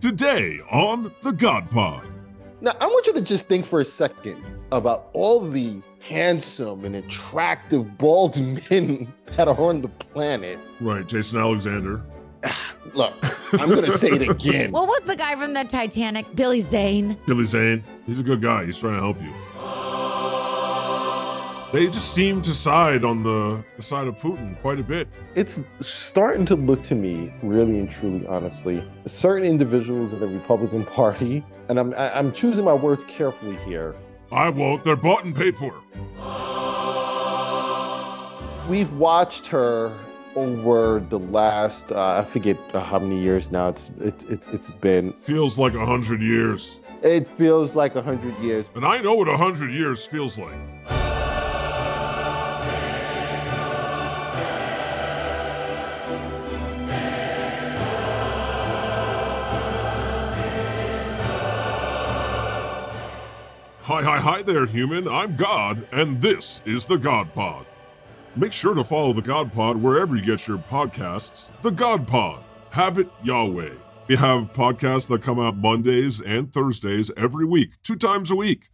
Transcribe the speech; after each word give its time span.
Today 0.00 0.62
on 0.70 1.12
The 1.20 1.32
God 1.32 1.70
Pod. 1.70 2.02
Now, 2.62 2.74
I 2.80 2.86
want 2.86 3.06
you 3.06 3.12
to 3.12 3.20
just 3.20 3.48
think 3.48 3.66
for 3.66 3.80
a 3.80 3.84
second 3.84 4.42
about 4.72 5.10
all 5.12 5.40
the 5.46 5.82
handsome 6.00 6.86
and 6.86 6.96
attractive 6.96 7.98
bald 7.98 8.38
men 8.70 9.12
that 9.36 9.46
are 9.46 9.60
on 9.60 9.82
the 9.82 9.88
planet. 9.88 10.58
Right, 10.80 11.06
Jason 11.06 11.38
Alexander. 11.38 12.02
Look, 12.94 13.14
I'm 13.60 13.68
going 13.68 13.84
to 13.84 13.92
say 13.98 14.08
it 14.08 14.26
again. 14.26 14.72
What 14.72 14.88
was 14.88 15.02
the 15.02 15.16
guy 15.16 15.36
from 15.36 15.52
the 15.52 15.64
Titanic? 15.64 16.34
Billy 16.34 16.60
Zane. 16.60 17.18
Billy 17.26 17.44
Zane. 17.44 17.84
He's 18.06 18.18
a 18.18 18.22
good 18.22 18.40
guy. 18.40 18.64
He's 18.64 18.78
trying 18.78 18.94
to 18.94 19.00
help 19.00 19.20
you. 19.20 19.34
They 21.72 21.86
just 21.86 22.14
seem 22.14 22.42
to 22.42 22.52
side 22.52 23.04
on 23.04 23.22
the, 23.22 23.64
the 23.76 23.82
side 23.82 24.08
of 24.08 24.16
Putin 24.16 24.58
quite 24.60 24.80
a 24.80 24.82
bit. 24.82 25.06
It's 25.36 25.62
starting 25.78 26.44
to 26.46 26.56
look 26.56 26.82
to 26.84 26.96
me, 26.96 27.32
really 27.44 27.78
and 27.78 27.88
truly, 27.88 28.26
honestly, 28.26 28.82
certain 29.06 29.46
individuals 29.46 30.12
in 30.12 30.18
the 30.18 30.26
Republican 30.26 30.84
Party, 30.84 31.44
and 31.68 31.78
I'm 31.78 31.94
I'm 31.94 32.32
choosing 32.32 32.64
my 32.64 32.74
words 32.74 33.04
carefully 33.04 33.54
here. 33.58 33.94
I 34.32 34.48
won't. 34.48 34.82
They're 34.82 34.96
bought 34.96 35.24
and 35.24 35.34
paid 35.34 35.56
for. 35.56 35.72
We've 38.68 38.92
watched 38.94 39.46
her 39.46 39.96
over 40.34 40.98
the 41.08 41.20
last 41.20 41.92
uh, 41.92 42.20
I 42.20 42.24
forget 42.24 42.58
uh, 42.74 42.80
how 42.80 42.98
many 42.98 43.20
years 43.20 43.52
now. 43.52 43.68
It's 43.68 43.92
it's 44.00 44.24
it's, 44.24 44.48
it's 44.48 44.70
been. 44.70 45.12
Feels 45.12 45.56
like 45.56 45.74
a 45.74 45.86
hundred 45.86 46.20
years. 46.20 46.80
It 47.02 47.28
feels 47.28 47.76
like 47.76 47.94
a 47.94 48.02
hundred 48.02 48.36
years. 48.40 48.68
And 48.74 48.84
I 48.84 49.00
know 49.00 49.14
what 49.14 49.28
a 49.28 49.36
hundred 49.36 49.70
years 49.70 50.04
feels 50.04 50.36
like. 50.36 50.79
Hi, 63.90 64.04
hi, 64.04 64.18
hi 64.20 64.42
there, 64.42 64.66
human. 64.66 65.08
I'm 65.08 65.34
God, 65.34 65.84
and 65.90 66.22
this 66.22 66.62
is 66.64 66.86
the 66.86 66.96
God 66.96 67.34
Pod. 67.34 67.66
Make 68.36 68.52
sure 68.52 68.72
to 68.72 68.84
follow 68.84 69.12
the 69.12 69.20
God 69.20 69.52
Pod 69.52 69.78
wherever 69.78 70.14
you 70.14 70.22
get 70.22 70.46
your 70.46 70.58
podcasts. 70.58 71.50
The 71.62 71.72
God 71.72 72.06
Pod. 72.06 72.40
Have 72.70 72.98
it 72.98 73.08
Yahweh. 73.24 73.72
We 74.06 74.14
have 74.14 74.52
podcasts 74.52 75.08
that 75.08 75.22
come 75.22 75.40
out 75.40 75.56
Mondays 75.56 76.20
and 76.20 76.52
Thursdays 76.52 77.10
every 77.16 77.44
week, 77.44 77.82
two 77.82 77.96
times 77.96 78.30
a 78.30 78.36
week. 78.36 78.68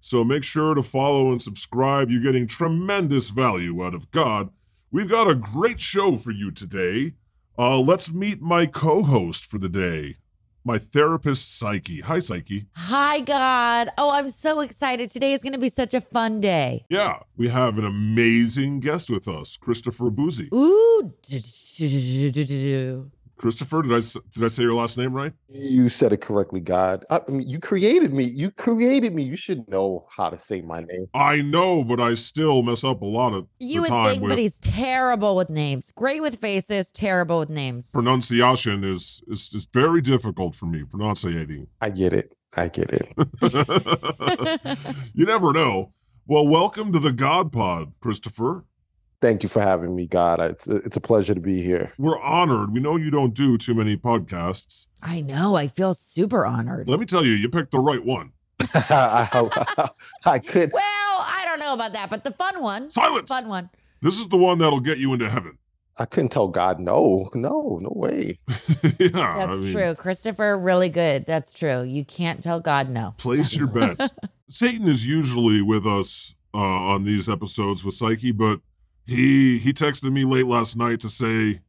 So 0.00 0.24
make 0.24 0.42
sure 0.42 0.74
to 0.74 0.82
follow 0.82 1.30
and 1.32 1.42
subscribe. 1.42 2.10
You're 2.10 2.22
getting 2.22 2.46
tremendous 2.46 3.28
value 3.28 3.84
out 3.84 3.92
of 3.92 4.10
God. 4.10 4.48
We've 4.90 5.10
got 5.10 5.28
a 5.28 5.34
great 5.34 5.82
show 5.82 6.16
for 6.16 6.30
you 6.30 6.50
today. 6.50 7.12
Uh, 7.58 7.78
let's 7.78 8.10
meet 8.10 8.40
my 8.40 8.64
co 8.64 9.02
host 9.02 9.44
for 9.44 9.58
the 9.58 9.68
day, 9.68 10.16
my 10.64 10.78
therapist, 10.78 11.58
Psyche. 11.58 12.00
Hi, 12.00 12.18
Psyche. 12.18 12.66
Hi, 12.76 13.20
God. 13.20 13.88
Oh, 13.98 14.10
I'm 14.12 14.30
so 14.30 14.60
excited. 14.60 15.10
Today 15.10 15.32
is 15.32 15.42
going 15.42 15.52
to 15.52 15.58
be 15.58 15.70
such 15.70 15.94
a 15.94 16.00
fun 16.00 16.40
day. 16.40 16.84
Yeah, 16.88 17.20
we 17.36 17.48
have 17.48 17.78
an 17.78 17.84
amazing 17.84 18.80
guest 18.80 19.10
with 19.10 19.28
us, 19.28 19.56
Christopher 19.56 20.10
Bouzy. 20.10 20.48
Ooh. 20.54 21.12
Christopher, 23.42 23.82
did 23.82 23.92
I 23.92 23.96
s- 23.96 24.16
did 24.32 24.44
I 24.44 24.46
say 24.46 24.62
your 24.62 24.74
last 24.74 24.96
name 24.96 25.12
right? 25.12 25.32
You 25.48 25.88
said 25.88 26.12
it 26.12 26.20
correctly, 26.20 26.60
God. 26.60 27.04
I 27.10 27.20
mean, 27.28 27.48
you 27.48 27.58
created 27.58 28.12
me. 28.14 28.22
You 28.22 28.52
created 28.52 29.12
me. 29.16 29.24
You 29.24 29.34
should 29.34 29.68
know 29.68 30.06
how 30.16 30.30
to 30.30 30.38
say 30.38 30.60
my 30.62 30.80
name. 30.82 31.06
I 31.12 31.42
know, 31.42 31.82
but 31.82 31.98
I 31.98 32.14
still 32.14 32.62
mess 32.62 32.84
up 32.84 33.02
a 33.02 33.04
lot 33.04 33.34
of 33.34 33.48
You 33.58 33.74
the 33.74 33.80
would 33.80 33.88
time 33.88 34.06
think, 34.10 34.22
with 34.22 34.30
but 34.30 34.38
he's 34.38 34.58
terrible 34.60 35.34
with 35.34 35.50
names. 35.50 35.90
Great 35.96 36.22
with 36.22 36.36
faces, 36.36 36.92
terrible 36.92 37.40
with 37.40 37.50
names. 37.50 37.90
pronunciation. 37.90 38.84
Is 38.84 39.20
is 39.26 39.48
just 39.48 39.72
very 39.72 40.00
difficult 40.00 40.54
for 40.54 40.66
me 40.66 40.84
pronunciating. 40.84 41.66
I 41.80 41.90
get 41.90 42.12
it. 42.12 42.36
I 42.54 42.68
get 42.68 42.90
it. 42.92 43.08
you 45.14 45.24
never 45.26 45.52
know. 45.52 45.92
Well, 46.28 46.46
welcome 46.46 46.92
to 46.92 47.00
the 47.00 47.12
God 47.12 47.50
Pod, 47.50 47.92
Christopher. 48.00 48.64
Thank 49.22 49.44
you 49.44 49.48
for 49.48 49.62
having 49.62 49.94
me, 49.94 50.08
God. 50.08 50.40
It's 50.40 50.68
a, 50.68 50.76
it's 50.78 50.96
a 50.96 51.00
pleasure 51.00 51.32
to 51.32 51.40
be 51.40 51.62
here. 51.62 51.92
We're 51.96 52.20
honored. 52.20 52.72
We 52.72 52.80
know 52.80 52.96
you 52.96 53.08
don't 53.08 53.32
do 53.32 53.56
too 53.56 53.72
many 53.72 53.96
podcasts. 53.96 54.88
I 55.00 55.20
know. 55.20 55.54
I 55.54 55.68
feel 55.68 55.94
super 55.94 56.44
honored. 56.44 56.88
Let 56.88 56.98
me 56.98 57.06
tell 57.06 57.24
you, 57.24 57.30
you 57.30 57.48
picked 57.48 57.70
the 57.70 57.78
right 57.78 58.04
one. 58.04 58.32
I, 58.74 59.88
I 60.24 60.40
could. 60.40 60.72
Well, 60.72 60.82
I 60.82 61.44
don't 61.46 61.60
know 61.60 61.72
about 61.72 61.92
that, 61.92 62.10
but 62.10 62.24
the 62.24 62.32
fun 62.32 62.60
one. 62.60 62.90
Silence. 62.90 63.28
Fun 63.28 63.48
one. 63.48 63.70
This 64.00 64.18
is 64.18 64.26
the 64.26 64.36
one 64.36 64.58
that'll 64.58 64.80
get 64.80 64.98
you 64.98 65.12
into 65.12 65.30
heaven. 65.30 65.56
I 65.96 66.04
couldn't 66.06 66.30
tell 66.30 66.48
God 66.48 66.80
no, 66.80 67.30
no, 67.32 67.78
no 67.80 67.92
way. 67.94 68.40
yeah, 68.98 69.08
That's 69.12 69.52
I 69.52 69.54
mean, 69.54 69.72
true. 69.72 69.94
Christopher, 69.94 70.58
really 70.58 70.88
good. 70.88 71.26
That's 71.26 71.52
true. 71.54 71.82
You 71.82 72.04
can't 72.04 72.42
tell 72.42 72.58
God 72.58 72.90
no. 72.90 73.12
Place 73.18 73.56
your 73.56 73.66
bets. 73.68 74.08
Satan 74.48 74.88
is 74.88 75.06
usually 75.06 75.62
with 75.62 75.86
us 75.86 76.34
uh, 76.54 76.58
on 76.58 77.04
these 77.04 77.28
episodes 77.28 77.84
with 77.84 77.94
Psyche, 77.94 78.32
but 78.32 78.60
he 79.06 79.58
he 79.58 79.72
texted 79.72 80.12
me 80.12 80.24
late 80.24 80.46
last 80.46 80.76
night 80.76 81.00
to 81.00 81.08
say 81.08 81.60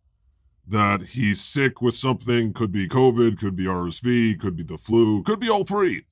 that 0.68 1.04
he's 1.04 1.42
sick 1.42 1.82
with 1.82 1.94
something. 1.94 2.54
Could 2.54 2.72
be 2.72 2.88
COVID, 2.88 3.38
could 3.38 3.56
be 3.56 3.66
RSV, 3.66 4.40
could 4.40 4.56
be 4.56 4.64
the 4.64 4.78
flu, 4.78 5.24
could 5.24 5.40
be 5.40 5.50
all 5.50 5.64
three. 5.64 6.06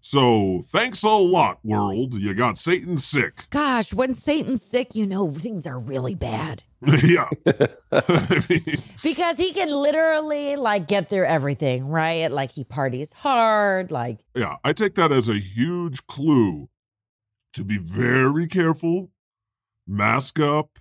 So 0.00 0.60
thanks 0.66 1.02
a 1.02 1.08
lot, 1.08 1.58
world. 1.64 2.14
You 2.14 2.32
got 2.32 2.58
Satan 2.58 2.96
sick. 2.96 3.50
Gosh, 3.50 3.92
when 3.92 4.14
Satan's 4.14 4.62
sick, 4.62 4.94
you 4.94 5.04
know 5.04 5.28
things 5.32 5.66
are 5.66 5.80
really 5.80 6.14
bad. 6.14 6.62
yeah. 7.02 7.28
I 7.90 8.46
mean, 8.48 8.76
Because 9.02 9.36
he 9.36 9.52
can 9.52 9.68
literally 9.68 10.54
like 10.54 10.86
get 10.86 11.08
through 11.08 11.24
everything, 11.24 11.88
right? 11.88 12.30
Like 12.30 12.52
he 12.52 12.62
parties 12.62 13.12
hard, 13.14 13.90
like 13.90 14.20
yeah, 14.36 14.56
I 14.62 14.72
take 14.72 14.94
that 14.94 15.10
as 15.10 15.28
a 15.28 15.38
huge 15.38 16.06
clue 16.06 16.68
to 17.54 17.64
be 17.64 17.78
very 17.78 18.46
careful, 18.46 19.10
mask 19.86 20.40
up, 20.40 20.78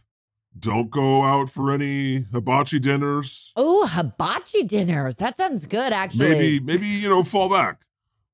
don't 0.58 0.90
go 0.90 1.24
out 1.24 1.50
for 1.50 1.72
any 1.74 2.26
hibachi 2.32 2.80
dinners. 2.80 3.52
oh, 3.56 3.88
hibachi 3.88 4.64
dinners. 4.64 5.18
That 5.18 5.38
sounds 5.38 5.66
good, 5.66 5.92
actually. 5.94 6.30
Maybe, 6.30 6.60
maybe 6.60 6.88
you 6.88 7.10
know, 7.10 7.24
fall 7.24 7.50
back, 7.50 7.82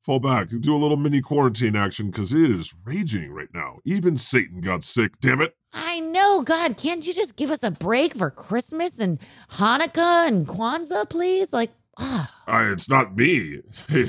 fall 0.01 0.19
back, 0.19 0.49
do 0.49 0.75
a 0.75 0.77
little 0.77 0.97
mini 0.97 1.21
quarantine 1.21 1.75
action 1.75 2.11
because 2.11 2.33
it 2.33 2.51
is 2.51 2.75
raging 2.85 3.31
right 3.31 3.49
now. 3.53 3.79
Even 3.85 4.17
Satan 4.17 4.61
got 4.61 4.83
sick. 4.83 5.13
Damn 5.19 5.41
it! 5.41 5.55
I 5.73 5.99
know, 5.99 6.41
God, 6.41 6.77
can't 6.77 7.05
you 7.05 7.13
just 7.13 7.37
give 7.37 7.49
us 7.49 7.63
a 7.63 7.71
break 7.71 8.13
for 8.15 8.29
Christmas 8.29 8.99
and 8.99 9.19
Hanukkah 9.51 10.27
and 10.27 10.45
Kwanzaa, 10.47 11.09
please? 11.09 11.53
Like, 11.53 11.71
ah, 11.97 12.31
it's 12.47 12.89
not 12.89 13.15
me. 13.15 13.61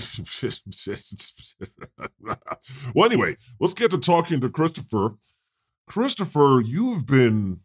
well, 2.95 3.07
anyway, 3.07 3.37
let's 3.61 3.75
get 3.75 3.91
to 3.93 3.99
talking 3.99 4.41
to 4.41 4.51
Christopher. 4.51 5.17
Christopher, 5.93 6.63
you've 6.65 7.05
been 7.05 7.61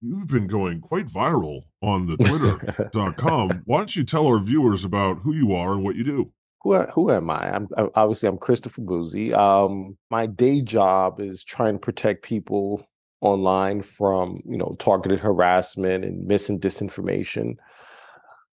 you've 0.00 0.26
been 0.26 0.46
going 0.46 0.80
quite 0.80 1.04
viral 1.06 1.64
on 1.82 2.06
the 2.06 2.16
Twitter.com. 2.16 3.62
Why 3.66 3.76
don't 3.76 3.94
you 3.94 4.04
tell 4.04 4.26
our 4.26 4.38
viewers 4.38 4.86
about 4.86 5.18
who 5.18 5.34
you 5.34 5.52
are 5.52 5.74
and 5.74 5.84
what 5.84 5.94
you 5.94 6.02
do? 6.02 6.32
Who 6.62 6.80
who 6.84 7.10
am 7.10 7.28
I? 7.28 7.54
I'm 7.54 7.68
obviously 7.94 8.26
I'm 8.26 8.38
Christopher 8.38 8.80
Bouzy. 8.80 9.34
Um, 9.34 9.98
my 10.10 10.24
day 10.24 10.62
job 10.62 11.20
is 11.20 11.44
trying 11.44 11.74
to 11.74 11.78
protect 11.78 12.22
people 12.22 12.88
online 13.20 13.82
from 13.82 14.40
you 14.46 14.56
know 14.56 14.74
targeted 14.78 15.20
harassment 15.20 16.06
and 16.06 16.26
mis 16.26 16.48
and 16.48 16.62
disinformation. 16.62 17.56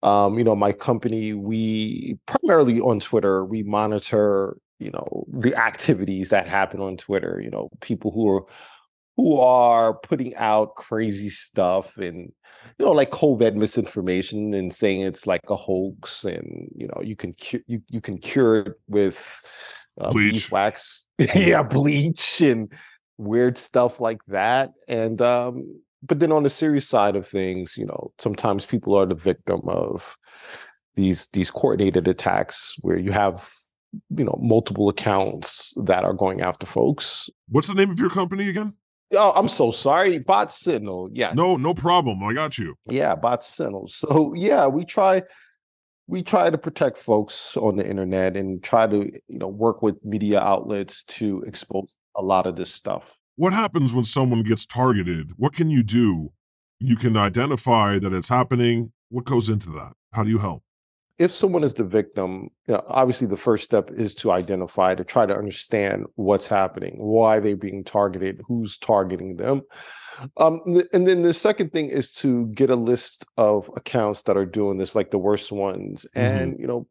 Um, 0.03 0.37
you 0.37 0.43
know, 0.43 0.57
my 0.57 0.73
company 0.73 1.31
we 1.31 2.17
primarily 2.25 2.81
on 2.81 2.99
Twitter 2.99 3.45
we 3.45 3.63
monitor 3.63 4.57
you 4.79 4.91
know 4.91 5.25
the 5.31 5.55
activities 5.55 6.27
that 6.29 6.49
happen 6.49 6.81
on 6.81 6.97
Twitter. 6.97 7.39
You 7.41 7.49
know, 7.49 7.69
people 7.79 8.11
who 8.11 8.27
are 8.27 8.43
who 9.17 9.37
are 9.37 9.93
putting 9.93 10.35
out 10.35 10.75
crazy 10.75 11.29
stuff 11.29 11.97
and 11.97 12.31
you 12.77 12.85
know 12.85 12.91
like 12.91 13.11
covid 13.11 13.55
misinformation 13.55 14.53
and 14.53 14.73
saying 14.73 15.01
it's 15.01 15.27
like 15.27 15.41
a 15.49 15.55
hoax 15.55 16.23
and 16.23 16.69
you 16.75 16.87
know 16.87 17.01
you 17.01 17.15
can 17.15 17.33
cu- 17.33 17.63
you, 17.67 17.81
you 17.89 18.01
can 18.01 18.17
cure 18.17 18.57
it 18.57 18.73
with 18.87 19.41
uh, 20.01 20.11
Bleach. 20.11 20.33
beeswax 20.33 21.05
yeah 21.19 21.63
bleach 21.63 22.41
and 22.41 22.71
weird 23.17 23.57
stuff 23.57 24.01
like 24.01 24.19
that 24.27 24.71
and 24.87 25.21
um 25.21 25.63
but 26.03 26.19
then 26.19 26.31
on 26.31 26.43
the 26.43 26.49
serious 26.49 26.87
side 26.87 27.15
of 27.15 27.25
things 27.27 27.75
you 27.77 27.85
know 27.85 28.11
sometimes 28.19 28.65
people 28.65 28.93
are 28.95 29.05
the 29.05 29.15
victim 29.15 29.61
of 29.67 30.17
these 30.95 31.27
these 31.27 31.51
coordinated 31.51 32.07
attacks 32.07 32.75
where 32.81 32.97
you 32.97 33.11
have 33.11 33.49
you 34.17 34.25
know 34.25 34.37
multiple 34.41 34.89
accounts 34.89 35.73
that 35.85 36.03
are 36.03 36.13
going 36.13 36.41
after 36.41 36.65
folks 36.65 37.29
What's 37.47 37.67
the 37.67 37.73
name 37.75 37.91
of 37.91 37.99
your 37.99 38.09
company 38.09 38.49
again? 38.49 38.73
Oh, 39.15 39.31
I'm 39.35 39.47
so 39.47 39.71
sorry. 39.71 40.19
Bot 40.19 40.51
Sentinel. 40.51 41.09
Yeah. 41.13 41.33
No, 41.33 41.57
no 41.57 41.73
problem. 41.73 42.23
I 42.23 42.33
got 42.33 42.57
you. 42.57 42.75
Yeah, 42.87 43.15
Bot 43.15 43.43
Sentinel. 43.43 43.87
So 43.87 44.33
yeah, 44.35 44.67
we 44.67 44.85
try 44.85 45.23
we 46.07 46.21
try 46.21 46.49
to 46.49 46.57
protect 46.57 46.97
folks 46.97 47.57
on 47.57 47.77
the 47.77 47.87
internet 47.87 48.37
and 48.37 48.63
try 48.63 48.85
to, 48.87 49.11
you 49.27 49.39
know, 49.39 49.47
work 49.47 49.81
with 49.81 50.03
media 50.05 50.39
outlets 50.39 51.03
to 51.03 51.43
expose 51.47 51.93
a 52.15 52.21
lot 52.21 52.45
of 52.45 52.55
this 52.55 52.71
stuff. 52.71 53.17
What 53.37 53.53
happens 53.53 53.93
when 53.93 54.03
someone 54.03 54.43
gets 54.43 54.65
targeted? 54.65 55.31
What 55.37 55.53
can 55.53 55.69
you 55.69 55.83
do? 55.83 56.31
You 56.79 56.95
can 56.95 57.17
identify 57.17 57.99
that 57.99 58.13
it's 58.13 58.29
happening. 58.29 58.91
What 59.09 59.25
goes 59.25 59.49
into 59.49 59.69
that? 59.71 59.93
How 60.13 60.23
do 60.23 60.29
you 60.29 60.37
help? 60.37 60.63
If 61.17 61.31
someone 61.31 61.63
is 61.63 61.73
the 61.75 61.83
victim, 61.85 62.49
you 62.67 62.73
know, 62.73 62.83
obviously 62.87 63.27
the 63.27 63.37
first 63.37 63.63
step 63.63 63.89
is 63.91 64.13
to 64.15 64.31
identify, 64.31 64.95
to 64.95 65.03
try 65.03 65.25
to 65.25 65.35
understand 65.35 66.05
what's 66.15 66.47
happening, 66.47 66.95
why 66.97 67.39
they're 67.39 67.55
being 67.55 67.83
targeted, 67.83 68.41
who's 68.47 68.77
targeting 68.77 69.37
them. 69.37 69.61
Um, 70.37 70.61
and 70.93 71.07
then 71.07 71.23
the 71.23 71.33
second 71.33 71.71
thing 71.71 71.89
is 71.89 72.11
to 72.13 72.47
get 72.47 72.69
a 72.69 72.75
list 72.75 73.25
of 73.37 73.69
accounts 73.75 74.23
that 74.23 74.37
are 74.37 74.45
doing 74.45 74.77
this, 74.77 74.95
like 74.95 75.11
the 75.11 75.17
worst 75.19 75.51
ones, 75.51 76.07
Mhm. 76.15 76.55
and 76.55 76.59
you 76.59 76.67
know, 76.67 76.87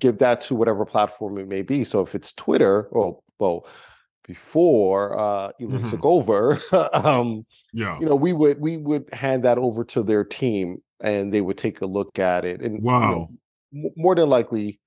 give 0.00 0.18
that 0.18 0.40
to 0.42 0.54
whatever 0.54 0.84
platform 0.84 1.38
it 1.38 1.48
may 1.48 1.62
be. 1.62 1.84
So 1.84 2.00
if 2.02 2.14
it's 2.14 2.32
Twitter, 2.34 2.88
or 2.92 3.20
well, 3.38 3.66
before 4.26 5.18
uh, 5.18 5.52
Elon 5.60 5.82
Mhm. 5.82 5.84
took 5.84 6.04
over, 6.04 6.58
um, 6.94 7.46
Yeah. 7.72 8.00
you 8.00 8.06
know, 8.06 8.16
we 8.16 8.32
would 8.32 8.60
we 8.60 8.76
would 8.78 9.12
hand 9.12 9.44
that 9.44 9.58
over 9.58 9.84
to 9.86 10.02
their 10.02 10.24
team, 10.24 10.78
and 11.00 11.32
they 11.34 11.40
would 11.42 11.58
take 11.58 11.80
a 11.82 11.86
look 11.86 12.18
at 12.18 12.44
it. 12.44 12.62
And 12.62 12.84
you 13.00 13.08
know, 13.08 13.26
Wow. 13.26 13.32
More 13.72 14.14
than 14.14 14.28
likely, 14.28 14.80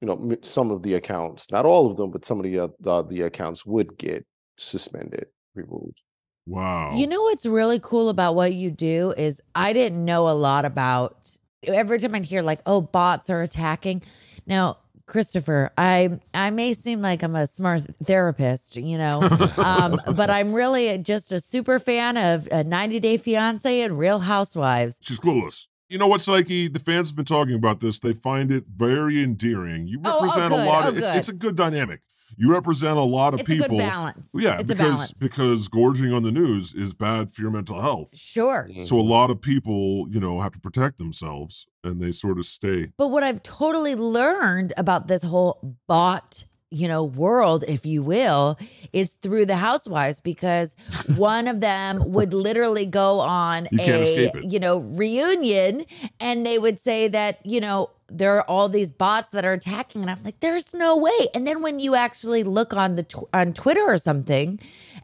you 0.00 0.06
know, 0.06 0.36
some 0.42 0.70
of 0.70 0.82
the 0.82 0.94
accounts, 0.94 1.50
not 1.50 1.64
all 1.64 1.90
of 1.90 1.96
them, 1.96 2.10
but 2.10 2.24
some 2.24 2.38
of 2.38 2.44
the 2.44 2.58
uh, 2.58 2.68
the, 2.80 3.02
the 3.04 3.20
accounts 3.22 3.64
would 3.66 3.96
get 3.98 4.26
suspended, 4.56 5.26
removed. 5.54 6.00
Wow. 6.46 6.92
You 6.94 7.06
know 7.06 7.22
what's 7.22 7.46
really 7.46 7.78
cool 7.80 8.08
about 8.08 8.34
what 8.34 8.54
you 8.54 8.70
do 8.70 9.14
is 9.16 9.40
I 9.54 9.72
didn't 9.72 10.04
know 10.04 10.28
a 10.28 10.34
lot 10.34 10.64
about 10.64 11.36
every 11.64 11.98
time 11.98 12.14
I 12.14 12.20
hear 12.20 12.42
like, 12.42 12.60
oh, 12.66 12.80
bots 12.80 13.30
are 13.30 13.42
attacking. 13.42 14.02
Now, 14.46 14.78
Christopher, 15.06 15.70
I 15.76 16.20
I 16.32 16.50
may 16.50 16.74
seem 16.74 17.02
like 17.02 17.22
I'm 17.22 17.36
a 17.36 17.46
smart 17.46 17.82
therapist, 18.04 18.76
you 18.76 18.98
know, 18.98 19.20
um, 19.58 20.00
but 20.14 20.30
I'm 20.30 20.52
really 20.52 20.96
just 20.98 21.32
a 21.32 21.40
super 21.40 21.78
fan 21.78 22.16
of 22.16 22.48
a 22.50 22.64
90 22.64 23.00
Day 23.00 23.16
Fiance 23.16 23.80
and 23.80 23.98
Real 23.98 24.20
Housewives. 24.20 24.98
She's 25.02 25.20
clueless. 25.20 25.66
You 25.92 25.98
know 25.98 26.06
what, 26.06 26.22
Psyche? 26.22 26.68
The 26.68 26.78
fans 26.78 27.08
have 27.10 27.16
been 27.16 27.26
talking 27.26 27.54
about 27.54 27.80
this. 27.80 27.98
They 27.98 28.14
find 28.14 28.50
it 28.50 28.64
very 28.74 29.22
endearing. 29.22 29.86
You 29.86 30.00
Oh, 30.02 30.20
oh, 30.20 30.22
represent 30.24 30.48
good. 30.48 30.60
a 30.60 30.64
lot 30.64 30.84
Oh, 30.86 30.88
of 30.88 30.96
it's, 30.96 31.10
it's 31.10 31.28
a 31.28 31.34
good 31.34 31.54
dynamic. 31.54 32.00
You 32.38 32.50
represent 32.50 32.96
a 32.96 33.02
lot 33.02 33.34
of 33.34 33.40
It's 33.40 33.46
people. 33.50 33.66
a 33.66 33.68
good 33.68 33.76
balance. 33.78 34.30
Yeah, 34.34 34.54
it's 34.54 34.62
a 34.62 34.74
because 34.74 34.90
balance. 34.94 35.12
because 35.12 35.68
gorging 35.68 36.10
on 36.14 36.22
the 36.22 36.32
news 36.32 36.72
is 36.72 36.94
bad 36.94 37.30
for 37.30 37.42
your 37.42 37.50
mental 37.50 37.78
health. 37.82 38.16
Sure. 38.16 38.68
Mm-hmm. 38.70 38.84
So 38.84 38.98
a 38.98 39.02
lot 39.02 39.30
of 39.30 39.42
people, 39.42 40.06
you 40.10 40.18
know, 40.18 40.40
have 40.40 40.52
to 40.52 40.58
protect 40.60 40.96
themselves 40.96 41.66
and 41.84 42.00
they 42.00 42.10
sort 42.10 42.38
of 42.38 42.46
stay. 42.46 42.88
But 42.96 43.08
what 43.08 43.22
I've 43.22 43.42
totally 43.42 43.94
learned 43.94 44.72
about 44.78 45.08
this 45.08 45.22
whole 45.22 45.76
bot, 45.86 46.46
you 46.72 46.88
know, 46.88 47.04
world, 47.04 47.64
if 47.68 47.84
you 47.84 48.02
will, 48.02 48.58
is 48.92 49.12
through 49.20 49.44
the 49.44 49.56
housewives 49.56 50.20
because 50.20 50.74
one 51.16 51.46
of 51.46 51.60
them 51.60 52.02
would 52.12 52.32
literally 52.32 52.86
go 52.86 53.20
on 53.20 53.68
You 53.70 53.78
a, 53.82 54.32
you 54.42 54.58
know, 54.58 54.78
reunion 54.78 55.84
and 56.18 56.46
they 56.46 56.58
would 56.58 56.80
say 56.80 57.08
that, 57.08 57.44
you 57.44 57.60
know, 57.60 57.90
there 58.08 58.36
are 58.36 58.42
all 58.48 58.68
these 58.68 58.90
bots 58.90 59.30
that 59.30 59.44
are 59.44 59.52
attacking 59.52 60.02
and 60.02 60.10
I'm 60.10 60.22
like 60.22 60.40
there's 60.40 60.74
no 60.74 60.96
way. 60.96 61.28
And 61.34 61.46
then 61.46 61.62
when 61.62 61.78
you 61.78 61.94
actually 61.94 62.42
look 62.42 62.72
on 62.72 62.96
the 62.96 63.02
tw- 63.02 63.28
on 63.32 63.52
Twitter 63.52 63.82
or 63.82 63.98
something 63.98 64.58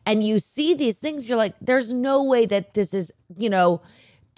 and 0.06 0.24
you 0.24 0.38
see 0.38 0.74
these 0.74 0.98
things 0.98 1.28
you're 1.28 1.38
like 1.38 1.54
there's 1.60 1.92
no 1.92 2.24
way 2.24 2.46
that 2.46 2.74
this 2.74 2.92
is, 2.94 3.12
you 3.36 3.50
know, 3.50 3.80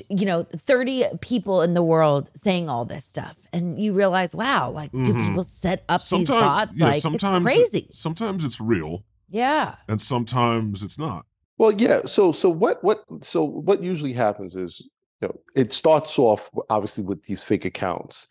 you 0.08 0.26
know 0.26 0.42
30 0.44 1.04
people 1.20 1.62
in 1.62 1.74
the 1.74 1.82
world 1.82 2.30
saying 2.34 2.68
all 2.68 2.84
this 2.84 3.04
stuff 3.04 3.36
and 3.52 3.78
you 3.80 3.92
realize 3.92 4.34
wow 4.34 4.70
like 4.70 4.90
do 4.92 4.98
Mhm. 5.14 5.26
people 5.26 5.42
set 5.42 5.84
up 5.88 6.00
these 6.00 6.08
Sometimes, 6.08 6.40
bots 6.40 6.78
yeah, 6.78 6.86
like 6.86 7.02
sometimes 7.02 7.46
it's 7.46 7.54
crazy 7.56 7.88
Sometimes 7.92 8.44
it's 8.44 8.60
real 8.60 9.04
yeah 9.28 9.76
and 9.88 10.00
sometimes 10.00 10.82
it's 10.82 10.98
not. 10.98 11.26
Well, 11.58 11.72
yeah. 11.72 12.00
So, 12.06 12.32
so 12.32 12.48
what, 12.48 12.82
what, 12.82 13.04
so 13.20 13.44
what 13.44 13.82
usually 13.82 14.14
happens 14.14 14.56
is, 14.56 14.80
you 15.20 15.28
know, 15.28 15.38
it 15.54 15.74
starts 15.74 16.18
off 16.18 16.48
obviously 16.70 17.04
with 17.04 17.22
these 17.24 17.42
fake 17.42 17.66
accounts, 17.66 18.26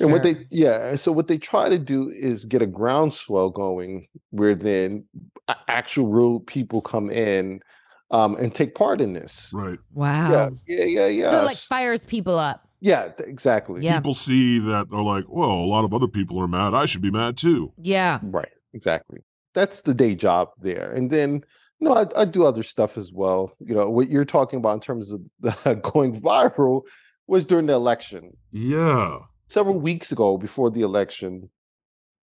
and 0.00 0.10
what 0.10 0.22
they, 0.22 0.46
yeah. 0.50 0.96
So 0.96 1.12
what 1.12 1.28
they 1.28 1.36
try 1.36 1.68
to 1.68 1.76
do 1.78 2.08
is 2.08 2.46
get 2.46 2.62
a 2.62 2.66
groundswell 2.66 3.50
going, 3.50 4.08
where 4.30 4.54
then 4.54 5.04
actual 5.68 6.06
real 6.06 6.40
people 6.40 6.80
come 6.80 7.10
in, 7.10 7.60
um, 8.10 8.36
and 8.36 8.54
take 8.54 8.74
part 8.74 9.00
in 9.00 9.12
this. 9.12 9.50
Right. 9.52 9.78
wow 9.92 10.30
Yeah, 10.30 10.50
yeah, 10.66 10.84
yeah, 10.84 11.06
yeah. 11.06 11.30
so 11.30 11.40
it 11.40 11.44
like 11.44 11.56
fires 11.56 12.04
people 12.04 12.38
up 12.38 12.68
yeah, 12.84 13.08
th- 13.08 13.30
exactly. 13.30 13.82
Yeah. 13.82 13.96
People 13.96 14.12
see 14.12 14.58
that 14.58 14.90
they're 14.90 15.00
like, 15.00 15.24
well, 15.26 15.48
a 15.48 15.64
lot 15.64 15.86
of 15.86 15.94
other 15.94 16.06
people 16.06 16.38
are 16.38 16.46
mad. 16.46 16.74
I 16.74 16.84
should 16.84 17.00
be 17.00 17.10
mad 17.10 17.38
too. 17.38 17.72
yeah 17.78 18.18
Right, 18.22 18.52
exactly. 18.74 19.20
That's 19.54 19.80
the 19.80 19.94
day 19.94 20.14
job 20.14 20.50
there. 20.60 20.92
And 20.92 21.10
then, 21.10 21.42
you 21.78 21.88
know, 21.88 21.94
I, 21.94 22.06
I 22.14 22.24
do 22.26 22.44
other 22.44 22.62
stuff 22.62 22.98
as 22.98 23.10
well. 23.10 23.56
You 23.58 23.74
know, 23.74 23.88
what 23.88 24.10
you're 24.10 24.26
talking 24.26 24.58
about 24.58 24.74
in 24.74 24.80
terms 24.80 25.12
of 25.12 25.22
the 25.40 25.80
going 25.94 26.20
viral 26.20 26.82
was 27.26 27.46
during 27.46 27.64
the 27.64 27.72
election. 27.72 28.36
Yeah. 28.52 29.20
Several 29.48 29.80
weeks 29.80 30.12
ago, 30.12 30.36
before 30.36 30.70
the 30.70 30.82
election, 30.82 31.48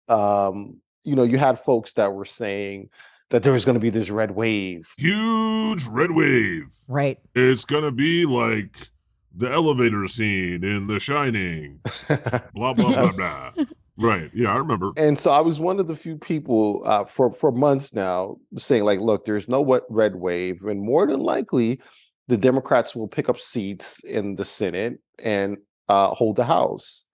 um, 0.10 0.80
you 1.04 1.16
know, 1.16 1.24
you 1.24 1.40
had 1.40 1.58
folks 1.58 1.94
that 1.94 2.14
were 2.14 2.26
saying 2.26 2.92
that 3.32 3.44
there 3.44 3.54
was 3.54 3.66
going 3.66 3.74
to 3.76 3.80
be 3.80 3.90
this 3.90 4.10
red 4.10 4.32
wave. 4.32 4.94
Huge 4.98 5.86
red 5.88 6.12
wave. 6.12 6.68
right 6.88 7.18
It's 7.34 7.66
going 7.66 7.84
to 7.84 7.92
be 7.92 8.26
like 8.26 8.90
the 9.36 9.50
elevator 9.52 10.08
scene 10.08 10.64
in 10.64 10.88
The 10.88 11.00
Shining. 11.00 11.80
Blah, 12.54 12.74
blah, 12.74 12.94
blah, 12.94 13.12
blah. 13.12 13.52
Right. 13.98 14.32
Yeah, 14.34 14.54
I 14.54 14.56
remember. 14.56 14.94
and 14.98 15.20
so 15.20 15.30
I 15.30 15.42
was 15.42 15.60
one 15.60 15.80
of 15.80 15.88
the 15.88 15.96
few 15.96 16.18
people 16.18 16.82
uh, 16.86 17.06
for 17.06 17.32
for 17.32 17.52
months 17.52 17.94
now 17.94 18.38
saying 18.58 18.84
like, 18.84 19.00
look, 19.00 19.26
there's 19.26 19.48
no 19.48 19.62
what 19.62 19.84
red 19.90 20.16
wave, 20.16 20.64
and 20.64 20.82
more 20.82 21.06
than 21.06 21.20
likely, 21.20 21.80
the 22.28 22.38
Democrats 22.38 22.96
will 22.96 23.08
pick 23.08 23.30
up 23.30 23.40
seats 23.40 24.04
in 24.04 24.38
the 24.38 24.46
Senate 24.46 25.00
and 25.20 25.58
uh, 25.88 26.16
hold 26.16 26.38
the 26.38 26.46
House. 26.46 27.06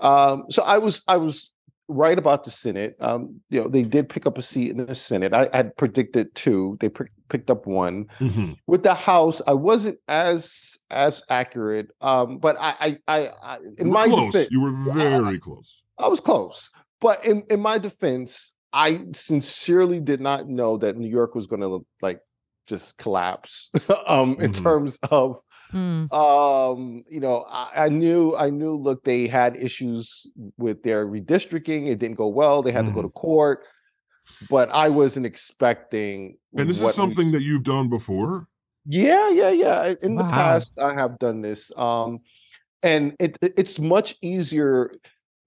Um, 0.00 0.46
so 0.50 0.62
I 0.62 0.78
was 0.78 1.02
I 1.06 1.18
was 1.18 1.52
right 1.88 2.18
about 2.18 2.44
the 2.44 2.50
Senate. 2.50 2.96
Um, 3.00 3.40
you 3.50 3.60
know, 3.62 3.68
they 3.68 3.82
did 3.82 4.08
pick 4.08 4.26
up 4.26 4.38
a 4.38 4.42
seat 4.42 4.70
in 4.70 4.84
the 4.84 4.94
Senate. 4.94 5.32
I 5.32 5.48
had 5.52 5.76
predicted 5.76 6.34
two. 6.34 6.76
They 6.80 6.88
pick, 6.88 7.08
picked 7.28 7.50
up 7.50 7.66
one. 7.66 8.06
Mhm. 8.20 8.56
With 8.66 8.82
the 8.82 8.94
House, 8.94 9.40
I 9.46 9.54
wasn't 9.54 9.98
as 10.08 10.76
as 10.90 11.22
accurate. 11.30 11.88
Um, 12.00 12.38
but 12.38 12.56
I 12.58 12.74
I 12.80 12.98
I, 13.08 13.30
I 13.42 13.58
in 13.78 13.90
my 13.90 14.06
close. 14.08 14.32
defense, 14.32 14.48
You 14.50 14.60
were 14.62 14.72
very 14.94 15.38
close. 15.38 15.82
I 15.98 16.08
was 16.08 16.20
close, 16.20 16.70
but 17.00 17.24
in, 17.24 17.42
in 17.50 17.60
my 17.60 17.78
defense, 17.78 18.52
I 18.72 19.04
sincerely 19.14 20.00
did 20.00 20.20
not 20.20 20.48
know 20.48 20.76
that 20.78 20.96
New 20.96 21.08
York 21.08 21.34
was 21.34 21.46
going 21.46 21.62
to 21.62 21.86
like 22.02 22.20
just 22.66 22.98
collapse. 22.98 23.70
um, 24.06 24.36
in 24.40 24.50
Mhm. 24.52 24.62
terms 24.62 24.98
of, 25.10 25.40
Hmm. 25.70 26.06
um, 26.12 27.04
you 27.08 27.20
know, 27.20 27.44
I, 27.48 27.86
I 27.86 27.88
knew, 27.88 28.36
I 28.36 28.50
knew. 28.50 28.76
Look, 28.76 29.02
they 29.04 29.26
had 29.26 29.56
issues 29.56 30.26
with 30.58 30.82
their 30.82 31.06
redistricting. 31.06 31.88
It 31.88 31.98
didn't 31.98 32.16
go 32.16 32.28
well. 32.28 32.62
They 32.62 32.72
had 32.72 32.86
to 32.86 32.92
go 32.92 33.02
to 33.02 33.08
court. 33.08 33.64
But 34.50 34.70
I 34.70 34.88
wasn't 34.88 35.26
expecting. 35.26 36.36
And 36.56 36.68
this 36.68 36.82
is 36.82 36.94
something 36.94 37.32
that 37.32 37.42
you've 37.42 37.62
done 37.64 37.88
before? 37.88 38.48
yeah, 38.88 39.28
yeah, 39.30 39.50
yeah. 39.50 39.94
In 40.02 40.14
the 40.16 40.22
past, 40.24 40.78
I 40.78 40.94
have 40.94 41.18
done 41.18 41.42
this. 41.42 41.72
Um, 41.76 42.20
and 42.82 43.14
it 43.18 43.36
it- 43.42 43.54
it's 43.56 43.78
much 43.80 44.16
easier 44.22 44.92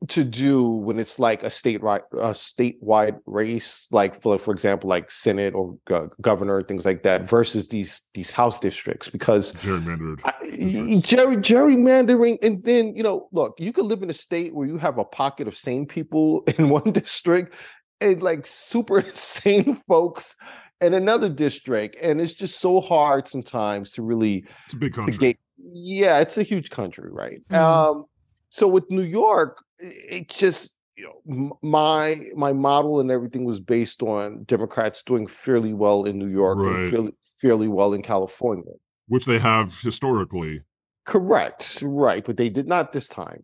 to 0.07 0.23
do 0.23 0.63
when 0.63 0.97
it's 0.97 1.19
like 1.19 1.43
a 1.43 1.47
statewide 1.47 2.03
a 2.13 2.31
statewide 2.31 3.19
race, 3.25 3.85
like 3.91 4.21
for 4.21 4.37
for 4.37 4.53
example, 4.53 4.89
like 4.89 5.11
Senate 5.11 5.53
or 5.53 5.77
go- 5.85 6.09
governor, 6.21 6.61
things 6.61 6.85
like 6.85 7.03
that, 7.03 7.27
versus 7.29 7.67
these 7.67 8.01
these 8.13 8.29
house 8.31 8.57
districts 8.59 9.09
because 9.09 9.53
Gerrymandered. 9.55 10.21
I- 10.23 10.33
y- 10.41 10.47
districts. 10.49 11.07
Jerry 11.07 11.37
gerrymandering, 11.37 12.37
and 12.41 12.63
then 12.63 12.95
you 12.95 13.03
know, 13.03 13.27
look, 13.33 13.55
you 13.59 13.73
could 13.73 13.85
live 13.85 14.01
in 14.01 14.09
a 14.09 14.13
state 14.13 14.55
where 14.55 14.65
you 14.67 14.77
have 14.77 14.97
a 14.97 15.03
pocket 15.03 15.47
of 15.49 15.57
sane 15.57 15.85
people 15.85 16.43
in 16.57 16.69
one 16.69 16.91
district, 16.93 17.53
and 17.99 18.23
like 18.23 18.47
super 18.47 19.01
sane 19.13 19.75
folks 19.87 20.35
in 20.79 20.93
another 20.93 21.27
district, 21.27 21.97
and 22.01 22.21
it's 22.21 22.31
just 22.31 22.61
so 22.61 22.79
hard 22.79 23.27
sometimes 23.27 23.91
to 23.91 24.01
really 24.01 24.45
It's 24.63 24.73
a 24.75 24.77
big 24.77 24.93
country. 24.93 25.17
get. 25.17 25.37
Yeah, 25.73 26.19
it's 26.19 26.37
a 26.37 26.43
huge 26.43 26.69
country, 26.69 27.11
right? 27.11 27.41
Mhm. 27.51 27.55
Um, 27.57 28.05
so 28.49 28.65
with 28.65 28.89
New 28.89 29.01
York, 29.03 29.57
it 29.79 30.29
just 30.29 30.77
you 30.95 31.05
know 31.25 31.57
my 31.61 32.17
my 32.35 32.53
model 32.53 32.99
and 32.99 33.09
everything 33.11 33.45
was 33.45 33.59
based 33.59 34.01
on 34.01 34.43
Democrats 34.43 35.01
doing 35.05 35.27
fairly 35.27 35.73
well 35.73 36.03
in 36.05 36.17
New 36.17 36.27
York 36.27 36.57
Right. 36.59 36.75
and 36.75 36.91
fairly 36.91 37.11
fairly 37.41 37.67
well 37.67 37.93
in 37.93 38.01
California. 38.01 38.73
which 39.07 39.25
they 39.25 39.39
have 39.39 39.67
historically. 39.81 40.61
Correct, 41.05 41.79
right, 41.83 42.23
but 42.25 42.37
they 42.37 42.49
did 42.49 42.67
not 42.67 42.91
this 42.91 43.07
time. 43.07 43.43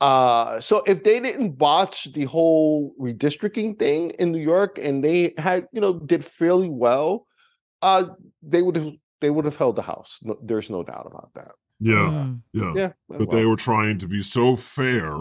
Uh, 0.00 0.60
so 0.60 0.82
if 0.86 1.04
they 1.04 1.20
didn't 1.20 1.52
botch 1.58 2.12
the 2.12 2.24
whole 2.24 2.94
redistricting 3.00 3.78
thing 3.78 4.10
in 4.18 4.32
New 4.32 4.40
York 4.40 4.78
and 4.80 5.04
they 5.04 5.34
had, 5.38 5.66
you 5.72 5.80
know, 5.80 5.92
did 5.92 6.24
fairly 6.24 6.68
well, 6.68 7.26
uh, 7.82 8.06
they 8.42 8.62
would 8.62 8.76
have 8.76 8.92
they 9.20 9.30
would 9.30 9.44
have 9.44 9.56
held 9.56 9.76
the 9.76 9.82
house. 9.82 10.18
No, 10.22 10.38
there's 10.42 10.70
no 10.70 10.82
doubt 10.84 11.06
about 11.06 11.30
that. 11.34 11.52
Yeah. 11.80 12.10
Hmm. 12.24 12.32
Yeah. 12.52 12.72
Yeah, 12.76 12.92
But 13.08 13.30
they 13.30 13.44
were 13.44 13.56
trying 13.56 13.98
to 13.98 14.08
be 14.08 14.22
so 14.22 14.56
fair 14.56 15.12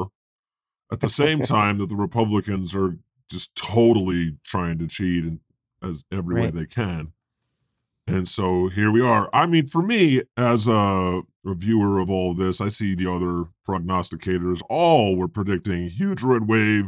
at 0.92 1.00
the 1.00 1.10
same 1.10 1.42
time 1.44 1.78
that 1.80 1.90
the 1.90 1.96
Republicans 1.96 2.76
are 2.76 2.98
just 3.30 3.56
totally 3.56 4.38
trying 4.44 4.78
to 4.80 4.88
cheat 4.88 5.26
in 5.26 5.40
as 5.84 6.04
every 6.12 6.42
way 6.42 6.50
they 6.50 6.66
can. 6.66 7.14
And 8.08 8.28
so 8.28 8.70
here 8.70 8.90
we 8.90 9.02
are. 9.02 9.30
I 9.34 9.46
mean, 9.48 9.68
for 9.68 9.82
me, 9.82 10.22
as 10.38 10.68
a 10.68 11.22
reviewer 11.44 12.00
of 12.00 12.10
all 12.10 12.32
of 12.32 12.38
this, 12.38 12.62
I 12.62 12.70
see 12.70 12.96
the 12.96 13.12
other 13.12 13.50
prognosticators 13.68 14.62
all 14.70 15.18
were 15.18 15.28
predicting 15.28 15.90
huge 15.90 16.24
red 16.24 16.48
wave. 16.48 16.86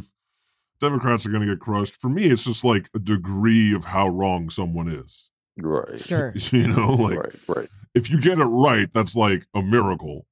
Democrats 0.80 1.26
are 1.26 1.30
going 1.30 1.42
to 1.42 1.48
get 1.48 1.60
crushed. 1.60 1.96
For 2.00 2.08
me, 2.08 2.24
it's 2.24 2.44
just 2.44 2.64
like 2.64 2.88
a 2.94 2.98
degree 2.98 3.74
of 3.74 3.84
how 3.84 4.08
wrong 4.08 4.48
someone 4.48 4.88
is. 4.88 5.30
Right. 5.58 5.98
Sure. 6.00 6.32
You 6.34 6.68
know, 6.68 6.92
like 6.92 7.18
right. 7.18 7.34
Right. 7.48 7.68
if 7.94 8.10
you 8.10 8.18
get 8.20 8.38
it 8.38 8.44
right, 8.44 8.90
that's 8.92 9.14
like 9.14 9.46
a 9.54 9.60
miracle. 9.60 10.26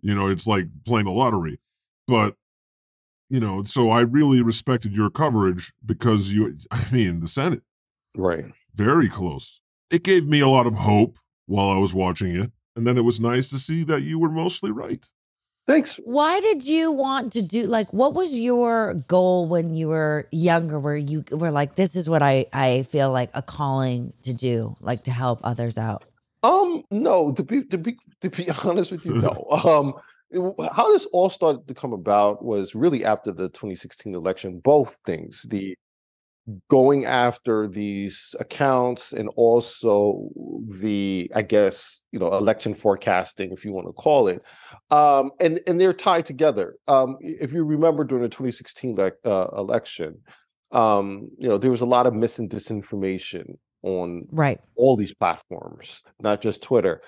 You 0.00 0.14
know, 0.14 0.28
it's 0.28 0.46
like 0.46 0.66
playing 0.86 1.04
the 1.04 1.12
lottery. 1.12 1.60
But, 2.08 2.36
you 3.32 3.40
know, 3.40 3.64
so 3.64 3.90
I 3.90 4.02
really 4.02 4.42
respected 4.42 4.94
your 4.94 5.08
coverage 5.08 5.72
because 5.86 6.30
you, 6.30 6.54
I 6.70 6.84
mean, 6.92 7.20
the 7.20 7.28
Senate, 7.28 7.62
Right. 8.14 8.44
very 8.74 9.08
close. 9.08 9.62
It 9.90 10.02
gave 10.04 10.26
me 10.26 10.40
a 10.40 10.48
lot 10.48 10.66
of 10.66 10.74
hope 10.74 11.16
while 11.46 11.70
I 11.70 11.78
was 11.78 11.94
watching 11.94 12.36
it. 12.36 12.52
And 12.76 12.86
then 12.86 12.96
it 12.98 13.02
was 13.02 13.20
nice 13.20 13.48
to 13.50 13.58
see 13.58 13.84
that 13.84 14.02
you 14.02 14.18
were 14.18 14.28
mostly 14.30 14.70
right. 14.70 15.02
Thanks. 15.66 15.96
Why 16.04 16.40
did 16.40 16.66
you 16.66 16.90
want 16.92 17.32
to 17.34 17.42
do 17.42 17.66
like 17.66 17.90
what 17.92 18.14
was 18.14 18.36
your 18.38 18.94
goal 19.08 19.46
when 19.48 19.74
you 19.74 19.88
were 19.88 20.26
younger 20.32 20.78
where 20.80 20.96
you 20.96 21.24
were 21.30 21.50
like 21.52 21.76
this 21.76 21.94
is 21.96 22.10
what 22.10 22.20
I 22.22 22.46
I 22.52 22.82
feel 22.82 23.10
like 23.12 23.30
a 23.34 23.42
calling 23.42 24.12
to 24.24 24.32
do 24.34 24.76
like 24.80 25.04
to 25.04 25.10
help 25.12 25.38
others 25.44 25.78
out? 25.78 26.04
Um, 26.42 26.82
no, 26.90 27.32
to 27.32 27.42
be 27.44 27.62
to 27.66 27.78
be 27.78 27.96
to 28.22 28.28
be 28.30 28.50
honest 28.64 28.90
with 28.90 29.06
you, 29.06 29.14
no. 29.14 29.46
Um, 29.64 29.88
it- 29.90 29.94
how 30.74 30.92
this 30.92 31.06
all 31.12 31.30
started 31.30 31.66
to 31.68 31.74
come 31.74 31.92
about 31.92 32.44
was 32.44 32.74
really 32.74 33.04
after 33.04 33.32
the 33.32 33.48
2016 33.50 34.14
election. 34.14 34.60
Both 34.60 34.98
things, 35.04 35.46
the 35.48 35.76
going 36.68 37.04
after 37.04 37.68
these 37.68 38.34
accounts 38.40 39.12
and 39.12 39.28
also 39.36 40.28
the, 40.68 41.30
I 41.34 41.42
guess, 41.42 42.02
you 42.10 42.18
know, 42.18 42.32
election 42.34 42.74
forecasting, 42.74 43.52
if 43.52 43.64
you 43.64 43.72
want 43.72 43.86
to 43.86 43.92
call 43.92 44.26
it. 44.26 44.42
Um, 44.90 45.30
and 45.38 45.60
and 45.66 45.80
they're 45.80 45.92
tied 45.92 46.26
together. 46.26 46.76
Um, 46.88 47.16
if 47.20 47.52
you 47.52 47.64
remember 47.64 48.02
during 48.04 48.22
the 48.22 48.28
2016 48.28 48.96
like, 48.96 49.14
uh, 49.24 49.48
election, 49.56 50.18
um, 50.72 51.28
you 51.38 51.48
know, 51.48 51.58
there 51.58 51.70
was 51.70 51.80
a 51.82 51.86
lot 51.86 52.06
of 52.06 52.14
mis 52.14 52.38
and 52.38 52.50
disinformation 52.50 53.56
on 53.82 54.26
Right. 54.30 54.60
all 54.76 54.96
these 54.96 55.14
platforms, 55.14 56.02
not 56.20 56.40
just 56.40 56.62
Twitter. 56.62 57.02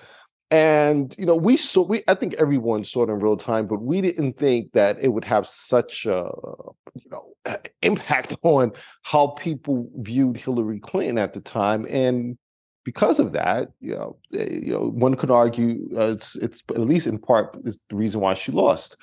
And 0.51 1.15
you 1.17 1.25
know, 1.25 1.35
we 1.35 1.57
saw 1.57 1.81
we 1.81 2.03
I 2.07 2.15
think 2.15 2.35
everyone 2.35 2.83
saw 2.83 3.03
it 3.03 3.09
in 3.09 3.19
real 3.19 3.37
time, 3.37 3.65
but 3.67 3.81
we 3.81 4.01
didn't 4.01 4.37
think 4.37 4.71
that 4.73 4.97
it 4.99 5.09
would 5.09 5.25
have 5.25 5.47
such 5.47 6.05
a 6.05 6.29
you 6.93 7.09
know 7.09 7.33
impact 7.81 8.35
on 8.43 8.71
how 9.01 9.27
people 9.39 9.89
viewed 9.97 10.37
Hillary 10.37 10.79
Clinton 10.79 11.17
at 11.17 11.33
the 11.33 11.41
time. 11.41 11.87
And 11.89 12.37
because 12.83 13.19
of 13.19 13.33
that, 13.33 13.71
you 13.81 13.95
know, 13.95 14.17
eh, 14.33 14.47
you 14.49 14.71
know, 14.71 14.91
one 14.91 15.15
could 15.15 15.31
argue 15.31 15.89
uh, 15.97 16.11
it's 16.11 16.35
it's 16.35 16.61
at 16.69 16.79
least 16.79 17.07
in 17.07 17.17
part 17.17 17.57
is 17.65 17.77
the 17.89 17.95
reason 17.95 18.21
why 18.21 18.35
she 18.35 18.51
lost. 18.51 18.97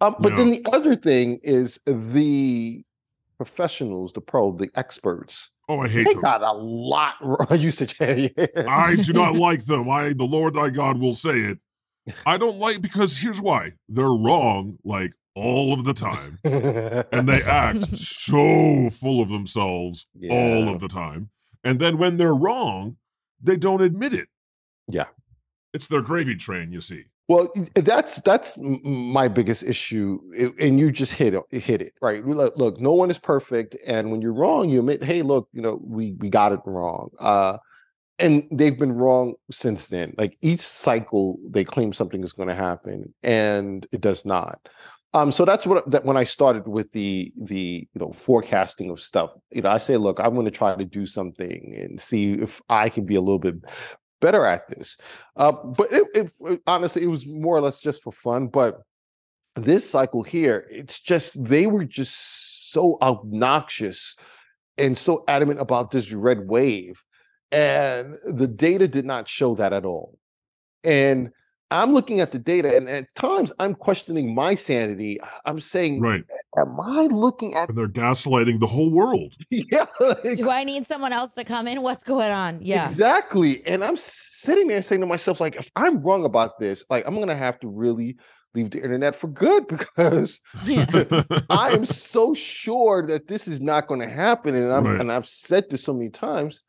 Um, 0.00 0.16
but 0.20 0.36
then 0.36 0.50
the 0.50 0.64
other 0.72 0.96
thing 0.96 1.40
is 1.42 1.80
the 1.86 2.84
professionals, 3.36 4.12
the 4.12 4.20
pro, 4.20 4.56
the 4.56 4.70
experts. 4.74 5.50
Oh, 5.68 5.80
I 5.80 5.88
hate 5.88 6.04
They 6.04 6.12
them. 6.12 6.22
got 6.22 6.42
a 6.42 6.52
lot 6.52 7.14
wrong. 7.22 7.58
You 7.58 7.70
said, 7.70 7.94
yeah, 7.98 8.28
yeah. 8.36 8.46
I 8.68 8.96
do 8.96 9.12
not 9.12 9.34
like 9.36 9.64
them. 9.64 9.88
I, 9.88 10.12
the 10.12 10.24
Lord 10.24 10.54
thy 10.54 10.70
God 10.70 10.98
will 10.98 11.14
say 11.14 11.38
it. 11.40 11.58
I 12.26 12.36
don't 12.36 12.58
like 12.58 12.82
because 12.82 13.16
here's 13.18 13.40
why. 13.40 13.70
They're 13.88 14.06
wrong 14.12 14.76
like 14.84 15.12
all 15.34 15.72
of 15.72 15.84
the 15.84 15.94
time. 15.94 16.38
And 16.44 17.26
they 17.28 17.42
act 17.42 17.96
so 17.96 18.90
full 18.90 19.22
of 19.22 19.30
themselves 19.30 20.06
all 20.30 20.68
of 20.68 20.80
the 20.80 20.88
time. 20.88 21.30
And 21.64 21.80
then 21.80 21.96
when 21.96 22.18
they're 22.18 22.34
wrong, 22.34 22.98
they 23.42 23.56
don't 23.56 23.80
admit 23.80 24.12
it. 24.12 24.28
Yeah. 24.86 25.06
It's 25.72 25.86
their 25.86 26.02
gravy 26.02 26.34
train, 26.36 26.72
you 26.72 26.82
see. 26.82 27.04
Well, 27.26 27.52
that's 27.74 28.16
that's 28.16 28.58
m- 28.58 28.80
my 28.84 29.28
biggest 29.28 29.62
issue, 29.62 30.20
and 30.60 30.78
you 30.78 30.92
just 30.92 31.14
hit 31.14 31.34
it. 31.34 31.42
Hit 31.62 31.80
it 31.80 31.94
right. 32.02 32.24
Look, 32.26 32.56
look, 32.56 32.80
no 32.80 32.92
one 32.92 33.10
is 33.10 33.18
perfect, 33.18 33.76
and 33.86 34.10
when 34.10 34.20
you're 34.20 34.34
wrong, 34.34 34.68
you 34.68 34.80
admit, 34.80 35.02
"Hey, 35.02 35.22
look, 35.22 35.48
you 35.52 35.62
know, 35.62 35.80
we 35.82 36.12
we 36.18 36.28
got 36.28 36.52
it 36.52 36.60
wrong." 36.66 37.08
Uh, 37.18 37.56
and 38.18 38.46
they've 38.52 38.78
been 38.78 38.92
wrong 38.92 39.34
since 39.50 39.88
then. 39.88 40.14
Like 40.18 40.38
each 40.42 40.60
cycle, 40.60 41.38
they 41.50 41.64
claim 41.64 41.92
something 41.92 42.22
is 42.24 42.32
going 42.32 42.48
to 42.48 42.54
happen, 42.54 43.14
and 43.22 43.86
it 43.92 44.00
does 44.02 44.24
not. 44.24 44.60
Um, 45.14 45.32
so 45.32 45.44
that's 45.44 45.66
what 45.66 45.90
that 45.90 46.04
when 46.04 46.16
I 46.16 46.24
started 46.24 46.66
with 46.68 46.90
the 46.92 47.32
the 47.40 47.88
you 47.94 48.00
know 48.00 48.12
forecasting 48.12 48.90
of 48.90 49.00
stuff. 49.00 49.30
You 49.50 49.62
know, 49.62 49.70
I 49.70 49.78
say, 49.78 49.96
look, 49.96 50.20
I'm 50.20 50.34
going 50.34 50.46
to 50.46 50.50
try 50.50 50.74
to 50.74 50.84
do 50.84 51.06
something 51.06 51.74
and 51.80 52.00
see 52.00 52.32
if 52.34 52.60
I 52.68 52.88
can 52.88 53.06
be 53.06 53.14
a 53.14 53.20
little 53.20 53.38
bit 53.38 53.56
better 54.24 54.46
at 54.46 54.66
this. 54.68 54.96
Uh, 55.36 55.52
but 55.52 55.92
it, 55.92 56.32
it, 56.40 56.62
honestly, 56.66 57.02
it 57.02 57.08
was 57.08 57.26
more 57.26 57.54
or 57.56 57.60
less 57.60 57.80
just 57.80 58.02
for 58.02 58.12
fun. 58.12 58.46
But 58.46 58.80
this 59.54 59.88
cycle 59.88 60.22
here, 60.22 60.66
it's 60.70 60.98
just 60.98 61.44
they 61.44 61.66
were 61.66 61.84
just 61.84 62.72
so 62.72 62.96
obnoxious 63.02 64.16
and 64.78 64.96
so 64.96 65.24
adamant 65.28 65.60
about 65.60 65.90
this 65.90 66.10
red 66.10 66.48
wave, 66.48 67.04
and 67.52 68.14
the 68.26 68.48
data 68.48 68.88
did 68.88 69.04
not 69.04 69.28
show 69.28 69.54
that 69.56 69.72
at 69.74 69.84
all. 69.84 70.18
And 70.82 71.30
I'm 71.74 71.92
looking 71.92 72.20
at 72.20 72.32
the 72.32 72.38
data, 72.38 72.74
and 72.76 72.88
at 72.88 73.14
times 73.14 73.52
I'm 73.58 73.74
questioning 73.74 74.34
my 74.34 74.54
sanity. 74.54 75.18
I'm 75.44 75.60
saying, 75.60 76.00
Right. 76.00 76.24
"Am 76.56 76.78
I 76.80 77.08
looking 77.10 77.54
at?" 77.54 77.68
And 77.68 77.76
they're 77.76 77.88
gaslighting 77.88 78.60
the 78.60 78.66
whole 78.66 78.90
world. 78.90 79.34
yeah, 79.50 79.86
like, 80.00 80.22
Do 80.36 80.50
I 80.50 80.64
need 80.64 80.86
someone 80.86 81.12
else 81.12 81.34
to 81.34 81.44
come 81.44 81.66
in? 81.68 81.82
What's 81.82 82.04
going 82.04 82.30
on? 82.30 82.60
Yeah. 82.62 82.88
Exactly. 82.88 83.66
And 83.66 83.84
I'm 83.84 83.96
sitting 83.96 84.68
there 84.68 84.82
saying 84.82 85.00
to 85.00 85.06
myself, 85.06 85.40
like, 85.40 85.56
if 85.56 85.70
I'm 85.76 86.00
wrong 86.02 86.24
about 86.24 86.58
this, 86.58 86.84
like, 86.90 87.04
I'm 87.06 87.18
gonna 87.18 87.36
have 87.36 87.58
to 87.60 87.68
really 87.68 88.16
leave 88.54 88.70
the 88.70 88.80
internet 88.80 89.16
for 89.16 89.26
good 89.26 89.66
because 89.74 90.40
Yeah. 90.64 90.86
I 91.50 91.72
am 91.72 91.84
so 91.84 92.34
sure 92.34 93.04
that 93.08 93.26
this 93.26 93.48
is 93.48 93.60
not 93.60 93.88
going 93.88 93.98
to 94.00 94.08
happen. 94.08 94.54
And 94.54 94.72
I'm 94.72 94.84
Right. 94.86 95.00
and 95.00 95.10
I've 95.10 95.28
said 95.28 95.64
this 95.70 95.82
so 95.82 95.92
many 95.92 96.10
times. 96.10 96.62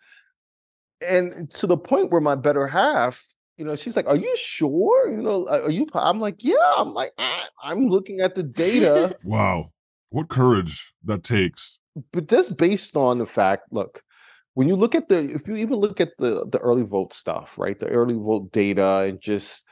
And 1.07 1.47
to 1.55 1.67
the 1.67 1.77
point 1.77 2.09
where 2.11 2.21
my 2.21 2.33
better 2.35 2.65
half, 2.65 3.21
you 3.57 3.65
know, 3.65 3.75
she's 3.75 3.95
like, 3.95 4.07
Are 4.07 4.15
you 4.15 4.35
sure? 4.37 5.09
You 5.09 5.21
know, 5.21 5.47
are 5.47 5.71
you 5.71 5.87
I'm 5.93 6.19
like, 6.19 6.43
yeah, 6.43 6.73
I'm 6.77 6.93
like, 6.93 7.11
"Ah," 7.17 7.47
I'm 7.63 7.87
looking 7.87 8.19
at 8.19 8.35
the 8.35 8.43
data. 8.43 9.15
wow. 9.23 9.71
What 10.09 10.29
courage 10.29 10.93
that 11.03 11.23
takes. 11.23 11.79
but 12.11 12.27
just 12.27 12.57
based 12.57 12.95
on 12.95 13.17
the 13.17 13.25
fact, 13.25 13.63
look, 13.71 14.01
when 14.53 14.67
you 14.67 14.75
look 14.75 14.95
at 14.95 15.09
the, 15.09 15.33
if 15.33 15.47
you 15.47 15.55
even 15.57 15.77
look 15.77 15.99
at 15.99 16.11
the 16.17 16.47
the 16.49 16.59
early 16.59 16.83
vote 16.83 17.13
stuff, 17.13 17.57
right, 17.57 17.77
the 17.77 17.87
early 17.87 18.15
vote 18.15 18.51
data, 18.51 19.05
and 19.07 19.19
just 19.21 19.65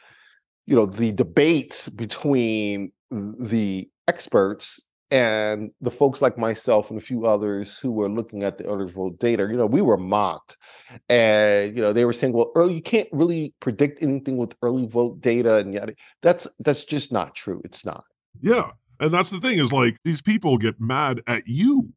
you 0.65 0.75
know 0.75 0.85
the 0.85 1.11
debate 1.11 1.87
between 1.95 2.91
the 3.11 3.89
experts 4.07 4.81
and 5.13 5.69
the 5.79 5.91
folks 5.91 6.23
like 6.23 6.39
myself 6.39 6.89
and 6.89 6.97
a 6.99 7.03
few 7.03 7.27
others 7.27 7.77
who 7.77 7.91
were 7.91 8.09
looking 8.09 8.41
at 8.41 8.57
the 8.57 8.65
early 8.65 8.91
vote 8.91 9.19
data, 9.19 9.43
you 9.43 9.55
know, 9.55 9.67
we 9.67 9.79
were 9.81 9.95
mocked, 9.95 10.57
and 11.07 11.77
you 11.77 11.83
know 11.83 11.93
they 11.93 12.03
were 12.03 12.13
saying, 12.13 12.33
well, 12.33 12.51
early 12.55 12.73
you 12.73 12.81
can't 12.81 13.07
really 13.11 13.53
predict 13.59 14.01
anything 14.01 14.37
with 14.37 14.53
early 14.63 14.87
vote 14.87 15.21
data, 15.21 15.57
and 15.57 15.71
yet 15.71 15.91
that's 16.23 16.47
that's 16.59 16.83
just 16.83 17.13
not 17.13 17.35
true. 17.35 17.61
It's 17.63 17.85
not. 17.85 18.03
Yeah. 18.41 18.71
And 18.99 19.13
that's 19.13 19.29
the 19.29 19.39
thing 19.39 19.59
is 19.59 19.71
like 19.71 19.97
these 20.03 20.21
people 20.21 20.57
get 20.57 20.81
mad 20.81 21.21
at 21.27 21.47
you. 21.47 21.93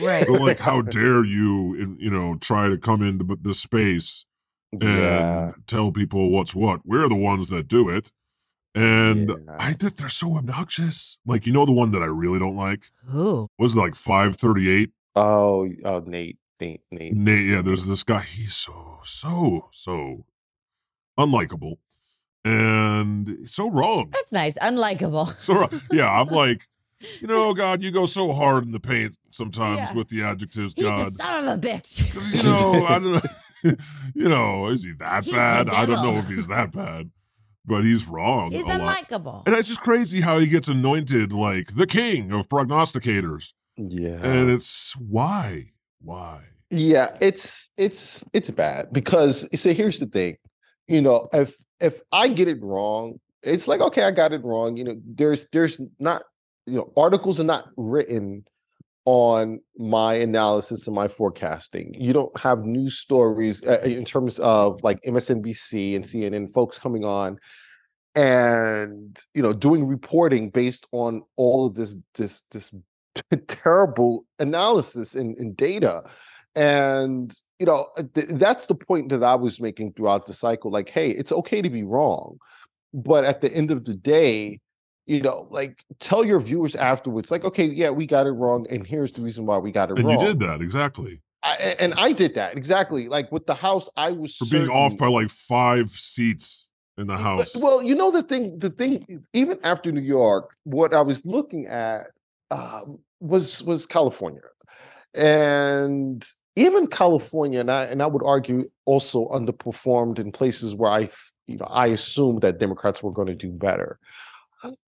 right. 0.00 0.26
They're 0.26 0.40
like, 0.40 0.58
how 0.58 0.80
dare 0.80 1.22
you, 1.22 1.74
in, 1.74 1.98
you 2.00 2.10
know, 2.10 2.36
try 2.40 2.68
to 2.68 2.78
come 2.78 3.02
into 3.02 3.24
b- 3.24 3.36
this 3.42 3.60
space 3.60 4.24
and 4.80 5.54
tell 5.66 5.92
people 5.92 6.30
what's 6.30 6.54
what. 6.54 6.80
We're 6.84 7.08
the 7.10 7.14
ones 7.14 7.48
that 7.48 7.68
do 7.68 7.90
it. 7.90 8.10
And 8.74 9.28
Yeah. 9.28 9.56
I 9.58 9.72
think 9.72 9.96
they're 9.96 10.08
so 10.08 10.36
obnoxious. 10.36 11.18
Like, 11.26 11.46
you 11.46 11.52
know, 11.52 11.64
the 11.64 11.72
one 11.72 11.92
that 11.92 12.02
I 12.02 12.06
really 12.06 12.38
don't 12.38 12.56
like 12.56 12.90
Ooh. 13.14 13.48
was 13.58 13.76
it 13.76 13.80
like 13.80 13.94
538. 13.94 14.90
Oh, 15.16 15.68
oh, 15.84 16.00
Nate, 16.06 16.38
Nate, 16.60 16.80
Nate. 16.90 17.14
Nate, 17.14 17.46
yeah, 17.46 17.62
there's 17.62 17.86
this 17.86 18.02
guy. 18.02 18.20
He's 18.22 18.54
so, 18.54 18.98
so, 19.04 19.68
so 19.70 20.24
unlikable 21.18 21.76
and 22.44 23.48
so 23.48 23.70
wrong. 23.70 24.08
That's 24.12 24.32
nice. 24.32 24.56
Unlikable. 24.58 25.28
So 25.40 25.54
wrong. 25.54 25.80
Yeah, 25.92 26.10
I'm 26.10 26.26
like, 26.34 26.62
you 27.20 27.26
know, 27.28 27.54
God, 27.54 27.82
you 27.82 27.90
go 27.92 28.06
so 28.06 28.32
hard 28.32 28.64
in 28.64 28.72
the 28.72 28.80
paint 28.80 29.16
sometimes 29.30 29.90
Yeah. 29.90 29.96
with 29.98 30.08
the 30.08 30.22
adjectives, 30.22 30.74
He's 30.76 30.84
God. 30.84 31.08
a 31.08 31.10
son 31.12 31.48
of 31.48 31.58
a 31.58 31.60
bitch. 31.60 32.34
you 32.34 32.42
know, 32.42 32.86
I 32.86 32.98
don't 32.98 33.12
know. 33.12 33.20
you 34.14 34.28
know, 34.28 34.66
is 34.68 34.84
he 34.84 34.92
that 34.98 35.24
He's 35.24 35.32
bad? 35.32 35.70
I 35.70 35.86
don't 35.86 36.02
know 36.02 36.18
if 36.18 36.28
he's 36.28 36.48
that 36.48 36.70
bad, 36.72 37.10
but 37.64 37.84
he's 37.84 38.06
wrong. 38.06 38.52
He's 38.52 38.64
a 38.64 38.78
lot. 38.78 39.08
unlikable. 39.08 39.42
And 39.46 39.54
it's 39.54 39.68
just 39.68 39.80
crazy 39.80 40.20
how 40.20 40.38
he 40.38 40.46
gets 40.46 40.68
anointed 40.68 41.32
like 41.32 41.74
the 41.74 41.86
king 41.86 42.32
of 42.32 42.48
prognosticators. 42.48 43.52
Yeah. 43.76 44.20
And 44.22 44.50
it's 44.50 44.94
why? 44.96 45.72
Why? 46.00 46.42
Yeah, 46.70 47.16
it's 47.20 47.70
it's 47.76 48.24
it's 48.32 48.50
bad 48.50 48.92
because 48.92 49.48
so 49.58 49.72
here's 49.72 49.98
the 49.98 50.06
thing. 50.06 50.36
You 50.88 51.02
know, 51.02 51.28
if 51.32 51.54
if 51.80 52.00
I 52.12 52.28
get 52.28 52.48
it 52.48 52.62
wrong, 52.62 53.20
it's 53.42 53.68
like 53.68 53.80
okay, 53.80 54.02
I 54.02 54.10
got 54.10 54.32
it 54.32 54.42
wrong. 54.44 54.76
You 54.76 54.84
know, 54.84 54.96
there's 55.04 55.46
there's 55.52 55.80
not 55.98 56.24
you 56.66 56.74
know, 56.74 56.92
articles 56.96 57.38
are 57.38 57.44
not 57.44 57.66
written 57.76 58.44
on 59.06 59.60
my 59.76 60.14
analysis 60.14 60.86
and 60.86 60.96
my 60.96 61.08
forecasting. 61.08 61.94
You 61.98 62.12
don't 62.12 62.36
have 62.38 62.64
news 62.64 62.98
stories 62.98 63.62
uh, 63.66 63.80
in 63.80 64.04
terms 64.04 64.38
of 64.38 64.82
like 64.82 65.00
MSNBC 65.06 65.94
and 65.96 66.04
CNN 66.04 66.52
folks 66.52 66.78
coming 66.78 67.04
on 67.04 67.38
and 68.14 69.18
you 69.34 69.42
know 69.42 69.52
doing 69.52 69.86
reporting 69.86 70.48
based 70.50 70.86
on 70.92 71.22
all 71.36 71.66
of 71.66 71.74
this 71.74 71.96
this 72.14 72.42
this 72.50 72.72
terrible 73.48 74.24
analysis 74.38 75.14
and, 75.14 75.36
and 75.36 75.56
data 75.56 76.02
and 76.54 77.34
you 77.58 77.66
know 77.66 77.88
uh, 77.96 78.02
th- 78.14 78.28
that's 78.32 78.66
the 78.66 78.74
point 78.74 79.08
that 79.08 79.22
i 79.22 79.34
was 79.34 79.60
making 79.60 79.92
throughout 79.92 80.26
the 80.26 80.32
cycle 80.32 80.70
like 80.70 80.88
hey 80.88 81.10
it's 81.10 81.32
okay 81.32 81.60
to 81.60 81.70
be 81.70 81.82
wrong 81.82 82.36
but 82.92 83.24
at 83.24 83.40
the 83.40 83.52
end 83.52 83.72
of 83.72 83.84
the 83.84 83.96
day 83.96 84.60
you 85.06 85.20
know 85.20 85.46
like 85.50 85.84
tell 86.00 86.24
your 86.24 86.40
viewers 86.40 86.74
afterwards 86.74 87.30
like 87.30 87.44
okay 87.44 87.66
yeah 87.66 87.90
we 87.90 88.06
got 88.06 88.26
it 88.26 88.32
wrong 88.32 88.66
and 88.70 88.86
here's 88.86 89.12
the 89.12 89.20
reason 89.20 89.46
why 89.46 89.58
we 89.58 89.70
got 89.70 89.90
it 89.90 89.98
and 89.98 90.06
wrong 90.06 90.18
you 90.18 90.26
did 90.26 90.40
that 90.40 90.62
exactly 90.62 91.20
I, 91.42 91.76
and 91.78 91.92
i 91.94 92.12
did 92.12 92.34
that 92.36 92.56
exactly 92.56 93.08
like 93.08 93.30
with 93.30 93.46
the 93.46 93.54
house 93.54 93.88
i 93.96 94.12
was 94.12 94.36
for 94.36 94.46
being 94.46 94.68
off 94.68 94.96
by 94.96 95.08
like 95.08 95.28
five 95.28 95.90
seats 95.90 96.68
in 96.96 97.06
the 97.06 97.16
house. 97.16 97.56
Well, 97.56 97.82
you 97.82 97.94
know 97.94 98.10
the 98.10 98.22
thing. 98.22 98.58
The 98.58 98.70
thing, 98.70 99.24
even 99.32 99.58
after 99.62 99.90
New 99.92 100.00
York, 100.00 100.54
what 100.64 100.94
I 100.94 101.00
was 101.00 101.24
looking 101.24 101.66
at 101.66 102.08
um, 102.50 102.98
was 103.20 103.62
was 103.62 103.86
California, 103.86 104.42
and 105.14 106.26
even 106.56 106.86
California, 106.86 107.60
and 107.60 107.70
I 107.70 107.84
and 107.84 108.02
I 108.02 108.06
would 108.06 108.22
argue 108.24 108.70
also 108.84 109.28
underperformed 109.28 110.18
in 110.18 110.32
places 110.32 110.74
where 110.74 110.90
I, 110.90 111.10
you 111.46 111.56
know, 111.56 111.66
I 111.66 111.88
assumed 111.88 112.42
that 112.42 112.58
Democrats 112.58 113.02
were 113.02 113.12
going 113.12 113.28
to 113.28 113.34
do 113.34 113.50
better. 113.50 113.98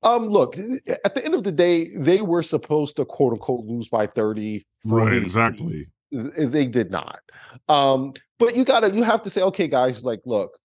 Um, 0.02 0.28
look, 0.28 0.56
at 1.04 1.14
the 1.14 1.24
end 1.24 1.34
of 1.34 1.44
the 1.44 1.52
day, 1.52 1.88
they 1.96 2.22
were 2.22 2.42
supposed 2.42 2.96
to 2.96 3.04
quote 3.04 3.32
unquote 3.32 3.64
lose 3.64 3.88
by 3.88 4.06
30, 4.06 4.64
40 4.88 5.04
right, 5.04 5.22
exactly. 5.22 5.88
they 6.10 6.66
did 6.66 6.90
not. 6.90 7.20
Um 7.68 8.12
but 8.38 8.54
you 8.54 8.64
gotta 8.64 8.94
you 8.94 9.02
have 9.02 9.22
to 9.22 9.30
say 9.30 9.42
okay 9.42 9.66
guys 9.66 10.04
like 10.04 10.20
look 10.26 10.58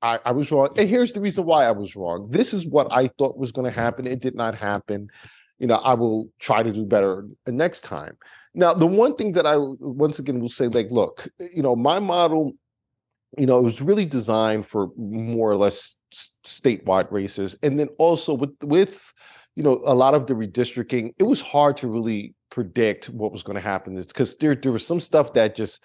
I, 0.00 0.20
I 0.24 0.30
was 0.30 0.50
wrong 0.50 0.70
and 0.76 0.88
here's 0.88 1.12
the 1.12 1.20
reason 1.20 1.44
why 1.44 1.64
i 1.64 1.72
was 1.72 1.96
wrong. 1.96 2.28
This 2.30 2.54
is 2.54 2.66
what 2.66 2.86
i 2.90 3.08
thought 3.18 3.36
was 3.36 3.52
going 3.52 3.64
to 3.64 3.70
happen. 3.70 4.06
It 4.06 4.20
did 4.20 4.34
not 4.34 4.54
happen. 4.54 5.08
You 5.58 5.66
know 5.66 5.76
i 5.76 5.94
will 5.94 6.28
try 6.38 6.62
to 6.62 6.72
do 6.72 6.84
better 6.84 7.26
next 7.46 7.82
time. 7.82 8.16
Now 8.54 8.74
the 8.74 8.86
one 8.86 9.14
thing 9.16 9.32
that 9.32 9.46
I 9.46 9.56
once 9.58 10.18
again 10.18 10.40
will 10.40 10.48
say 10.48 10.68
like 10.68 10.88
look 10.90 11.28
you 11.38 11.62
know 11.62 11.76
my 11.76 11.98
model 11.98 12.52
you 13.38 13.46
know 13.46 13.58
it 13.58 13.62
was 13.62 13.80
really 13.80 14.04
designed 14.04 14.66
for 14.66 14.88
more 14.96 15.50
or 15.50 15.56
less 15.56 15.96
statewide 16.44 17.10
races 17.10 17.56
and 17.62 17.78
then 17.78 17.88
also 17.98 18.34
with 18.34 18.50
with 18.62 19.12
you 19.56 19.62
know 19.62 19.80
a 19.86 19.94
lot 19.94 20.14
of 20.14 20.26
the 20.26 20.34
redistricting 20.34 21.12
it 21.18 21.24
was 21.24 21.40
hard 21.40 21.76
to 21.76 21.88
really 21.88 22.34
predict 22.50 23.08
what 23.10 23.32
was 23.32 23.42
going 23.42 23.54
to 23.54 23.60
happen 23.60 23.94
because 23.94 24.36
there 24.38 24.54
there 24.54 24.72
was 24.72 24.86
some 24.86 25.00
stuff 25.00 25.32
that 25.32 25.54
just 25.54 25.82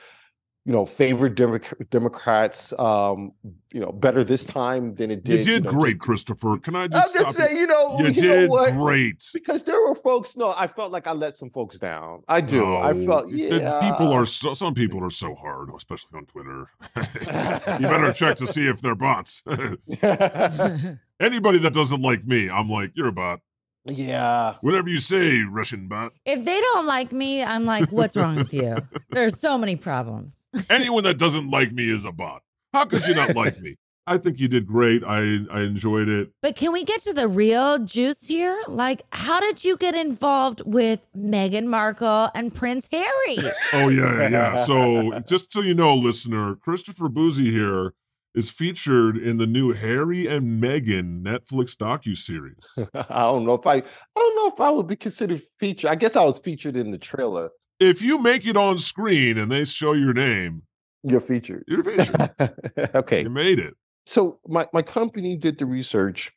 you 0.68 0.72
know 0.74 0.84
favored 0.86 1.38
Democ- 1.38 1.90
democrats 1.92 2.74
um 2.80 3.32
you 3.72 3.80
know 3.80 3.92
better 3.92 4.24
this 4.24 4.44
time 4.44 4.96
than 4.96 5.12
it 5.12 5.24
did. 5.24 5.38
You 5.40 5.44
did 5.44 5.46
did 5.46 5.64
know, 5.66 5.72
great, 5.72 5.94
just- 5.98 6.00
Christopher. 6.02 6.58
Can 6.58 6.76
I 6.76 6.84
i'm 6.86 6.92
just 6.92 7.14
just 7.14 7.20
stop 7.20 7.28
you? 7.28 7.46
saying 7.46 7.58
you 7.58 7.68
know 7.68 8.00
You 8.00 8.06
you 8.08 8.12
did 8.14 8.50
know 8.50 8.72
great. 8.74 9.30
because 9.34 9.64
there 9.64 9.80
were 9.82 9.94
folks 9.96 10.36
no 10.36 10.54
i 10.58 10.68
felt 10.68 10.92
like 10.92 11.06
i 11.08 11.12
let 11.12 11.38
some 11.38 11.50
folks 11.52 11.78
down 11.78 12.24
i 12.28 12.42
do 12.42 12.76
i 12.78 12.94
felt 13.06 13.30
yeah 13.32 13.92
People 13.92 14.12
are 14.12 14.26
so, 14.26 14.54
some 14.56 14.74
people 14.74 15.04
are 15.04 15.10
so 15.12 15.36
hard, 15.36 15.70
especially 15.78 16.18
on 16.18 16.26
Twitter. 16.26 16.66
you 17.80 17.88
better 17.88 18.12
check 18.12 18.36
to 18.38 18.48
see 18.56 18.68
if 18.68 18.82
they're 18.82 18.96
bots. 18.96 19.44
Anybody 21.20 21.60
that 21.60 21.74
doesn't 21.74 22.02
like 22.02 22.26
me, 22.26 22.50
I'm 22.50 22.70
like, 22.70 22.92
you're 22.96 23.08
a 23.08 23.12
bot. 23.14 23.40
Yeah 23.86 24.56
Whatever 24.62 24.90
you 24.90 25.00
say, 25.00 25.42
Russian 25.44 25.88
bot. 25.88 26.14
If 26.26 26.44
they 26.44 26.60
don't 26.60 26.86
like 26.86 27.12
me, 27.12 27.44
I'm 27.44 27.66
like, 27.66 27.92
what's 27.92 28.16
wrong 28.18 28.36
with 28.36 28.54
you? 28.54 28.78
There's 29.12 29.40
so 29.40 29.58
many 29.58 29.76
problems. 29.76 30.48
Anyone 30.70 31.04
that 31.04 31.18
doesn't 31.18 31.50
like 31.50 31.72
me 31.72 31.90
is 31.90 32.06
a 32.06 32.12
bot. 32.12 32.42
How 32.74 32.86
could 32.86 33.06
you 33.06 33.14
not 33.14 33.36
like 33.36 33.60
me? 33.60 33.76
I 34.08 34.18
think 34.20 34.40
you 34.40 34.48
did 34.48 34.68
great. 34.68 35.04
I 35.04 35.40
I 35.50 35.62
enjoyed 35.62 36.10
it. 36.10 36.32
But 36.42 36.56
can 36.56 36.72
we 36.72 36.84
get 36.84 37.02
to 37.02 37.14
the 37.14 37.28
real 37.28 37.80
juice 37.80 38.28
here? 38.28 38.62
Like, 38.68 39.02
how 39.12 39.40
did 39.40 39.64
you 39.64 39.78
get 39.78 39.96
involved 39.96 40.62
with 40.66 41.00
Meghan 41.18 41.66
Markle 41.66 42.30
and 42.36 42.54
Prince 42.54 42.88
Harry? 42.92 43.38
Oh 43.74 43.90
yeah, 43.90 44.20
yeah, 44.20 44.30
yeah. 44.30 44.56
So 44.56 45.20
just 45.28 45.52
so 45.52 45.62
you 45.62 45.74
know, 45.74 45.96
listener, 45.96 46.56
Christopher 46.56 47.10
Bouzy 47.10 47.50
here 47.52 47.94
is 48.36 48.50
featured 48.50 49.18
in 49.18 49.38
the 49.38 49.48
new 49.48 49.72
Harry 49.72 50.28
and 50.28 50.62
Meghan 50.62 51.24
Netflix 51.24 51.76
docu 51.76 52.16
series. 52.16 52.58
I 52.94 53.22
don't 53.24 53.46
know 53.46 53.54
if 53.56 53.66
I 53.66 53.76
I 53.78 53.82
don't 54.16 54.36
know 54.36 54.48
if 54.54 54.60
I 54.62 54.70
would 54.70 54.88
be 54.88 54.96
considered 54.96 55.42
featured. 55.60 55.90
I 55.90 55.96
guess 55.96 56.16
I 56.16 56.24
was 56.24 56.38
featured 56.40 56.76
in 56.76 56.92
the 56.92 56.98
trailer. 56.98 57.50
If 57.80 58.02
you 58.02 58.20
make 58.22 58.46
it 58.46 58.56
on 58.58 58.78
screen 58.78 59.38
and 59.38 59.52
they 59.52 59.66
show 59.66 59.94
your 59.94 60.14
name, 60.14 60.64
You're 61.04 61.22
featured. 61.22 61.64
you're 61.68 61.84
featured. 61.84 62.30
okay. 62.96 63.24
You 63.24 63.30
made 63.30 63.60
it. 63.60 63.74
So 64.06 64.40
my, 64.48 64.68
my 64.72 64.82
company 64.82 65.36
did 65.36 65.58
the 65.58 65.66
research 65.66 66.32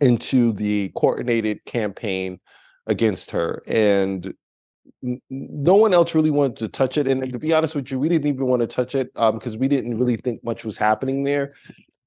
into 0.00 0.52
the 0.52 0.90
coordinated 0.96 1.64
campaign 1.64 2.38
against 2.86 3.30
her 3.32 3.62
and 3.66 4.32
no 5.02 5.74
one 5.74 5.94
else 5.94 6.14
really 6.14 6.30
wanted 6.30 6.56
to 6.56 6.68
touch 6.68 6.98
it 6.98 7.06
and 7.06 7.32
to 7.32 7.38
be 7.38 7.52
honest 7.52 7.74
with 7.74 7.90
you 7.90 7.98
we 7.98 8.08
didn't 8.08 8.26
even 8.26 8.46
want 8.46 8.60
to 8.60 8.66
touch 8.66 8.94
it 8.94 9.10
um, 9.16 9.38
because 9.38 9.56
we 9.56 9.68
didn't 9.68 9.98
really 9.98 10.16
think 10.16 10.42
much 10.44 10.64
was 10.64 10.76
happening 10.78 11.24
there 11.24 11.54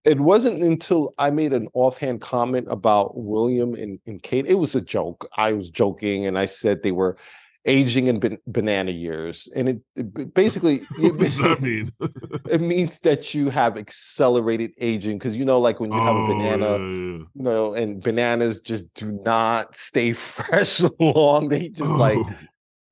it 0.04 0.20
wasn't 0.20 0.62
until 0.64 1.14
i 1.18 1.30
made 1.30 1.54
an 1.54 1.68
offhand 1.74 2.22
comment 2.22 2.68
about 2.70 3.18
william 3.18 3.74
and, 3.76 4.00
and 4.08 4.24
kate 4.24 4.46
it 4.46 4.56
was 4.56 4.76
a 4.76 4.82
joke 4.82 5.28
i 5.38 5.52
was 5.52 5.70
joking 5.70 6.26
and 6.26 6.38
i 6.38 6.46
said 6.46 6.82
they 6.82 6.92
were 6.92 7.18
aging 7.66 8.08
in 8.08 8.20
ban- 8.20 8.40
banana 8.48 8.92
years 8.92 9.48
and 9.56 9.70
it, 9.70 9.80
it 9.96 10.34
basically 10.34 10.78
What 10.98 11.20
does 11.20 11.38
that 11.38 11.62
mean? 11.62 11.92
it 12.50 12.60
means 12.60 13.00
that 13.02 13.36
you 13.36 13.50
have 13.50 13.78
accelerated 13.78 14.72
aging 14.80 15.20
because 15.20 15.36
you 15.36 15.46
know 15.46 15.60
like 15.60 15.80
when 15.80 15.92
you 15.92 16.00
have 16.00 16.16
a 16.16 16.20
oh, 16.20 16.28
banana 16.28 16.66
Oh, 16.66 16.78
yeah, 16.78 17.18
you 17.36 17.44
know 17.44 17.74
and 17.76 18.02
bananas 18.02 18.62
just 18.62 18.92
do 18.96 19.12
not 19.24 19.78
stay 19.78 20.14
fresh 20.30 20.82
long 21.00 21.50
they 21.50 21.70
just 21.70 21.90
yeah. 21.90 21.96
like 21.98 22.18
Oh, 22.18 22.34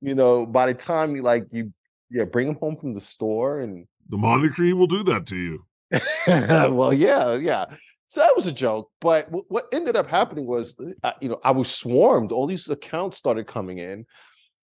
you 0.00 0.14
know 0.14 0.46
by 0.46 0.66
the 0.66 0.74
time 0.74 1.14
you 1.16 1.22
like 1.22 1.46
you 1.52 1.72
yeah 2.10 2.24
bring 2.24 2.46
them 2.46 2.56
home 2.56 2.76
from 2.76 2.94
the 2.94 3.00
store 3.00 3.60
and 3.60 3.86
the 4.08 4.16
Monte 4.18 4.48
Cream 4.50 4.78
will 4.78 4.86
do 4.88 5.02
that 5.04 5.26
to 5.26 5.36
you. 5.36 5.64
well 6.26 6.92
yeah 6.92 7.34
yeah 7.36 7.64
so 8.08 8.20
that 8.20 8.34
was 8.36 8.46
a 8.46 8.52
joke 8.52 8.90
but 9.00 9.26
wh- 9.30 9.50
what 9.50 9.66
ended 9.72 9.96
up 9.96 10.08
happening 10.08 10.46
was 10.46 10.76
uh, 11.02 11.12
you 11.20 11.28
know 11.28 11.40
i 11.42 11.50
was 11.50 11.68
swarmed 11.68 12.30
all 12.30 12.46
these 12.46 12.68
accounts 12.70 13.16
started 13.16 13.46
coming 13.48 13.78
in 13.78 14.06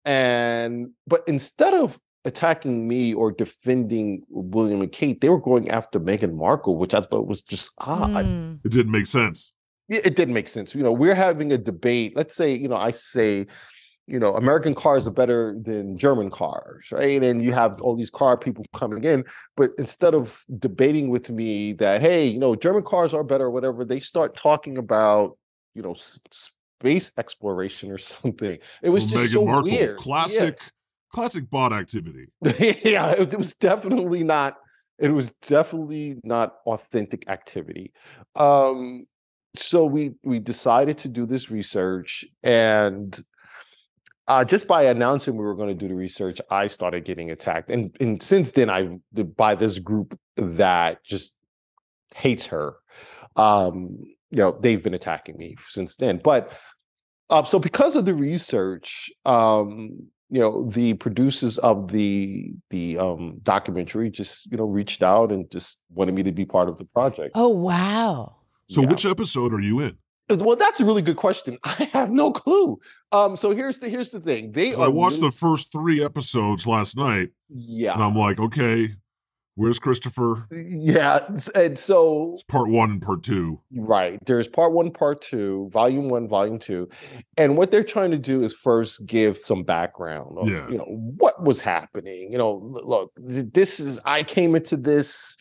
and 0.04 0.90
but 1.06 1.22
instead 1.28 1.74
of 1.74 1.98
attacking 2.24 2.86
me 2.88 3.14
or 3.14 3.30
defending 3.32 4.22
william 4.28 4.80
and 4.80 4.92
kate 4.92 5.20
they 5.20 5.28
were 5.28 5.40
going 5.40 5.68
after 5.70 5.98
meghan 6.00 6.34
markle 6.34 6.76
which 6.76 6.94
i 6.94 7.00
thought 7.00 7.26
was 7.26 7.42
just 7.42 7.70
odd 7.78 8.24
Hmm. 8.24 8.54
It 8.64 8.72
didn't 8.72 8.92
make 8.92 9.06
sense. 9.06 9.52
yeah, 9.88 10.00
it 10.04 10.14
didn't 10.16 10.34
make 10.34 10.48
sense. 10.48 10.74
You 10.74 10.82
know, 10.82 10.92
we're 10.92 11.14
having 11.14 11.52
a 11.52 11.58
debate. 11.58 12.16
Let's 12.16 12.34
say, 12.36 12.54
you 12.54 12.68
know, 12.68 12.76
I 12.76 12.90
say, 12.90 13.46
you 14.12 14.20
know, 14.20 14.36
American 14.36 14.74
cars 14.74 15.06
are 15.06 15.10
better 15.10 15.56
than 15.62 15.96
German 15.96 16.28
cars, 16.30 16.92
right? 16.92 17.22
And 17.24 17.42
you 17.42 17.54
have 17.54 17.80
all 17.80 17.96
these 17.96 18.10
car 18.10 18.36
people 18.36 18.62
coming 18.74 19.04
in, 19.04 19.24
but 19.56 19.70
instead 19.78 20.14
of 20.14 20.44
debating 20.58 21.08
with 21.08 21.30
me 21.30 21.72
that, 21.74 22.02
hey, 22.02 22.26
you 22.26 22.38
know, 22.38 22.54
German 22.54 22.82
cars 22.82 23.14
are 23.14 23.24
better 23.24 23.46
or 23.46 23.50
whatever, 23.50 23.86
they 23.86 24.00
start 24.00 24.36
talking 24.36 24.76
about, 24.76 25.38
you 25.74 25.80
know, 25.80 25.96
space 25.98 27.10
exploration 27.16 27.90
or 27.90 27.96
something. 28.14 28.58
It 28.82 28.90
was 28.90 29.04
Well, 29.04 29.12
just 29.12 29.30
Meghan 29.32 29.34
so 29.34 29.44
Markle, 29.46 29.70
weird. 29.70 29.96
classic, 29.96 30.60
classic 31.10 31.48
bot 31.48 31.72
activity. 31.72 32.26
Yeah. 32.58 32.74
yeah, 32.84 33.10
it 33.12 33.36
was 33.38 33.56
definitely 33.56 34.24
not. 34.24 34.58
It 34.98 35.08
was 35.08 35.30
definitely 35.48 36.20
not 36.22 36.56
authentic 36.66 37.30
activity. 37.30 37.94
Um, 38.36 39.06
so 39.56 39.86
we 39.86 40.12
we 40.22 40.38
decided 40.38 40.98
to 40.98 41.08
do 41.08 41.24
this 41.24 41.50
research 41.50 42.26
and 42.42 43.18
uh, 44.28 44.44
just 44.44 44.66
by 44.66 44.84
announcing 44.84 45.36
we 45.36 45.44
were 45.44 45.54
going 45.54 45.68
to 45.68 45.74
do 45.74 45.88
the 45.88 45.94
research 45.94 46.40
i 46.50 46.66
started 46.66 47.04
getting 47.04 47.30
attacked 47.30 47.70
and 47.70 47.94
and 48.00 48.22
since 48.22 48.52
then 48.52 48.70
i 48.70 48.88
by 49.36 49.54
this 49.54 49.78
group 49.78 50.18
that 50.36 51.02
just 51.04 51.34
hates 52.14 52.46
her 52.46 52.74
um 53.36 53.98
you 54.30 54.38
know 54.38 54.56
they've 54.60 54.82
been 54.82 54.94
attacking 54.94 55.36
me 55.36 55.56
since 55.68 55.96
then 55.96 56.20
but 56.22 56.52
uh, 57.30 57.42
so 57.42 57.58
because 57.58 57.96
of 57.96 58.04
the 58.04 58.14
research 58.14 59.10
um 59.24 59.90
you 60.30 60.40
know 60.40 60.66
the 60.70 60.94
producers 60.94 61.58
of 61.58 61.90
the 61.92 62.52
the 62.70 62.96
um 62.98 63.38
documentary 63.42 64.10
just 64.10 64.50
you 64.50 64.56
know 64.56 64.64
reached 64.64 65.02
out 65.02 65.30
and 65.32 65.50
just 65.50 65.80
wanted 65.90 66.14
me 66.14 66.22
to 66.22 66.32
be 66.32 66.44
part 66.44 66.68
of 66.68 66.78
the 66.78 66.84
project 66.84 67.32
Oh, 67.34 67.48
wow. 67.48 68.36
So, 68.68 68.80
Yeah. 68.82 68.88
which 68.88 69.04
episode 69.04 69.52
are 69.52 69.60
you 69.60 69.80
in? 69.80 69.98
Well, 70.30 70.56
that's 70.56 70.80
a 70.80 70.84
really 70.84 71.02
good 71.02 71.16
question. 71.16 71.58
I 71.64 71.90
have 71.92 72.10
no 72.10 72.32
clue. 72.32 72.78
Um, 73.10 73.36
so 73.36 73.50
here's 73.50 73.78
the 73.78 73.88
here's 73.88 74.10
the 74.10 74.20
thing. 74.20 74.52
They 74.52 74.74
I 74.74 74.88
watched 74.88 75.18
really- 75.18 75.28
the 75.30 75.36
first 75.36 75.72
three 75.72 76.02
episodes 76.04 76.66
last 76.66 76.96
night, 76.96 77.30
yeah. 77.48 77.94
and 77.94 78.02
I'm 78.02 78.16
like, 78.16 78.40
okay, 78.40 78.88
Where's 79.54 79.78
Christopher? 79.78 80.46
Yeah, 80.50 81.26
and 81.54 81.78
so 81.78 82.30
It's 82.32 82.42
part 82.44 82.68
one 82.70 82.92
and 82.92 83.02
part 83.02 83.22
two. 83.22 83.60
Right. 83.76 84.18
There's 84.24 84.48
part 84.48 84.72
one, 84.72 84.90
part 84.90 85.20
two, 85.20 85.68
volume 85.74 86.08
one, 86.08 86.26
volume 86.26 86.58
two. 86.58 86.88
And 87.36 87.58
what 87.58 87.70
they're 87.70 87.84
trying 87.84 88.12
to 88.12 88.18
do 88.18 88.42
is 88.42 88.54
first 88.54 89.04
give 89.04 89.36
some 89.44 89.62
background 89.62 90.38
of, 90.38 90.48
Yeah. 90.48 90.66
you 90.70 90.78
know, 90.78 90.86
what 91.18 91.42
was 91.44 91.60
happening. 91.60 92.32
You 92.32 92.38
know, 92.38 92.62
look, 92.82 93.12
this 93.18 93.78
is 93.78 94.00
I 94.06 94.22
came 94.22 94.54
into 94.56 94.78
this 94.78 95.36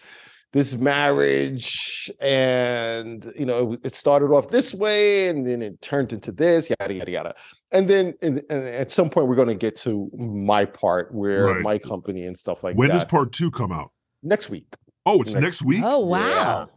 this 0.53 0.75
marriage 0.77 2.11
and 2.19 3.31
you 3.37 3.45
know 3.45 3.77
it 3.83 3.95
started 3.95 4.27
off 4.27 4.49
this 4.49 4.73
way 4.73 5.29
and 5.29 5.45
then 5.47 5.61
it 5.61 5.81
turned 5.81 6.11
into 6.13 6.31
this 6.31 6.69
yada 6.69 6.93
yada 6.93 7.11
yada 7.11 7.35
and 7.71 7.89
then 7.89 8.13
and, 8.21 8.41
and 8.49 8.63
at 8.67 8.91
some 8.91 9.09
point 9.09 9.27
we're 9.27 9.35
going 9.35 9.47
to 9.47 9.55
get 9.55 9.75
to 9.77 10.09
my 10.17 10.65
part 10.65 11.13
where 11.13 11.45
Right. 11.45 11.61
my 11.61 11.77
company 11.77 12.25
and 12.25 12.37
stuff 12.37 12.63
like 12.63 12.75
when 12.75 12.89
that 12.89 12.93
does 12.95 13.05
part 13.05 13.31
two 13.31 13.49
come 13.51 13.71
out? 13.71 13.91
next 14.23 14.49
week 14.49 14.65
Oh, 15.05 15.19
it's 15.21 15.33
Next- 15.33 15.43
next 15.43 15.61
week. 15.63 15.81
Oh 15.83 15.99
wow. 16.05 16.69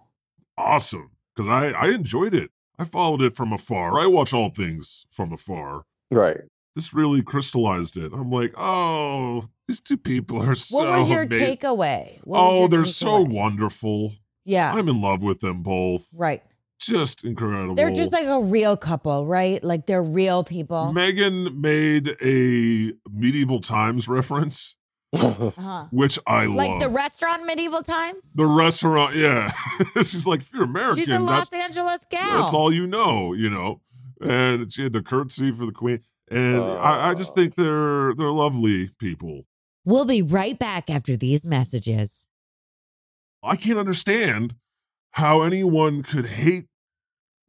Awesome, 0.57 1.11
because 1.37 1.49
I 1.51 1.73
I 1.73 1.89
enjoyed 1.89 2.33
it. 2.35 2.51
I 2.79 2.85
followed 2.85 3.21
it 3.23 3.35
from 3.35 3.53
afar. 3.53 3.99
I 4.01 4.07
watch 4.07 4.33
all 4.33 4.49
things 4.51 5.05
from 5.11 5.33
afar. 5.33 5.85
right 6.11 6.39
This 6.75 6.93
really 6.93 7.23
crystallized 7.23 7.97
it. 7.97 8.13
I'm 8.13 8.31
like, 8.31 8.53
oh, 8.57 9.49
these 9.69 9.81
two 9.81 9.97
people 9.97 10.43
are 10.43 10.55
so. 10.57 10.79
What 10.79 10.89
was 10.89 11.09
your 11.09 11.23
ama- 11.23 11.31
takeaway? 11.35 12.19
What 12.25 12.39
Oh, 12.41 12.61
your 12.61 12.69
they're 12.69 12.85
so 12.85 13.21
wonderful. 13.21 14.13
Yeah. 14.45 14.73
I'm 14.75 14.89
in 14.89 15.01
love 15.01 15.23
with 15.23 15.41
them 15.41 15.63
both. 15.63 16.09
Right. 16.19 16.43
Just 16.81 17.25
incredible. 17.25 17.77
They're 17.77 17.91
just 17.95 18.13
like 18.13 18.27
a 18.27 18.41
real 18.41 18.77
couple, 18.77 19.25
right? 19.27 19.63
Like 19.63 19.87
they're 19.87 20.03
real 20.03 20.43
people. 20.45 20.93
Meghan 20.95 21.57
made 21.59 22.17
a 22.21 22.93
medieval 23.11 23.61
times 23.61 24.07
reference, 24.09 24.77
Uh-huh. 25.15 25.87
which 25.93 26.19
I 26.27 26.47
Like 26.47 26.71
love. 26.71 26.81
the 26.81 26.89
restaurant 26.89 27.47
medieval 27.47 27.83
times? 27.83 28.35
The 28.35 28.45
restaurant, 28.47 29.15
yeah. 29.15 29.51
She's 29.97 30.27
like, 30.27 30.41
if 30.41 30.53
you're 30.53 30.65
American, 30.65 30.97
She's 31.05 31.09
a 31.09 31.21
Los 31.21 31.53
Angeles 31.53 32.05
gal. 32.11 32.39
that's 32.39 32.53
all 32.53 32.73
you 32.73 32.87
know, 32.89 33.33
you 33.33 33.49
know. 33.49 33.81
And 34.21 34.71
she 34.71 34.83
had 34.83 34.93
to 34.95 35.03
curtsy 35.03 35.53
for 35.53 35.65
the 35.67 35.73
queen. 35.73 36.01
And 36.35 36.61
I, 36.63 37.11
I 37.11 37.15
just 37.15 37.35
think 37.35 37.55
they're 37.55 38.15
they're 38.15 38.33
lovely 38.33 38.91
people. 38.99 39.45
We'll 39.85 40.05
be 40.07 40.23
right 40.23 40.59
back 40.59 40.91
after 40.91 41.17
these 41.17 41.45
messages. 41.45 42.27
I 43.43 43.57
can't 43.57 43.79
understand 43.79 44.55
how 45.13 45.43
anyone 45.43 46.03
could 46.03 46.27
hate 46.27 46.67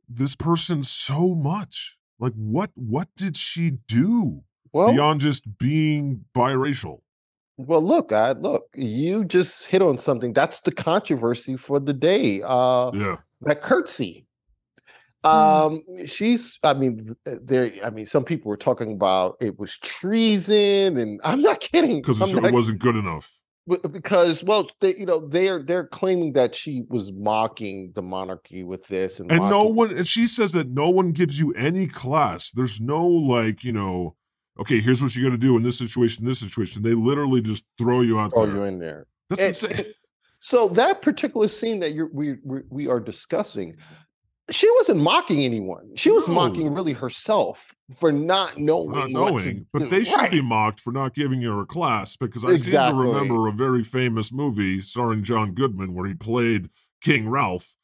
this 0.08 0.36
person 0.36 0.84
so 0.84 1.34
much. 1.34 1.98
Like 2.20 2.34
what 2.34 2.72
what 2.76 3.10
did 3.18 3.38
she 3.38 3.72
do 3.88 4.44
well 4.72 4.92
beyond 4.92 5.22
just 5.22 5.58
being 5.58 6.26
biracial? 6.36 7.00
Well, 7.58 7.82
look, 7.82 8.12
I 8.12 8.34
look, 8.34 8.68
you 8.76 9.24
just 9.24 9.66
hit 9.68 9.82
on 9.82 9.98
something. 9.98 10.34
That's 10.34 10.60
the 10.60 10.72
controversy 10.72 11.58
for 11.58 11.80
the 11.80 11.94
day. 11.94 12.42
Uh 12.46 12.92
Yeah. 12.94 13.18
that 13.42 13.62
curtsy. 13.62 14.28
Hmm. 15.26 15.32
Um, 15.98 16.06
she's 16.06 16.58
I 16.64 16.74
mean, 16.74 17.16
there 17.26 17.72
I 17.84 17.90
mean, 17.90 18.06
some 18.06 18.24
people 18.24 18.50
were 18.50 18.58
talking 18.58 18.92
about 18.92 19.38
it 19.42 19.58
was 19.60 19.78
treason, 19.80 20.98
and 20.98 21.20
I'm 21.24 21.42
not 21.42 21.60
kidding. 21.60 22.02
Because 22.02 22.22
it 22.34 22.42
not- 22.42 22.54
wasn't 22.54 22.80
good 22.80 22.96
enough. 22.96 23.40
b- 23.68 23.78
because 23.92 24.44
well, 24.44 24.70
they 24.82 24.96
you 24.96 25.06
know, 25.06 25.28
they're 25.28 25.64
they're 25.64 25.88
claiming 25.88 26.34
that 26.34 26.56
she 26.56 26.84
was 26.90 27.12
mocking 27.12 27.92
the 27.96 28.02
monarchy 28.02 28.64
with 28.64 28.86
this 28.88 29.20
and, 29.20 29.32
And 29.32 29.50
no 29.50 29.64
one 29.64 29.92
and 29.98 30.08
she 30.08 30.28
says 30.28 30.52
that 30.54 30.70
no 30.70 30.90
one 30.90 31.12
gives 31.12 31.40
you 31.40 31.52
any 31.54 31.88
class. 31.88 32.52
There's 32.52 32.80
no 32.80 33.06
like, 33.08 33.64
you 33.64 33.72
know, 33.74 34.16
okay, 34.60 34.80
here's 34.80 35.02
what 35.02 35.16
you're 35.16 35.28
gonna 35.28 35.38
do 35.38 35.58
in 35.58 35.64
this 35.64 35.78
situation, 35.78 36.26
this 36.26 36.40
situation. 36.40 36.84
They 36.84 36.94
literally 36.94 37.42
just 37.42 37.66
throw 37.78 38.02
you 38.02 38.20
out 38.20 38.32
throw 38.34 38.46
there. 38.46 38.56
you 38.56 38.64
in 38.64 38.80
there. 38.80 39.08
That's 39.30 39.42
And- 39.42 39.48
insane. 39.50 39.72
and- 39.78 39.94
So 40.40 40.68
that 40.70 41.02
particular 41.02 41.48
scene 41.48 41.80
that 41.80 41.94
you're 41.96 42.10
we 42.14 42.36
we, 42.44 42.60
we 42.70 42.88
are 42.88 43.00
discussing, 43.00 43.78
she 44.52 44.70
wasn't 44.76 45.02
mocking 45.02 45.44
anyone. 45.44 45.92
She 45.96 46.12
was 46.12 46.28
No. 46.28 46.36
mocking 46.36 46.74
really 46.74 46.94
herself 46.94 47.74
for 48.00 48.12
not 48.12 48.58
knowing, 48.58 48.90
For 48.94 49.08
not 49.08 49.32
what 49.34 49.42
to 49.42 49.48
knowing, 49.50 49.66
but 49.74 49.80
do. 49.80 49.90
they 49.90 50.04
should 50.04 50.18
Right. 50.18 50.32
be 50.32 50.42
mocked 50.42 50.80
for 50.80 50.92
not 50.94 51.14
giving 51.16 51.42
her 51.42 51.62
a 51.62 51.66
class 51.66 52.16
because 52.16 52.44
I 52.46 52.50
seem 52.50 52.54
Exactly. 52.56 53.04
to 53.04 53.10
remember 53.12 53.48
a 53.48 53.52
very 53.52 53.84
famous 53.84 54.32
movie 54.32 54.80
starring 54.82 55.24
John 55.24 55.54
Goodman 55.54 55.94
where 55.94 56.06
he 56.08 56.14
played 56.14 56.70
King 57.02 57.28
Ralph, 57.30 57.76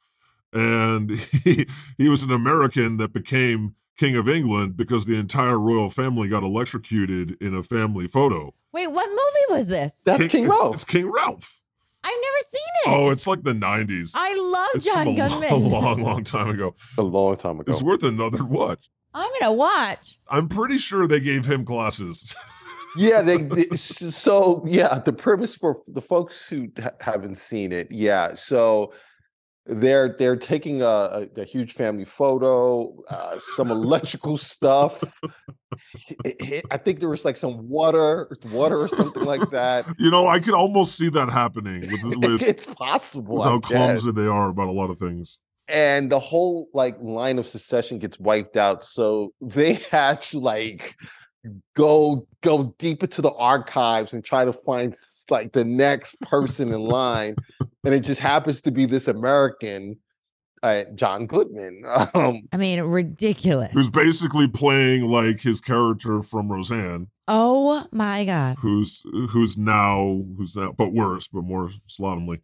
and 0.53 1.11
he, 1.43 1.65
he 1.97 2.09
was 2.09 2.23
an 2.23 2.31
American 2.31 2.97
that 2.97 3.13
became 3.13 3.75
King 3.97 4.15
of 4.15 4.27
England 4.27 4.75
because 4.77 5.05
the 5.05 5.15
entire 5.15 5.59
royal 5.59 5.89
family 5.89 6.27
got 6.29 6.43
electrocuted 6.43 7.37
in 7.41 7.53
a 7.53 7.61
family 7.63 8.07
photo. 8.07 8.53
Wait, 8.73 8.87
what 8.87 9.07
movie 9.09 9.57
was 9.57 9.67
this? 9.67 9.91
That's 10.05 10.27
King 10.27 10.45
it's- 10.45 10.49
Ralph. 10.59 10.75
It's 10.75 10.83
King 10.83 11.07
Ralph. 11.11 11.61
I've 12.03 12.11
never 12.11 12.37
seen 12.51 12.61
it. 12.85 12.87
Oh, 12.87 13.09
it's 13.11 13.27
like 13.27 13.43
the 13.43 13.53
90s. 13.53 14.13
I 14.15 14.33
love 14.35 14.69
it's 14.75 14.85
John 14.85 15.05
from 15.05 15.13
a 15.13 15.29
Goodman. 15.29 15.51
long, 15.71 15.83
long, 15.83 16.01
long 16.01 16.23
time 16.23 16.49
ago. 16.49 16.75
a 16.97 17.01
long 17.03 17.35
time 17.35 17.59
ago. 17.59 17.71
It's 17.71 17.83
worth 17.83 18.03
another 18.03 18.43
watch. 18.43 18.89
I'm 19.13 19.29
gonna 19.39 19.53
watch. 19.53 20.19
I'm 20.29 20.47
pretty 20.47 20.77
sure 20.77 21.05
they 21.05 21.19
gave 21.19 21.45
him 21.45 21.63
glasses. 21.63 22.33
yeah, 22.97 23.21
they, 23.21 23.37
they- 23.37 23.75
so 23.75 24.63
yeah, 24.65 24.99
the 24.99 25.13
premise 25.13 25.53
for 25.53 25.81
the 25.87 26.01
folks 26.01 26.47
who 26.49 26.69
haven't 27.01 27.37
seen 27.37 27.71
it, 27.71 27.87
yeah. 27.91 28.33
So 28.35 28.93
they're 29.65 30.15
they're 30.17 30.35
taking 30.35 30.81
a, 30.81 30.85
a, 30.85 31.27
a 31.37 31.43
huge 31.45 31.73
family 31.73 32.05
photo, 32.05 32.95
uh, 33.09 33.37
some 33.55 33.69
electrical 33.71 34.37
stuff. 34.37 35.01
It- 36.25 36.35
it- 36.39 36.65
I 36.71 36.77
think 36.77 36.99
there 36.99 37.09
was 37.09 37.23
like 37.25 37.37
some 37.37 37.69
water, 37.69 38.37
water 38.51 38.77
or 38.79 38.87
something 38.89 39.23
like 39.23 39.49
that. 39.51 39.85
you 39.99 40.09
know, 40.11 40.27
I 40.27 40.39
could 40.39 40.53
almost 40.53 40.97
see 40.97 41.09
that 41.09 41.29
happening 41.29 41.81
with, 41.91 42.15
with, 42.17 42.41
it's 42.41 42.65
possible. 42.65 43.35
with 43.37 43.45
how 43.45 43.59
clumsy 43.59 44.11
they 44.11 44.27
are 44.27 44.49
about 44.49 44.67
a 44.67 44.71
lot 44.71 44.89
of 44.89 44.97
things. 44.99 45.39
and 45.67 46.11
the 46.11 46.19
whole 46.19 46.67
like 46.73 46.97
line 46.99 47.39
of 47.39 47.47
succession 47.47 47.99
gets 47.99 48.19
wiped 48.19 48.57
out 48.57 48.83
so 48.83 49.31
they 49.41 49.73
had 49.91 50.19
to 50.19 50.39
like 50.39 50.95
go 51.75 52.27
go 52.41 52.75
deep 52.77 53.03
into 53.03 53.21
the 53.21 53.31
archives 53.33 54.13
and 54.13 54.23
try 54.23 54.45
to 54.45 54.53
find 54.53 54.95
like 55.29 55.51
the 55.53 55.63
next 55.63 56.19
person 56.21 56.71
in 56.71 56.81
line 56.81 57.35
and 57.83 57.93
it 57.93 58.01
just 58.01 58.21
happens 58.21 58.61
to 58.61 58.71
be 58.71 58.85
this 58.85 59.07
american 59.07 59.97
uh, 60.63 60.83
john 60.93 61.25
goodman 61.25 61.81
um 62.13 62.43
I 62.51 62.57
mean, 62.57 62.79
ridiculous. 62.81 63.71
Who's 63.73 63.89
basically 63.89 64.47
playing 64.47 65.07
like 65.07 65.41
his 65.41 65.59
character 65.59 66.21
from 66.21 66.51
Roseanne, 66.51 67.07
oh 67.27 67.87
my 67.91 68.25
god. 68.25 68.57
who's 68.59 69.01
who's 69.29 69.57
now 69.57 70.23
who's 70.37 70.55
now 70.55 70.71
but 70.73 70.93
worse, 70.93 71.27
but 71.27 71.43
more 71.43 71.71
slovenly. 71.87 72.41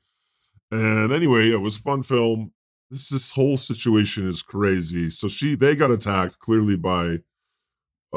And 0.71 1.13
anyway, 1.13 1.51
it 1.51 1.61
was 1.61 1.75
a 1.75 1.81
fun 1.81 2.01
film. 2.01 2.51
This 2.89 3.09
this 3.09 3.29
whole 3.29 3.57
situation 3.57 4.27
is 4.27 4.41
crazy. 4.41 5.11
So 5.11 5.27
she 5.27 5.55
they 5.55 5.75
got 5.75 5.91
attacked 5.91 6.39
clearly 6.39 6.75
by 6.75 7.19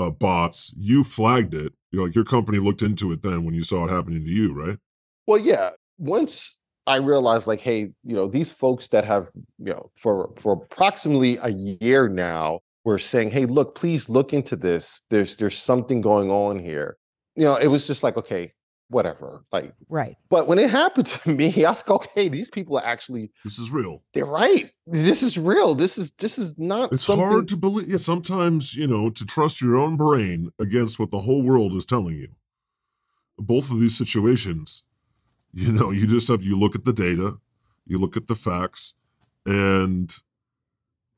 uh 0.06 0.10
bots. 0.10 0.74
You 0.76 1.04
flagged 1.04 1.54
it. 1.54 1.72
You 1.90 1.98
know, 1.98 2.04
like 2.04 2.14
your 2.14 2.24
company 2.24 2.58
looked 2.58 2.82
into 2.82 3.12
it 3.12 3.22
then 3.22 3.44
when 3.44 3.54
you 3.54 3.64
saw 3.64 3.84
it 3.84 3.90
happening 3.90 4.24
to 4.24 4.30
you, 4.30 4.52
right? 4.52 4.78
well 5.30 5.38
yeah 5.38 5.70
once 5.98 6.56
i 6.88 6.96
realized 6.96 7.46
like 7.46 7.60
hey 7.60 7.82
you 8.04 8.16
know 8.16 8.26
these 8.26 8.50
folks 8.50 8.88
that 8.88 9.04
have 9.04 9.28
you 9.58 9.72
know 9.72 9.90
for 9.96 10.30
for 10.38 10.54
approximately 10.54 11.38
a 11.42 11.50
year 11.50 12.08
now 12.08 12.58
were 12.84 12.98
saying 12.98 13.30
hey 13.30 13.46
look 13.46 13.76
please 13.76 14.08
look 14.08 14.32
into 14.32 14.56
this 14.56 15.02
there's 15.08 15.36
there's 15.36 15.56
something 15.56 16.00
going 16.00 16.30
on 16.30 16.58
here 16.58 16.96
you 17.36 17.44
know 17.44 17.54
it 17.54 17.68
was 17.68 17.86
just 17.86 18.02
like 18.02 18.16
okay 18.16 18.52
whatever 18.90 19.44
like 19.52 19.72
Right. 19.88 20.16
but 20.28 20.46
when 20.48 20.58
it 20.58 20.68
happened 20.70 21.06
to 21.06 21.30
me 21.40 21.64
i 21.64 21.70
was 21.70 21.78
like 21.78 21.90
okay 21.90 22.28
these 22.28 22.50
people 22.50 22.76
are 22.76 22.84
actually 22.84 23.30
This 23.44 23.58
is 23.58 23.70
real. 23.70 24.02
they're 24.12 24.26
right 24.26 24.70
this 24.86 25.22
is 25.22 25.38
real 25.38 25.74
this 25.74 25.96
is 25.96 26.10
this 26.12 26.38
is 26.38 26.58
not 26.58 26.92
It's 26.92 27.04
something 27.04 27.24
hard 27.24 27.48
to 27.48 27.56
believe. 27.56 27.88
Yeah, 27.88 27.96
sometimes, 27.98 28.74
you 28.74 28.86
know, 28.88 29.08
to 29.10 29.24
trust 29.24 29.60
your 29.60 29.76
own 29.76 29.96
brain 29.96 30.50
against 30.58 30.98
what 30.98 31.10
the 31.12 31.20
whole 31.20 31.42
world 31.42 31.72
is 31.74 31.86
telling 31.86 32.16
you. 32.16 32.28
Both 33.38 33.70
of 33.70 33.78
these 33.80 33.96
situations, 33.96 34.82
you 35.54 35.72
know, 35.72 35.90
you 35.92 36.06
just 36.06 36.28
have, 36.28 36.42
you 36.42 36.58
look 36.58 36.74
at 36.74 36.84
the 36.84 36.92
data, 36.92 37.38
you 37.86 37.98
look 37.98 38.16
at 38.16 38.26
the 38.26 38.34
facts, 38.34 38.94
and, 39.46 40.12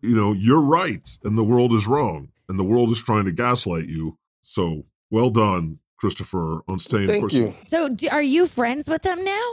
you 0.03 0.15
know, 0.15 0.33
you're 0.33 0.61
right 0.61 1.09
and 1.25 1.37
the 1.39 1.45
world 1.45 1.73
is 1.73 1.87
wrong 1.87 2.29
and 2.49 2.59
the 2.59 2.65
world 2.65 2.91
is 2.91 3.03
trying 3.03 3.25
to 3.25 3.33
gaslight 3.33 3.89
you. 3.89 4.19
So 4.43 4.85
well 5.11 5.31
done, 5.31 5.79
Christopher, 6.03 6.61
on 6.69 6.79
staying 6.79 7.09
thank 7.09 7.23
person. 7.23 7.47
you 7.47 7.55
So, 7.67 7.89
do, 7.89 8.09
are 8.11 8.23
you 8.23 8.47
friends 8.47 8.89
with 8.89 9.03
them 9.03 9.25
now? 9.25 9.47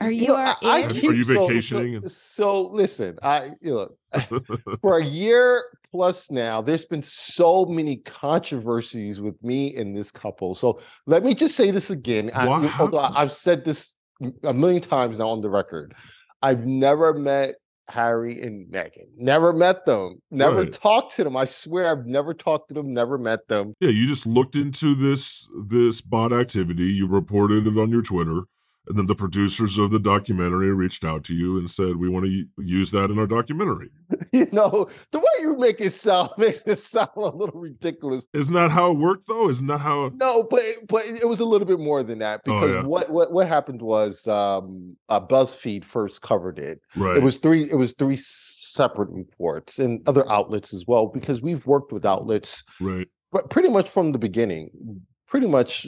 Are 0.00 0.10
you, 0.10 0.28
know, 0.28 0.36
are 0.36 0.46
I- 0.46 0.56
I 0.62 0.78
in? 0.80 0.90
Are 0.90 0.94
you 0.94 1.24
so- 1.24 1.34
so- 1.34 1.46
vacationing 1.48 2.08
so 2.08 2.62
listen 2.68 3.16
i 3.22 3.50
you 3.60 3.72
know 4.12 4.40
for 4.82 4.98
a 4.98 5.04
year 5.04 5.64
plus 5.94 6.28
now, 6.28 6.60
there's 6.60 6.84
been 6.84 7.02
so 7.02 7.64
many 7.66 7.98
controversies 7.98 9.20
with 9.20 9.40
me 9.44 9.76
and 9.76 9.96
this 9.96 10.10
couple. 10.10 10.56
So 10.56 10.80
let 11.06 11.22
me 11.22 11.36
just 11.36 11.54
say 11.54 11.70
this 11.70 11.88
again. 11.90 12.32
I, 12.34 12.48
although 12.80 12.98
happened? 12.98 13.16
I've 13.16 13.30
said 13.30 13.64
this 13.64 13.94
a 14.42 14.52
million 14.52 14.82
times 14.82 15.20
now 15.20 15.28
on 15.28 15.40
the 15.40 15.48
record, 15.50 15.94
I've 16.42 16.66
never 16.66 17.14
met 17.14 17.54
Harry 17.88 18.40
and 18.42 18.66
Meghan. 18.72 19.06
Never 19.16 19.52
met 19.52 19.84
them. 19.86 20.20
Never 20.30 20.62
Right. 20.62 20.72
talked 20.72 21.16
to 21.16 21.24
them. 21.24 21.36
I 21.36 21.44
swear 21.44 21.90
I've 21.90 22.06
never 22.06 22.32
talked 22.34 22.68
to 22.68 22.74
them. 22.74 22.92
Never 22.94 23.18
met 23.18 23.46
them. 23.48 23.74
Yeah, 23.80 23.90
you 23.90 24.06
just 24.06 24.26
looked 24.26 24.56
into 24.56 24.94
this 24.94 25.48
this 25.68 26.00
bot 26.00 26.32
activity. 26.32 26.84
You 26.84 27.06
reported 27.06 27.66
it 27.66 27.78
on 27.78 27.90
your 27.90 28.02
Twitter, 28.02 28.42
and 28.86 28.98
then 28.98 29.06
the 29.06 29.14
producers 29.14 29.78
of 29.78 29.90
the 29.90 29.98
documentary 29.98 30.72
reached 30.72 31.04
out 31.04 31.24
to 31.24 31.34
you 31.34 31.58
and 31.58 31.70
said, 31.70 31.96
"We 31.96 32.08
want 32.08 32.26
to 32.26 32.44
use 32.58 32.90
that 32.90 33.10
in 33.10 33.18
our 33.18 33.26
documentary." 33.26 33.90
You 34.32 34.48
know, 34.50 34.88
the 35.12 35.20
way 35.20 35.24
you 35.40 35.56
make 35.56 35.80
it 35.80 35.90
sound 35.90 36.30
makes 36.38 36.60
it 36.66 36.78
sound 36.78 37.10
a 37.16 37.20
little 37.20 37.60
ridiculous. 37.60 38.26
Isn't 38.32 38.54
that 38.54 38.72
how 38.72 38.90
it 38.90 38.98
worked, 38.98 39.28
though? 39.28 39.48
Isn't 39.48 39.68
that 39.68 39.78
how? 39.78 40.10
No, 40.16 40.42
but 40.42 40.60
but 40.88 41.04
it 41.06 41.28
was 41.28 41.38
a 41.38 41.44
little 41.44 41.68
bit 41.68 41.78
more 41.78 42.02
than 42.02 42.18
that 42.18 42.40
Oh, 42.46 42.60
because 42.60 42.74
yeah. 42.74 42.82
what 42.82 43.10
what 43.10 43.32
what 43.32 43.46
happened 43.46 43.80
was 43.80 44.26
um, 44.26 44.96
uh, 45.08 45.20
BuzzFeed 45.20 45.84
first 45.84 46.20
covered 46.22 46.58
it. 46.58 46.80
Right. 46.96 47.16
It 47.16 47.22
was 47.22 47.36
three. 47.36 47.70
It 47.70 47.76
was 47.76 47.92
three 47.92 48.16
separate 48.16 49.10
reports 49.10 49.78
and 49.78 50.06
other 50.08 50.28
outlets 50.30 50.74
as 50.74 50.84
well 50.86 51.06
because 51.06 51.40
we've 51.40 51.64
worked 51.64 51.92
with 51.92 52.04
outlets 52.04 52.64
right. 52.80 53.06
but 53.30 53.48
pretty 53.48 53.68
much 53.68 53.88
from 53.88 54.10
the 54.10 54.18
beginning, 54.18 54.68
pretty 55.28 55.46
much, 55.46 55.86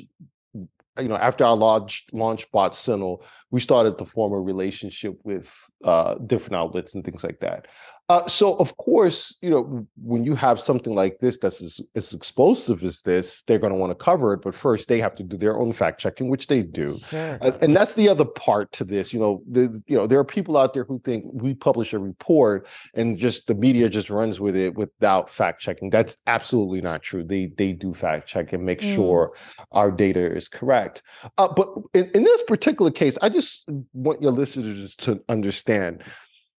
you 0.98 1.08
know, 1.08 1.16
after 1.16 1.44
our 1.44 1.56
launch 1.56 2.04
launch 2.12 2.50
Bot 2.52 2.74
Sentinel, 2.74 3.24
we 3.50 3.60
started 3.60 3.98
to 3.98 4.04
form 4.04 4.32
a 4.32 4.40
relationship 4.40 5.18
with 5.24 5.52
uh, 5.84 6.16
different 6.26 6.56
outlets 6.56 6.94
and 6.94 7.04
things 7.04 7.22
like 7.24 7.40
that. 7.40 7.68
Uh, 8.08 8.26
so 8.28 8.54
of 8.56 8.76
course, 8.76 9.36
you 9.42 9.50
know, 9.50 9.86
when 10.02 10.24
you 10.24 10.34
have 10.34 10.60
something 10.60 10.94
like 10.94 11.18
this 11.20 11.38
that's 11.38 11.60
as, 11.60 11.80
as 11.94 12.12
explosive 12.12 12.82
as 12.84 13.02
this, 13.02 13.42
they're 13.46 13.58
going 13.58 13.72
to 13.72 13.78
want 13.78 13.90
to 13.90 13.96
cover 14.04 14.32
it. 14.34 14.42
But 14.42 14.54
first, 14.54 14.88
they 14.88 15.00
have 15.00 15.14
to 15.16 15.22
do 15.22 15.36
their 15.36 15.58
own 15.58 15.72
fact 15.72 16.00
checking, 16.00 16.28
which 16.28 16.46
they 16.46 16.62
do. 16.62 16.96
Sure. 16.98 17.38
Uh, 17.40 17.52
and 17.60 17.74
that's 17.74 17.94
the 17.94 18.08
other 18.08 18.24
part 18.24 18.70
to 18.72 18.84
this 18.84 19.12
you 19.12 19.18
know 19.18 19.42
the 19.50 19.82
you 19.86 19.96
know 19.96 20.06
there 20.06 20.18
are 20.18 20.24
people 20.24 20.56
out 20.56 20.74
there 20.74 20.84
who 20.84 21.00
think 21.00 21.24
we 21.32 21.54
publish 21.54 21.92
a 21.92 21.98
report 21.98 22.66
and 22.94 23.18
just 23.18 23.46
the 23.46 23.54
media 23.54 23.88
just 23.88 24.10
runs 24.10 24.40
with 24.40 24.56
it 24.56 24.74
without 24.76 25.30
fact 25.30 25.60
checking 25.60 25.90
that's 25.90 26.16
absolutely 26.26 26.80
not 26.80 27.02
true 27.02 27.24
they 27.24 27.50
they 27.56 27.72
do 27.72 27.92
fact 27.94 28.28
check 28.28 28.52
and 28.52 28.64
make 28.64 28.76
Mm. 28.80 28.94
sure 28.94 29.32
our 29.72 29.90
data 29.90 30.20
is 30.20 30.48
correct 30.48 31.02
uh, 31.38 31.48
but 31.48 31.68
in, 31.94 32.10
in 32.14 32.24
this 32.24 32.42
particular 32.42 32.90
case 32.90 33.16
i 33.22 33.28
just 33.28 33.64
want 33.94 34.20
your 34.20 34.32
listeners 34.32 34.94
to 34.96 35.18
understand 35.30 36.02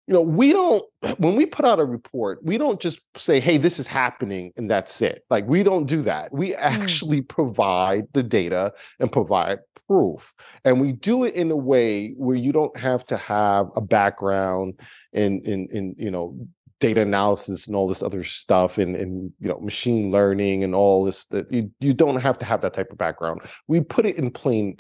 you 0.07 0.15
know 0.15 0.21
we 0.23 0.53
don't 0.53 0.85
when 1.19 1.37
we 1.37 1.47
put 1.47 1.65
out 1.65 1.79
a 1.81 1.85
report 1.85 2.39
we 2.45 2.59
don't 2.59 2.81
just 2.81 3.01
say 3.17 3.41
hey 3.41 3.59
this 3.59 3.79
is 3.79 3.87
happening 3.87 4.53
and 4.57 4.71
that's 4.71 5.03
it. 5.03 5.25
Like 5.31 5.47
we 5.47 5.63
don't 5.63 5.87
do 5.87 6.03
that. 6.03 6.33
We 6.33 6.55
actually 6.55 7.23
provide 7.23 8.07
the 8.13 8.23
data 8.23 8.73
and 9.01 9.11
provide 9.11 9.59
proof 9.89 10.35
and 10.65 10.81
we 10.81 10.93
do 10.93 11.25
it 11.25 11.35
in 11.35 11.51
a 11.51 11.57
way 11.57 12.13
where 12.17 12.37
you 12.37 12.53
don't 12.53 12.77
have 12.77 13.07
to 13.07 13.17
have 13.17 13.69
a 13.77 13.81
background 13.81 14.81
in 15.13 15.41
in 15.43 15.69
in 15.73 15.95
you 15.99 16.11
know 16.11 16.37
data 16.81 17.01
analysis 17.01 17.67
and 17.67 17.75
all 17.75 17.89
this 17.89 18.03
other 18.03 18.23
stuff 18.23 18.77
and 18.79 18.97
and 18.97 19.33
you 19.41 19.49
know 19.49 19.59
machine 19.61 20.11
learning 20.11 20.63
and 20.65 20.75
all 20.75 21.05
this 21.05 21.25
that 21.27 21.51
you 21.53 21.71
you 21.81 21.95
don't 21.95 22.21
have 22.21 22.37
to 22.39 22.45
have 22.45 22.61
that 22.61 22.75
type 22.75 22.91
of 22.91 22.99
background. 22.99 23.41
We 23.69 23.81
put 23.81 24.07
it 24.07 24.17
in 24.17 24.31
plain 24.31 24.77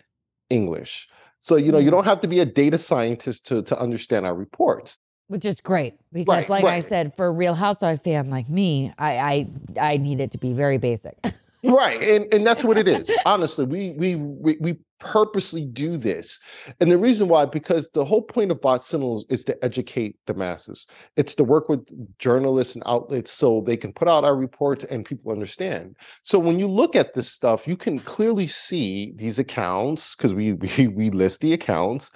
english. 0.50 1.08
So 1.40 1.56
you 1.56 1.72
know 1.72 1.78
you 1.78 1.88
Mm. 1.88 1.92
don't 1.94 2.04
have 2.04 2.20
to 2.22 2.28
be 2.28 2.40
a 2.40 2.44
data 2.46 2.76
scientist 2.78 3.46
to 3.46 3.62
to 3.62 3.78
understand 3.78 4.26
our 4.26 4.34
reports 4.34 4.98
Which 5.28 5.44
is 5.44 5.60
great 5.60 5.94
because, 6.12 6.48
Right, 6.48 6.48
like 6.48 6.64
I 6.64 6.80
said, 6.80 7.14
for 7.14 7.26
a 7.26 7.32
Real 7.32 7.54
Housewife 7.54 8.02
fan 8.04 8.30
like 8.30 8.48
me, 8.48 8.92
I 8.98 9.18
I, 9.18 9.50
I 9.80 9.96
need 9.96 10.20
it 10.20 10.30
to 10.32 10.38
be 10.38 10.52
very 10.52 10.78
basic. 10.78 11.18
right 11.64 12.00
and 12.00 12.32
and 12.32 12.46
that's 12.46 12.62
what 12.62 12.78
it 12.78 12.86
is. 12.86 13.10
Honestly 13.24 13.64
we 13.64 13.90
we 13.98 14.14
we, 14.14 14.56
we 14.60 14.76
purposely 15.00 15.64
do 15.64 15.96
this. 15.96 16.38
And 16.80 16.90
the 16.90 16.98
reason 16.98 17.28
why 17.28 17.44
because 17.44 17.90
the 17.92 18.04
whole 18.04 18.22
point 18.22 18.50
of 18.50 18.60
bot 18.60 18.84
signals 18.84 19.24
is 19.28 19.44
to 19.44 19.64
educate 19.64 20.16
the 20.26 20.34
masses. 20.34 20.86
It's 21.16 21.34
to 21.34 21.44
work 21.44 21.68
with 21.68 21.86
journalists 22.18 22.74
and 22.74 22.82
outlets 22.86 23.32
so 23.32 23.60
they 23.60 23.76
can 23.76 23.92
put 23.92 24.08
out 24.08 24.24
our 24.24 24.36
reports 24.36 24.84
and 24.84 25.04
people 25.04 25.32
understand. 25.32 25.96
So 26.22 26.38
when 26.38 26.58
you 26.58 26.68
look 26.68 26.94
at 26.94 27.14
this 27.14 27.30
stuff 27.30 27.66
you 27.66 27.76
can 27.76 27.98
clearly 27.98 28.46
see 28.46 29.12
these 29.16 29.38
accounts 29.38 30.14
because 30.14 30.34
we, 30.34 30.52
we 30.78 30.86
we 30.86 31.10
list 31.10 31.40
the 31.40 31.52
accounts 31.52 32.12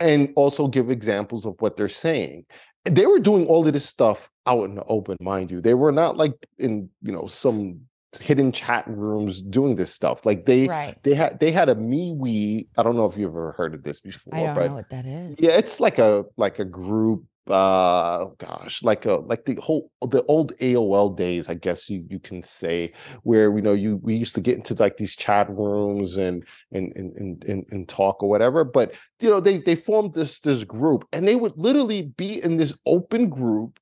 and 0.00 0.30
also 0.36 0.66
give 0.66 0.90
examples 0.90 1.46
of 1.46 1.54
what 1.60 1.76
they're 1.76 1.88
saying 1.88 2.44
they 2.84 3.06
were 3.06 3.20
doing 3.20 3.46
all 3.46 3.66
of 3.66 3.72
this 3.72 3.86
stuff 3.86 4.30
out 4.46 4.64
in 4.64 4.74
the 4.74 4.84
open 4.84 5.16
mind 5.20 5.50
you 5.50 5.60
they 5.60 5.74
were 5.74 5.92
not 5.92 6.16
like 6.16 6.34
in 6.58 6.88
you 7.02 7.12
know 7.12 7.26
some 7.26 7.80
hidden 8.18 8.50
chat 8.50 8.84
rooms 8.88 9.40
doing 9.40 9.76
this 9.76 9.94
stuff 9.94 10.26
like 10.26 10.44
they 10.44 10.66
right. 10.66 11.00
they 11.04 11.14
had 11.14 11.38
they 11.38 11.52
had 11.52 11.68
a 11.68 11.74
MeWe. 11.74 12.66
I 12.76 12.82
don't 12.82 12.96
know 12.96 13.06
if 13.06 13.16
you've 13.16 13.30
ever 13.30 13.52
heard 13.52 13.74
of 13.74 13.82
this 13.82 14.00
before, 14.00 14.34
I 14.34 14.42
don't 14.42 14.54
but 14.56 14.66
know 14.66 14.74
what 14.74 14.90
that 14.90 15.06
is. 15.06 15.36
yeah, 15.38 15.52
it's 15.52 15.78
like 15.78 15.98
a 15.98 16.24
like 16.36 16.58
a 16.58 16.64
group. 16.64 17.24
Uh, 17.46 18.26
gosh, 18.38 18.82
like 18.82 19.06
a 19.06 19.14
like 19.14 19.44
the 19.44 19.56
whole 19.56 19.90
the 20.02 20.22
old 20.24 20.54
AOL 20.58 21.16
days, 21.16 21.48
I 21.48 21.54
guess 21.54 21.88
you 21.88 22.04
you 22.08 22.18
can 22.20 22.42
say, 22.42 22.92
where 23.22 23.54
you 23.56 23.62
know 23.62 23.72
you 23.72 23.96
we 24.02 24.14
used 24.14 24.34
to 24.36 24.40
get 24.40 24.56
into 24.56 24.74
like 24.74 24.98
these 24.98 25.16
chat 25.16 25.48
rooms 25.50 26.16
and 26.16 26.44
and 26.72 26.92
and 26.94 27.16
and 27.16 27.44
and, 27.44 27.66
and 27.70 27.88
talk 27.88 28.22
or 28.22 28.28
whatever. 28.28 28.62
But 28.62 28.94
you 29.20 29.30
know 29.30 29.40
they 29.40 29.58
they 29.58 29.74
formed 29.74 30.14
this 30.14 30.38
this 30.40 30.64
group, 30.64 31.08
and 31.12 31.26
they 31.26 31.34
would 31.34 31.56
literally 31.56 32.02
be 32.02 32.42
in 32.42 32.56
this 32.56 32.74
open 32.86 33.30
group 33.30 33.80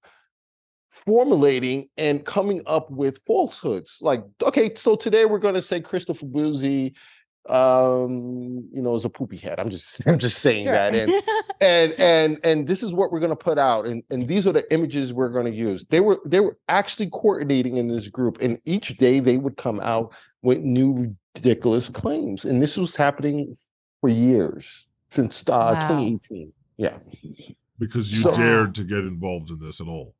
formulating 1.04 1.88
and 1.96 2.24
coming 2.26 2.62
up 2.66 2.90
with 2.90 3.20
falsehoods. 3.26 3.98
Like, 4.00 4.22
okay, 4.42 4.74
so 4.74 4.94
today 4.96 5.24
we're 5.24 5.38
going 5.38 5.54
to 5.54 5.62
say 5.62 5.80
Christopher 5.80 6.26
Bouzy, 6.26 6.94
um, 7.50 8.68
you 8.72 8.82
know, 8.82 8.94
is 8.94 9.04
a 9.04 9.08
poopy 9.08 9.36
head. 9.36 9.58
I'm 9.58 9.70
just, 9.70 10.00
I'm 10.06 10.18
just 10.18 10.38
saying 10.38 10.64
Sure. 10.64 10.72
that, 10.72 10.94
and 10.94 11.12
and 11.60 11.92
and 11.98 12.38
and 12.44 12.66
this 12.66 12.82
is 12.82 12.92
what 12.92 13.10
we're 13.12 13.20
going 13.20 13.30
to 13.30 13.36
put 13.36 13.58
out, 13.58 13.86
and 13.86 14.02
and 14.10 14.26
these 14.28 14.46
are 14.46 14.52
the 14.52 14.70
images 14.72 15.12
we're 15.12 15.28
going 15.30 15.46
to 15.46 15.54
use. 15.54 15.84
They 15.90 16.00
were 16.00 16.18
they 16.24 16.40
were 16.40 16.58
actually 16.68 17.10
coordinating 17.10 17.76
in 17.76 17.88
this 17.88 18.08
group, 18.08 18.38
and 18.40 18.60
each 18.64 18.96
day 18.98 19.20
they 19.20 19.36
would 19.36 19.56
come 19.56 19.80
out 19.80 20.12
with 20.42 20.58
new 20.58 21.14
ridiculous 21.34 21.88
claims, 21.88 22.44
and 22.44 22.60
this 22.62 22.76
was 22.76 22.94
happening 22.96 23.54
for 24.00 24.08
years 24.08 24.86
since 25.10 25.42
uh, 25.48 25.52
Wow. 25.52 25.88
2018. 25.88 26.52
Yeah. 26.76 26.98
Because 27.78 28.12
you 28.14 28.22
So- 28.22 28.32
dared 28.32 28.74
to 28.76 28.84
get 28.84 28.98
involved 28.98 29.50
in 29.50 29.58
this 29.58 29.80
at 29.80 29.86
all. 29.88 30.14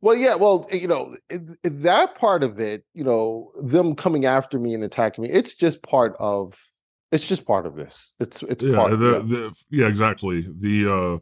Well, 0.00 0.16
yeah, 0.16 0.34
well, 0.34 0.66
eh, 0.70 0.76
you 0.76 0.88
know, 0.88 1.14
eh, 1.30 1.36
it- 1.36 1.50
it- 1.50 1.58
eh, 1.64 1.70
that 1.82 2.14
part 2.16 2.42
of 2.42 2.60
it, 2.60 2.84
you 2.94 3.04
know, 3.04 3.52
them 3.62 3.94
coming 3.94 4.24
after 4.24 4.58
me 4.58 4.74
and 4.74 4.84
attacking 4.84 5.22
me, 5.22 5.30
it's 5.30 5.54
just 5.54 5.82
part 5.82 6.14
of 6.18 6.54
it's 7.12 7.26
just 7.26 7.46
part 7.46 7.66
of 7.66 7.76
this. 7.76 8.12
It's 8.20 8.42
it's 8.42 8.62
Yeah, 8.62 8.76
part 8.76 8.90
the, 8.92 9.22
the 9.22 9.64
yeah, 9.70 9.86
exactly. 9.86 10.42
The 10.42 10.92
uh 10.92 11.18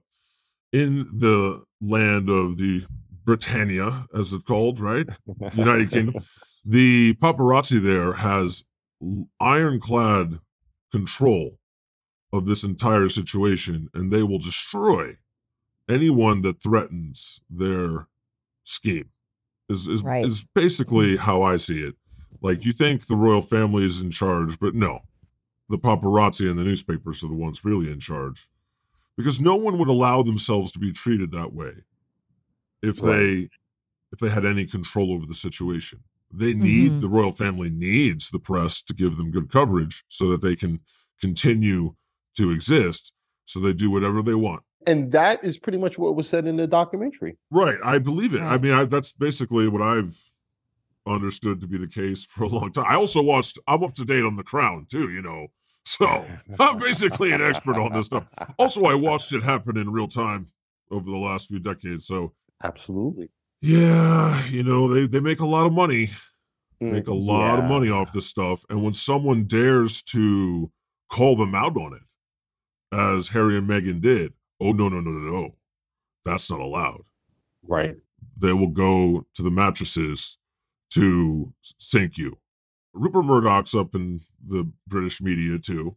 in 0.73 1.07
the 1.17 1.63
land 1.81 2.29
of 2.29 2.57
the 2.57 2.85
Britannia, 3.25 4.07
as 4.15 4.33
it's 4.33 4.43
called, 4.45 4.81
right? 4.81 5.09
United 5.55 5.91
Kingdom. 5.91 6.23
The 6.67 7.15
paparazzi 7.17 7.79
there 7.83 8.15
has 8.15 8.65
ironclad 9.39 10.41
control 10.91 11.59
of 12.33 12.47
this 12.47 12.65
entire 12.65 13.11
situation, 13.11 13.89
and 13.93 14.11
they 14.11 14.23
will 14.23 14.39
destroy 14.39 15.19
anyone 15.89 16.41
that 16.41 16.63
threatens 16.63 17.43
their 17.51 18.09
scheme. 18.65 19.11
Is 19.69 19.89
is 19.89 20.03
Right. 20.03 20.27
is 20.27 20.45
basically 20.55 21.17
how 21.17 21.43
I 21.43 21.57
see 21.57 21.83
it. 21.83 21.95
Like 22.43 22.65
you 22.67 22.73
think 22.73 23.07
the 23.07 23.17
royal 23.17 23.41
family 23.41 23.85
is 23.87 24.03
in 24.03 24.11
charge, 24.11 24.59
but 24.59 24.75
no, 24.75 25.01
the 25.71 25.79
paparazzi 25.79 26.49
and 26.51 26.59
the 26.59 26.65
newspapers 26.65 27.25
are 27.25 27.29
the 27.29 27.35
ones 27.35 27.65
really 27.65 27.91
in 27.91 27.99
charge, 28.01 28.49
because 29.17 29.41
no 29.41 29.55
one 29.55 29.79
would 29.79 29.89
allow 29.89 30.23
themselves 30.23 30.71
to 30.73 30.79
be 30.79 30.93
treated 30.93 31.31
that 31.33 31.55
way 31.55 31.73
if 32.83 33.03
Right. 33.03 33.17
they 33.17 33.49
if 34.13 34.19
they 34.21 34.29
had 34.29 34.45
any 34.45 34.67
control 34.67 35.13
over 35.13 35.27
the 35.27 35.35
situation. 35.35 36.05
They 36.33 36.53
need 36.55 36.93
Mhm. 36.93 37.01
the 37.01 37.09
royal 37.09 37.33
family 37.33 37.71
needs 37.71 38.31
the 38.31 38.39
press 38.39 38.83
to 38.83 38.95
give 38.95 39.17
them 39.17 39.31
good 39.31 39.49
coverage 39.49 40.05
so 40.09 40.31
that 40.31 40.41
they 40.41 40.55
can 40.57 40.81
continue 41.21 41.95
to 42.37 42.51
exist. 42.51 43.13
So 43.45 43.59
they 43.61 43.73
do 43.73 43.91
whatever 43.91 44.23
they 44.23 44.35
want. 44.35 44.63
And 44.87 45.13
that 45.13 45.45
is 45.45 45.59
pretty 45.59 45.79
much 45.79 45.99
what 45.99 46.15
was 46.17 46.29
said 46.29 46.47
in 46.47 46.57
the 46.57 46.67
documentary. 46.67 47.37
Right. 47.51 47.79
I 47.85 47.99
believe 47.99 48.35
it. 48.35 48.41
I 48.43 48.59
mean, 48.59 48.73
I, 48.73 48.85
that's 48.85 49.13
basically 49.13 49.69
what 49.69 49.83
I've 49.83 50.17
understood 51.07 51.61
to 51.61 51.67
be 51.67 51.79
the 51.79 51.89
case 51.89 52.25
for 52.25 52.45
a 52.45 52.49
long 52.49 52.73
time. 52.73 52.87
I 52.89 52.95
also 52.95 53.23
watched, 53.23 53.59
I'm 53.67 53.83
up 53.85 53.95
to 53.95 54.05
date 54.05 54.25
on 54.25 54.37
The 54.37 54.43
Crown 54.43 54.87
too, 54.91 55.11
you 55.11 55.23
know. 55.23 55.49
So 55.85 56.07
I'm 56.59 56.79
basically 56.79 57.33
an 57.33 57.43
expert 57.43 57.79
on 57.79 57.93
this 57.93 58.07
stuff. 58.07 58.25
Also, 58.59 58.85
I 58.85 58.95
watched 58.95 59.33
it 59.35 59.43
happen 59.43 59.77
in 59.77 59.91
real 59.91 60.09
time 60.09 60.47
over 60.91 61.05
the 61.05 61.17
last 61.17 61.49
few 61.49 61.59
decades. 61.59 62.07
So, 62.07 62.33
Absolutely. 62.63 63.29
yeah, 63.61 64.47
you 64.47 64.63
know, 64.63 64.93
they, 64.93 65.07
they 65.07 65.21
make 65.21 65.41
a 65.41 65.47
lot 65.47 65.67
of 65.67 65.73
money, 65.73 66.11
make 66.81 67.07
a 67.07 67.11
Mm, 67.11 67.27
lot 67.27 67.59
of 67.59 67.65
money 67.65 67.91
off 67.91 68.13
this 68.13 68.27
stuff. 68.27 68.65
And 68.71 68.83
when 68.83 68.95
someone 68.95 69.45
dares 69.45 70.03
to 70.05 70.71
call 71.11 71.37
them 71.37 71.55
out 71.55 71.77
on 71.77 71.93
it, 71.95 72.01
as 72.97 73.29
Harry 73.29 73.59
and 73.59 73.69
Meghan 73.69 74.01
did, 74.01 74.33
oh, 74.61 74.73
no, 74.73 74.89
no, 74.89 75.01
no, 75.01 75.11
no, 75.11 75.33
no. 75.33 75.55
That's 76.25 76.51
not 76.51 76.61
allowed. 76.61 77.03
Right. 77.67 77.97
they 78.37 78.53
will 78.53 78.69
go 78.69 79.27
to 79.35 79.43
the 79.43 79.51
mattresses 79.51 80.39
to 80.91 81.53
sink 81.63 82.19
you. 82.19 82.39
Rupert 82.93 83.25
Murdoch's 83.25 83.75
up 83.75 83.95
in 83.95 84.21
the 84.47 84.71
British 84.87 85.21
media 85.23 85.59
too, 85.59 85.97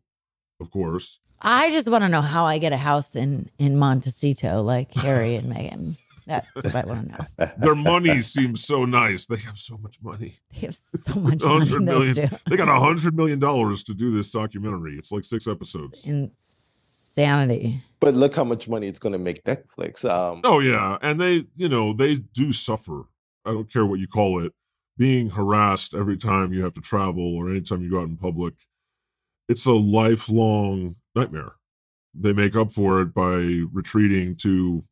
of 0.62 0.72
course. 0.72 1.20
I 1.42 1.70
just 1.72 1.88
want 1.90 2.04
to 2.04 2.10
know 2.10 2.22
how 2.22 2.46
I 2.46 2.58
get 2.58 2.72
a 2.74 2.78
house 2.78 3.16
in 3.16 3.50
in 3.60 3.78
Montecito 3.78 4.62
like 4.64 4.94
Harry 4.96 5.36
and 5.36 5.52
Meghan. 5.52 5.98
That's 6.26 6.50
what 6.56 6.76
I 6.76 6.84
want 6.86 7.12
to 7.12 7.18
know. 7.46 7.52
Their 7.60 7.76
money 7.76 8.22
seems 8.22 8.64
so 8.64 8.84
nice. 8.86 9.28
They 9.28 9.38
have 9.38 9.58
so 9.58 9.78
much 9.78 9.98
money. 10.02 10.34
They 10.54 10.66
have 10.68 10.76
so 10.76 11.20
much 11.20 11.42
money. 11.44 11.60
100 11.60 11.82
million. 11.84 12.30
They 12.50 12.58
got 12.58 12.68
a 12.70 12.80
hundred 12.80 13.16
million 13.16 13.40
dollars 13.40 13.84
to 13.84 13.94
do 13.94 14.12
this 14.12 14.32
documentary. 14.32 14.98
It's 14.98 15.12
like 15.12 15.24
six 15.26 15.48
episodes. 15.48 16.06
Insanity. 17.18 17.80
But 18.00 18.16
look 18.16 18.36
how 18.36 18.44
much 18.44 18.68
money 18.70 18.88
it's 18.88 19.00
going 19.00 19.14
to 19.14 19.20
make 19.20 19.44
Netflix. 19.44 20.06
Um, 20.10 20.42
Oh 20.44 20.60
yeah, 20.60 20.98
and 21.02 21.20
they, 21.20 21.46
you 21.56 21.68
know, 21.68 21.94
they 21.94 22.16
do 22.16 22.54
suffer. 22.54 23.06
I 23.46 23.52
don't 23.52 23.72
care 23.72 23.86
what 23.86 24.00
you 24.00 24.08
call 24.08 24.44
it, 24.44 24.54
being 24.98 25.30
harassed 25.30 25.96
every 25.96 26.18
time 26.18 26.54
you 26.54 26.64
have 26.64 26.74
to 26.74 26.82
travel 26.82 27.36
or 27.36 27.50
anytime 27.50 27.82
you 27.82 27.90
go 27.90 28.02
out 28.02 28.10
in 28.10 28.18
public. 28.18 28.54
It's 29.50 29.66
a 29.66 29.74
lifelong 29.74 30.96
nightmare. 31.16 31.54
They 32.14 32.34
make 32.34 32.56
up 32.56 32.72
for 32.72 33.02
it 33.02 33.14
by 33.14 33.64
retreating 33.72 34.36
to 34.38 34.84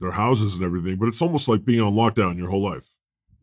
their 0.00 0.10
houses 0.10 0.54
and 0.54 0.64
everything, 0.64 0.96
but 0.96 1.06
it's 1.06 1.22
almost 1.22 1.48
like 1.48 1.64
being 1.64 1.80
on 1.80 1.94
lockdown 1.94 2.36
your 2.36 2.50
whole 2.50 2.62
life. 2.62 2.88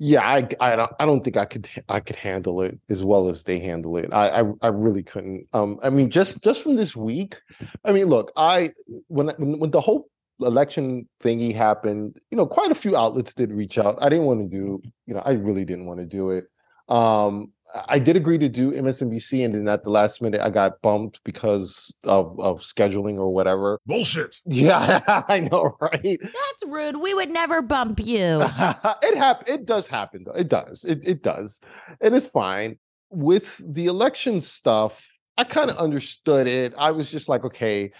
Yeah, 0.01 0.21
I, 0.21 0.47
I 0.61 0.75
don't 0.77 0.91
I 0.97 1.05
don't 1.05 1.23
think 1.23 1.35
I 1.35 1.43
could 1.43 1.67
I 1.89 1.99
could 1.99 2.15
handle 2.15 2.61
it 2.61 2.79
as 2.89 3.03
well 3.03 3.29
as 3.29 3.43
they 3.43 3.59
handle 3.59 3.97
it. 3.97 4.13
I 4.13 4.41
I, 4.41 4.43
I 4.61 4.67
really 4.67 5.03
couldn't. 5.03 5.47
Um, 5.51 5.77
I 5.83 5.89
mean, 5.89 6.09
just 6.09 6.41
just 6.41 6.63
from 6.63 6.77
this 6.77 6.95
week, 6.95 7.35
I 7.83 7.91
mean, 7.91 8.07
look, 8.07 8.31
I 8.37 8.69
when 9.07 9.27
when, 9.37 9.59
when 9.59 9.71
the 9.71 9.81
whole 9.81 10.09
election 10.39 11.07
thingy 11.21 11.53
happened, 11.53 12.17
you 12.31 12.37
know, 12.37 12.47
quite 12.47 12.71
a 12.71 12.75
few 12.75 12.95
outlets 12.95 13.33
did 13.33 13.51
reach 13.51 13.77
out. 13.77 13.97
I 14.01 14.07
didn't 14.07 14.25
want 14.25 14.39
to 14.39 14.47
do, 14.47 14.81
you 15.05 15.13
know, 15.13 15.21
I 15.25 15.31
really 15.31 15.65
didn't 15.65 15.85
want 15.85 15.99
to 15.99 16.05
do 16.05 16.29
it. 16.29 16.45
Um, 16.87 17.51
I 17.87 17.99
did 17.99 18.15
agree 18.15 18.37
to 18.39 18.49
do 18.49 18.71
MSNBC, 18.71 19.45
and 19.45 19.53
then 19.53 19.67
at 19.67 19.83
the 19.83 19.91
last 19.91 20.21
minute, 20.21 20.41
I 20.41 20.49
got 20.49 20.81
bumped 20.81 21.23
because 21.23 21.93
of 22.03 22.39
of 22.39 22.61
scheduling 22.61 23.17
or 23.17 23.33
whatever. 23.33 23.79
Bullshit. 23.85 24.37
Yeah, 24.45 25.23
I 25.27 25.41
know, 25.41 25.77
right? 25.79 26.19
That's 26.21 26.65
rude. 26.67 26.97
We 26.97 27.13
would 27.13 27.31
never 27.31 27.61
bump 27.61 27.99
you. 27.99 28.41
it 29.01 29.17
happen. 29.17 29.53
It 29.53 29.65
does 29.65 29.87
happen 29.87 30.23
though. 30.25 30.33
It 30.33 30.49
does. 30.49 30.83
It 30.85 30.99
it 31.03 31.21
does, 31.21 31.61
and 32.01 32.15
it's 32.15 32.27
fine. 32.27 32.77
With 33.11 33.61
the 33.63 33.85
election 33.85 34.41
stuff, 34.41 35.07
I 35.37 35.43
kind 35.43 35.69
of 35.69 35.77
understood 35.77 36.47
it. 36.47 36.73
I 36.77 36.91
was 36.91 37.09
just 37.09 37.29
like, 37.29 37.43
okay, 37.45 37.91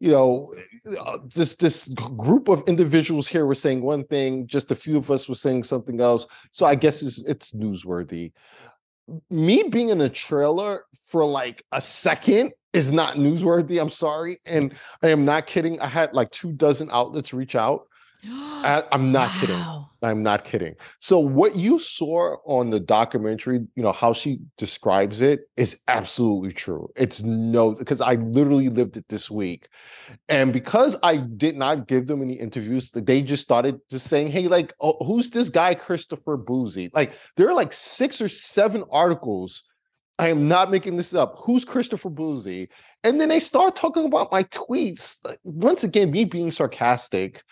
you 0.00 0.10
know, 0.10 0.52
uh, 1.00 1.18
this 1.34 1.54
this 1.54 1.88
group 1.88 2.48
of 2.48 2.62
individuals 2.66 3.26
here 3.26 3.46
were 3.46 3.54
saying 3.54 3.82
one 3.82 4.04
thing, 4.04 4.46
just 4.46 4.70
a 4.70 4.76
few 4.76 4.98
of 4.98 5.10
us 5.10 5.28
were 5.28 5.34
saying 5.34 5.62
something 5.62 6.00
else. 6.00 6.26
So 6.52 6.66
I 6.66 6.74
guess 6.74 7.02
it's 7.02 7.22
it's 7.26 7.52
newsworthy. 7.52 8.32
Me 9.30 9.64
being 9.64 9.90
in 9.90 10.00
a 10.00 10.08
trailer 10.08 10.84
for 11.06 11.24
like 11.24 11.62
a 11.72 11.80
second 11.80 12.52
is 12.72 12.92
not 12.92 13.16
newsworthy. 13.16 13.80
I'm 13.80 13.90
sorry, 13.90 14.40
and 14.46 14.74
I 15.02 15.08
am 15.08 15.24
not 15.24 15.46
kidding. 15.46 15.78
I 15.80 15.86
had 15.86 16.12
like 16.12 16.30
two 16.30 16.52
dozen 16.52 16.88
outlets 16.90 17.32
reach 17.32 17.54
out. 17.54 17.86
I, 18.26 18.84
I'm 18.92 19.12
not 19.12 19.30
kidding. 19.40 19.62
I'm 20.02 20.22
not 20.22 20.44
kidding. 20.44 20.74
So 21.00 21.18
what 21.18 21.56
you 21.56 21.78
saw 21.78 22.36
on 22.44 22.70
the 22.70 22.80
documentary, 22.80 23.66
you 23.74 23.82
know, 23.82 23.92
how 23.92 24.12
she 24.12 24.40
describes 24.58 25.22
it 25.22 25.48
is 25.56 25.80
absolutely 25.88 26.52
true. 26.52 26.88
It's 26.94 27.22
no 27.22 27.72
because 27.72 28.00
I 28.00 28.14
literally 28.14 28.68
lived 28.68 28.96
it 28.96 29.06
this 29.08 29.30
week. 29.30 29.68
And 30.28 30.52
because 30.52 30.96
I 31.02 31.16
did 31.16 31.56
not 31.56 31.88
give 31.88 32.06
them 32.06 32.20
any 32.20 32.34
interviews, 32.34 32.90
they 32.90 33.22
just 33.22 33.42
started 33.42 33.80
just 33.90 34.08
saying, 34.08 34.28
"Hey, 34.28 34.46
like, 34.46 34.74
oh, 34.80 35.02
who's 35.04 35.30
this 35.30 35.48
guy 35.48 35.74
Christopher 35.74 36.36
Bouzy?" 36.36 36.90
Like 36.92 37.14
there 37.36 37.48
are 37.48 37.54
like 37.54 37.72
six 37.72 38.20
or 38.20 38.28
seven 38.28 38.84
articles 38.90 39.62
I 40.18 40.28
am 40.28 40.46
not 40.46 40.70
making 40.70 40.96
this 40.96 41.12
up. 41.12 41.40
Who's 41.40 41.64
Christopher 41.64 42.10
Bouzy? 42.10 42.68
And 43.02 43.20
then 43.20 43.28
they 43.28 43.40
start 43.40 43.74
talking 43.74 44.04
about 44.04 44.30
my 44.30 44.44
tweets. 44.44 45.16
Like, 45.24 45.40
Once 45.42 45.82
again, 45.82 46.10
me 46.12 46.24
being 46.24 46.50
sarcastic 46.50 47.42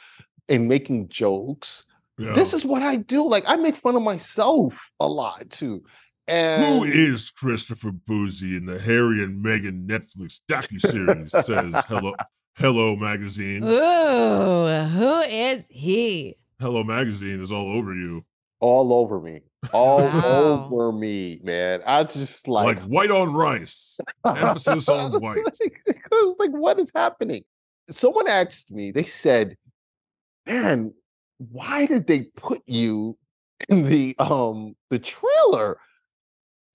and 0.52 0.68
making 0.68 1.08
jokes. 1.08 1.84
Yeah. 2.18 2.32
This 2.34 2.52
is 2.52 2.64
what 2.64 2.82
I 2.82 2.96
do. 2.96 3.26
Like 3.26 3.44
I 3.46 3.56
make 3.56 3.76
fun 3.76 3.96
of 3.96 4.02
myself 4.02 4.90
a 5.00 5.08
lot 5.08 5.50
too. 5.50 5.82
And 6.28 6.62
Who 6.62 6.84
is 6.84 7.30
Christopher 7.30 7.90
Bouzy 7.90 8.56
in 8.56 8.66
the 8.66 8.78
Harry 8.78 9.24
and 9.24 9.44
Meghan 9.44 9.86
Netflix 9.86 10.40
docuseries? 10.48 11.30
says 11.30 11.84
Hello 11.88 12.12
Hello 12.56 12.94
Magazine. 12.96 13.64
Ooh, 13.64 14.66
who 14.88 15.20
is 15.22 15.64
he? 15.70 16.36
Hello 16.60 16.84
Magazine 16.84 17.42
is 17.42 17.50
all 17.50 17.74
over 17.76 17.94
you. 17.94 18.24
all 18.60 18.92
over 18.92 19.20
me. 19.20 19.40
All 19.72 19.98
Wow. 20.12 20.68
over 20.68 20.92
me, 20.92 21.40
man. 21.42 21.80
I 21.86 22.04
just 22.04 22.46
like, 22.46 22.76
Like 22.76 22.84
white 22.84 23.10
on 23.10 23.32
rice. 23.32 23.98
emphasis 24.24 24.88
on 24.88 24.98
I 25.00 25.04
was 25.08 25.20
white. 25.20 25.38
Like, 25.60 25.82
I 26.12 26.14
was 26.24 26.36
like, 26.38 26.50
what 26.50 26.78
is 26.78 26.92
happening? 26.94 27.42
Someone 27.90 28.28
asked 28.28 28.70
me, 28.70 28.90
they 28.92 29.02
said, 29.04 29.56
Man, 30.46 30.92
why 31.38 31.86
did 31.86 32.06
they 32.06 32.24
put 32.36 32.62
you 32.66 33.16
in 33.68 33.84
the 33.84 34.14
um 34.18 34.74
the 34.90 34.98
trailer? 34.98 35.78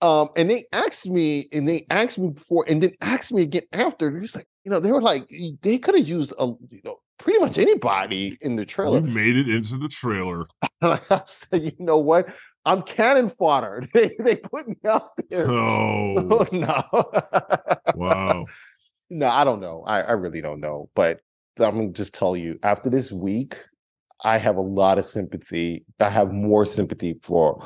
Um, 0.00 0.28
and 0.36 0.48
they 0.48 0.64
asked 0.72 1.06
me, 1.06 1.48
and 1.52 1.68
they 1.68 1.84
asked 1.90 2.18
me 2.18 2.28
before, 2.30 2.64
and 2.68 2.82
then 2.82 2.92
asked 3.00 3.32
me 3.32 3.42
again 3.42 3.64
after. 3.72 4.10
They're 4.10 4.20
just 4.20 4.36
like, 4.36 4.46
you 4.64 4.70
know, 4.70 4.78
they 4.78 4.92
were 4.92 5.02
like, 5.02 5.28
they 5.62 5.78
could 5.78 5.96
have 5.96 6.06
used 6.06 6.32
a 6.38 6.46
you 6.70 6.80
know 6.84 6.98
pretty 7.18 7.40
much 7.40 7.58
anybody 7.58 8.38
in 8.40 8.54
the 8.56 8.64
trailer. 8.64 9.00
You 9.00 9.06
made 9.12 9.36
it 9.36 9.48
into 9.48 9.76
the 9.76 9.88
trailer. 9.88 10.46
I 10.82 11.22
said, 11.26 11.64
you 11.64 11.72
know 11.80 11.98
what? 11.98 12.28
I'm 12.64 12.82
cannon 12.82 13.28
fodder. 13.28 13.82
They 13.92 14.14
they 14.20 14.36
put 14.36 14.68
me 14.68 14.76
out 14.86 15.10
there. 15.28 15.46
Oh 15.50 16.28
Oh, 16.30 16.46
no. 16.52 16.84
wow. 17.96 18.46
no, 19.10 19.28
I 19.28 19.44
don't 19.44 19.60
know. 19.60 19.84
I, 19.86 20.00
I 20.02 20.12
really 20.12 20.40
don't 20.40 20.60
know. 20.60 20.90
But 20.94 21.20
I'm 21.60 21.76
gonna 21.76 21.90
just 21.90 22.14
tell 22.14 22.36
you, 22.36 22.58
after 22.62 22.88
this 22.90 23.10
week, 23.12 23.56
I 24.24 24.38
have 24.38 24.56
a 24.56 24.60
lot 24.60 24.98
of 24.98 25.04
sympathy. 25.04 25.84
I 26.00 26.10
have 26.10 26.32
more 26.32 26.66
sympathy 26.66 27.14
for 27.22 27.64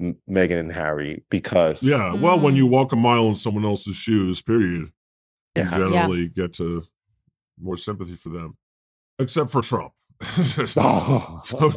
M- 0.00 0.16
Meghan 0.28 0.60
and 0.60 0.72
Harry 0.72 1.24
because 1.30 1.82
Yeah. 1.82 2.14
Well, 2.14 2.38
when 2.40 2.54
Mm. 2.54 2.58
you 2.58 2.66
walk 2.66 2.92
a 2.92 2.96
mile 2.96 3.26
in 3.26 3.34
someone 3.34 3.64
else's 3.64 3.96
shoes, 3.96 4.40
period, 4.40 4.82
you 5.56 5.62
Yeah. 5.62 5.70
generally 5.70 6.28
get 6.28 6.52
to 6.54 6.84
more 7.60 7.76
sympathy 7.76 8.14
for 8.16 8.28
them. 8.30 8.56
Except 9.18 9.50
for 9.50 9.60
Trump. 9.62 9.92
Oh. 10.76 11.40
So, 11.44 11.72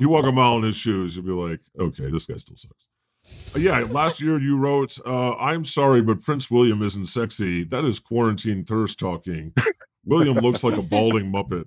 you 0.00 0.08
walk 0.08 0.24
a 0.26 0.32
mile 0.32 0.56
in 0.58 0.62
his 0.64 0.76
shoes, 0.76 1.16
you'll 1.16 1.24
be 1.26 1.30
like, 1.32 1.60
okay, 1.78 2.10
this 2.10 2.26
guy 2.26 2.36
still 2.38 2.56
sucks. 2.56 2.86
Uh, 3.54 3.58
Yeah, 3.58 3.80
last 3.90 4.20
year 4.20 4.40
you 4.40 4.56
wrote, 4.56 4.98
uh, 5.06 5.34
I'm 5.36 5.62
sorry, 5.64 6.00
but 6.02 6.22
Prince 6.22 6.50
William 6.50 6.82
isn't 6.82 7.06
sexy. 7.06 7.64
That 7.64 7.84
is 7.84 7.98
quarantine 7.98 8.64
thirst 8.64 8.98
talking. 8.98 9.52
William 10.10 10.36
looks 10.38 10.62
like 10.62 10.76
a 10.76 10.82
balding 10.82 11.32
Muppet. 11.32 11.64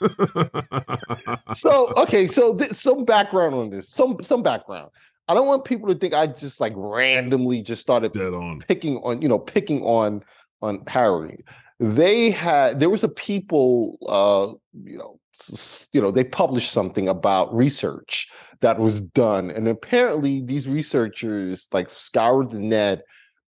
so 1.54 1.92
okay, 1.96 2.26
so 2.26 2.56
th- 2.56 2.72
some 2.72 3.04
background 3.04 3.54
on 3.54 3.70
this. 3.70 3.88
Some 3.90 4.16
some 4.22 4.42
background. 4.42 4.90
I 5.28 5.34
don't 5.34 5.46
want 5.46 5.64
people 5.64 5.88
to 5.88 5.94
think 5.94 6.14
I 6.14 6.26
just 6.26 6.60
like 6.60 6.72
randomly 6.76 7.62
just 7.62 7.82
started 7.82 8.12
Dead 8.12 8.32
on. 8.32 8.60
picking 8.66 8.96
on 8.98 9.22
you 9.22 9.28
know 9.28 9.38
picking 9.38 9.82
on 9.82 10.22
on 10.62 10.82
Harry. 10.86 11.44
They 11.78 12.30
had 12.30 12.80
there 12.80 12.90
was 12.90 13.02
a 13.04 13.08
people 13.08 13.98
uh 14.08 14.52
you 14.84 14.98
know 14.98 15.18
s- 15.38 15.86
you 15.92 16.00
know 16.00 16.10
they 16.10 16.24
published 16.24 16.72
something 16.72 17.08
about 17.08 17.54
research 17.54 18.28
that 18.60 18.78
was 18.78 19.00
done 19.00 19.50
and 19.50 19.66
apparently 19.68 20.42
these 20.42 20.68
researchers 20.68 21.66
like 21.72 21.88
scoured 21.88 22.50
the 22.50 22.58
net 22.58 23.02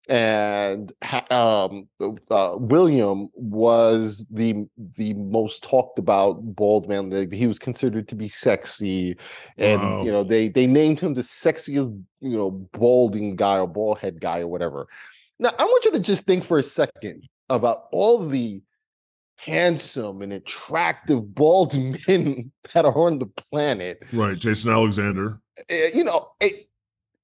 and 0.07 0.91
um 1.31 1.87
uh, 2.29 2.55
William 2.57 3.29
was 3.33 4.25
the 4.29 4.65
the 4.97 5.13
most 5.15 5.63
talked 5.63 5.97
about 5.99 6.33
bald 6.55 6.87
man 6.87 7.09
Like, 7.09 7.31
he 7.33 7.47
was 7.47 7.57
considered 7.59 8.07
to 8.09 8.15
be 8.15 8.29
sexy 8.29 9.17
and 9.57 9.81
Wow. 9.81 10.03
you 10.03 10.11
know 10.11 10.23
they 10.23 10.49
they 10.49 10.67
named 10.67 10.99
him 10.99 11.13
the 11.13 11.21
sexiest 11.21 12.01
you 12.21 12.37
know 12.37 12.51
balding 12.73 13.35
guy 13.35 13.57
or 13.59 13.67
bald 13.67 13.99
head 13.99 14.21
guy 14.21 14.39
or 14.41 14.47
whatever 14.47 14.87
now 15.39 15.51
i 15.57 15.63
want 15.65 15.85
you 15.85 15.91
to 15.91 15.99
just 15.99 16.23
think 16.25 16.43
for 16.43 16.57
a 16.57 16.63
second 16.63 17.23
about 17.49 17.85
all 17.91 18.19
the 18.27 18.61
handsome 19.37 20.21
and 20.21 20.33
attractive 20.33 21.33
bald 21.35 21.73
men 22.07 22.51
that 22.73 22.85
are 22.85 22.95
on 22.97 23.19
the 23.19 23.25
planet 23.25 24.01
Right. 24.13 24.37
Jason 24.37 24.71
Alexander. 24.71 25.39
Eh, 25.69 25.89
you 25.93 26.03
know 26.03 26.27
it, 26.39 26.64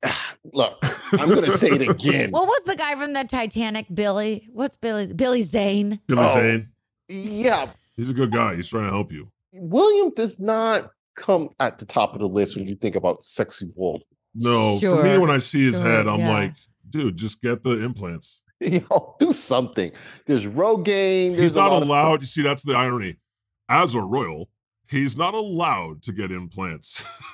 look 0.53 0.77
i'm 1.13 1.29
gonna 1.29 1.51
say 1.51 1.69
it 1.69 1.87
again 1.87 2.31
What 2.31 2.47
was 2.47 2.61
the 2.65 2.75
guy 2.75 2.95
from 2.95 3.13
the 3.13 3.23
Titanic? 3.23 3.85
Billy. 3.93 4.47
What's 4.51 4.75
Billy? 4.75 5.13
Billy 5.13 5.41
Zane. 5.43 5.99
Billy 6.07 6.21
Oh. 6.25 6.33
Zane. 6.33 6.69
yeah 7.07 7.67
He's 7.97 8.09
a 8.09 8.13
good 8.13 8.31
guy. 8.31 8.55
He's 8.55 8.69
trying 8.69 8.85
to 8.85 8.89
help 8.89 9.11
you. 9.11 9.31
william 9.53 10.11
does 10.15 10.39
not 10.39 10.89
come 11.15 11.49
at 11.59 11.77
the 11.77 11.85
top 11.85 12.13
of 12.13 12.19
the 12.21 12.27
list 12.27 12.55
when 12.55 12.67
you 12.67 12.75
think 12.75 12.95
about 12.95 13.23
sexy 13.23 13.67
bald 13.75 14.03
No, 14.33 14.79
for 14.79 15.03
me, 15.03 15.17
when 15.17 15.29
I 15.29 15.37
see 15.39 15.65
his 15.69 15.77
sure, 15.79 15.87
head, 15.87 16.07
I'm 16.07 16.21
yeah. 16.21 16.31
like, 16.31 16.53
dude, 16.89 17.17
just 17.17 17.41
get 17.41 17.61
the 17.63 17.83
implants. 17.83 18.41
you 18.61 18.85
know 18.89 19.15
do 19.19 19.33
something 19.33 19.91
there's 20.27 20.45
rogaine 20.45 21.29
there's 21.35 21.39
He's 21.51 21.55
not 21.55 21.71
lot 21.71 21.81
of 21.81 21.87
stuff. 21.87 21.89
allowed. 21.89 22.21
You 22.21 22.27
see, 22.27 22.41
that's 22.43 22.63
the 22.63 22.73
irony. 22.73 23.17
As 23.69 23.93
a 23.95 24.01
royal, 24.01 24.49
he's 24.91 25.17
not 25.17 25.33
allowed 25.33 26.03
to 26.03 26.11
get 26.11 26.31
implants. 26.31 27.03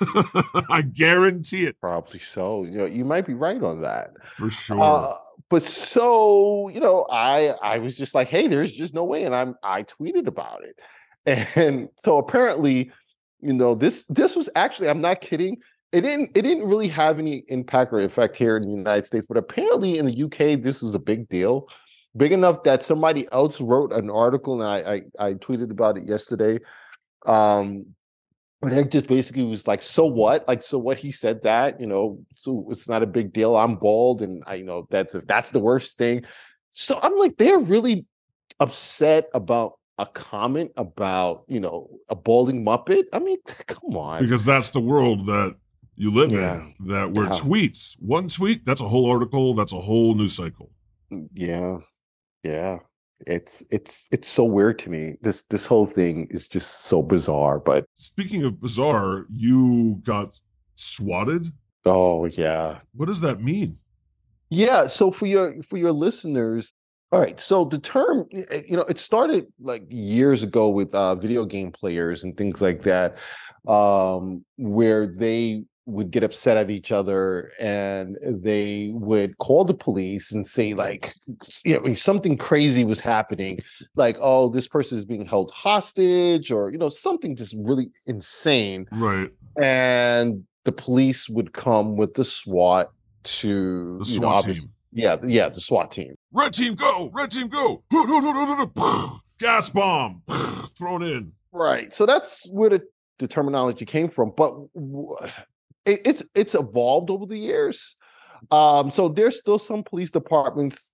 I 0.70 0.82
guarantee 0.82 1.66
it 1.66 1.78
probably 1.80 2.20
so 2.20 2.64
you 2.64 2.78
know 2.78 2.86
you 2.86 3.04
might 3.04 3.26
be 3.26 3.34
right 3.34 3.62
on 3.62 3.82
that 3.82 4.10
for 4.24 4.48
sure. 4.48 4.80
Uh, 4.80 5.14
but 5.50 5.62
so 5.62 6.68
you 6.68 6.80
know, 6.80 7.06
I 7.10 7.48
I 7.62 7.78
was 7.78 7.96
just 7.96 8.14
like, 8.14 8.28
hey, 8.28 8.46
there's 8.46 8.72
just 8.72 8.94
no 8.94 9.04
way, 9.04 9.24
and 9.24 9.34
I'm 9.34 9.56
I 9.62 9.82
tweeted 9.82 10.26
about 10.26 10.62
it, 10.64 11.48
and 11.56 11.88
so 11.96 12.18
apparently, 12.18 12.92
you 13.40 13.52
know, 13.52 13.74
this 13.74 14.04
this 14.08 14.36
was 14.36 14.48
actually 14.54 14.88
I'm 14.88 15.00
not 15.00 15.20
kidding. 15.20 15.58
It 15.90 16.02
didn't 16.02 16.30
it 16.36 16.42
didn't 16.42 16.64
really 16.64 16.88
have 16.88 17.18
any 17.18 17.44
impact 17.48 17.92
or 17.92 18.00
effect 18.00 18.36
here 18.36 18.56
in 18.56 18.62
the 18.62 18.70
United 18.70 19.06
States, 19.06 19.26
but 19.26 19.38
apparently 19.38 19.98
in 19.98 20.06
the 20.06 20.24
UK 20.24 20.62
this 20.62 20.82
was 20.82 20.94
a 20.94 20.98
big 20.98 21.28
deal 21.28 21.68
big 22.16 22.32
enough 22.32 22.62
that 22.64 22.82
somebody 22.82 23.26
else 23.32 23.60
wrote 23.60 23.92
an 23.92 24.10
article, 24.10 24.60
and 24.60 24.70
I 24.70 25.02
I, 25.18 25.28
I 25.28 25.34
tweeted 25.34 25.70
about 25.70 25.96
it 25.96 26.06
yesterday. 26.06 26.58
Um, 27.28 27.86
but 28.60 28.72
it 28.72 28.90
just 28.90 29.06
basically 29.06 29.44
was 29.44 29.68
like, 29.68 29.82
so 29.82 30.04
what? 30.06 30.48
Like, 30.48 30.62
so 30.64 30.78
what? 30.78 30.98
He 30.98 31.12
said 31.12 31.42
that, 31.44 31.80
you 31.80 31.86
know, 31.86 32.18
so 32.34 32.66
it's 32.70 32.88
not 32.88 33.04
a 33.04 33.06
big 33.06 33.32
deal. 33.32 33.54
I'm 33.56 33.76
bald, 33.76 34.20
and 34.22 34.42
I, 34.46 34.54
you 34.54 34.64
know, 34.64 34.88
that's 34.90 35.14
if 35.14 35.26
that's 35.26 35.50
the 35.50 35.60
worst 35.60 35.96
thing. 35.96 36.24
So 36.72 36.98
I'm 37.00 37.16
like, 37.16 37.36
they're 37.36 37.58
really 37.58 38.04
upset 38.58 39.28
about 39.32 39.78
a 39.98 40.06
comment 40.06 40.72
about, 40.76 41.44
you 41.46 41.60
know, 41.60 41.88
a 42.08 42.16
balding 42.16 42.64
muppet. 42.64 43.04
I 43.12 43.20
mean, 43.20 43.38
come 43.66 43.96
on. 43.96 44.22
Because 44.22 44.44
that's 44.44 44.70
the 44.70 44.80
world 44.80 45.26
that 45.26 45.54
you 45.96 46.10
live 46.12 46.32
Yeah. 46.32 46.54
in. 46.54 46.74
That 46.88 47.12
where 47.12 47.26
Yeah. 47.26 47.30
tweets, 47.30 47.96
one 48.00 48.28
tweet, 48.28 48.64
that's 48.64 48.80
a 48.80 48.88
whole 48.88 49.08
article, 49.10 49.54
that's 49.54 49.72
a 49.72 49.80
whole 49.80 50.14
news 50.14 50.34
cycle. 50.34 50.70
Mm, 51.12 51.28
Yeah, 51.34 51.78
yeah. 52.42 52.78
It's 53.26 53.64
it's 53.70 54.08
it's 54.12 54.28
so 54.28 54.44
weird 54.44 54.78
to 54.80 54.90
me. 54.90 55.14
This 55.22 55.42
this 55.44 55.66
whole 55.66 55.86
thing 55.86 56.28
is 56.30 56.46
just 56.48 56.84
so 56.84 57.02
bizarre. 57.02 57.58
But 57.58 57.84
Speaking 57.96 58.44
of 58.44 58.60
bizarre, 58.60 59.26
you 59.30 60.00
got 60.04 60.38
swatted. 60.76 61.52
oh 61.84 62.26
yeah, 62.26 62.78
What 62.94 63.06
does 63.06 63.20
that 63.22 63.40
mean? 63.42 63.78
Yeah, 64.50 64.86
so 64.86 65.10
for 65.10 65.26
your 65.26 65.62
for 65.62 65.76
your 65.76 65.92
listeners, 65.92 66.72
all 67.10 67.20
right. 67.20 67.38
So 67.40 67.64
the 67.64 67.78
term, 67.78 68.26
you 68.32 68.76
know, 68.76 68.82
it 68.84 68.98
started 68.98 69.46
like 69.60 69.82
years 69.88 70.42
ago 70.42 70.68
with 70.68 70.94
uh, 70.94 71.14
video 71.16 71.44
game 71.44 71.72
players 71.72 72.22
and 72.24 72.36
things 72.36 72.62
like 72.62 72.82
that, 72.84 73.18
um, 73.66 74.44
where 74.56 75.06
they 75.06 75.64
would 75.88 76.10
get 76.10 76.22
upset 76.22 76.56
at 76.58 76.70
each 76.70 76.92
other 76.92 77.50
and 77.58 78.16
they 78.22 78.90
would 78.92 79.38
call 79.38 79.64
the 79.64 79.72
police 79.74 80.30
and 80.32 80.46
say 80.46 80.74
like, 80.74 81.14
you 81.64 81.80
know, 81.80 81.92
something 81.94 82.36
crazy 82.36 82.84
was 82.84 83.00
happening, 83.00 83.58
like, 83.96 84.16
oh, 84.20 84.48
this 84.50 84.68
person 84.68 84.98
is 84.98 85.04
being 85.06 85.24
held 85.24 85.50
hostage, 85.50 86.50
or 86.52 86.70
you 86.70 86.78
know, 86.78 86.90
something 86.90 87.34
just 87.34 87.54
really 87.58 87.90
insane 88.06 88.86
Right. 88.92 89.30
and 89.56 90.44
the 90.64 90.72
police 90.72 91.28
would 91.30 91.54
come 91.54 91.96
with 91.96 92.12
the 92.14 92.24
SWAT 92.24 92.90
to 93.24 93.98
The 94.00 94.04
you 94.10 94.20
know, 94.20 94.36
SWAT 94.36 94.44
team. 94.44 94.62
Yeah, 94.92 95.16
yeah, 95.24 95.48
the 95.48 95.60
SWAT 95.60 95.90
team. 95.90 96.14
Red 96.32 96.52
team 96.52 96.74
go! 96.74 97.10
Red 97.14 97.30
team 97.30 97.48
go! 97.48 97.82
Gas 99.38 99.70
bomb 99.70 100.22
thrown 100.78 101.02
in. 101.02 101.32
Right. 101.52 101.92
So 101.92 102.04
that's 102.04 102.46
where 102.50 102.70
the, 102.70 102.82
the 103.18 103.28
terminology 103.28 103.84
came 103.86 104.08
from. 104.10 104.32
But 104.36 104.54
it, 105.88 106.00
it's 106.04 106.22
it's 106.34 106.54
evolved 106.54 107.10
over 107.10 107.26
the 107.26 107.38
years. 107.38 107.96
Um, 108.50 108.90
so 108.90 109.08
there's 109.08 109.38
still 109.38 109.58
some 109.58 109.82
police 109.82 110.10
departments 110.10 110.92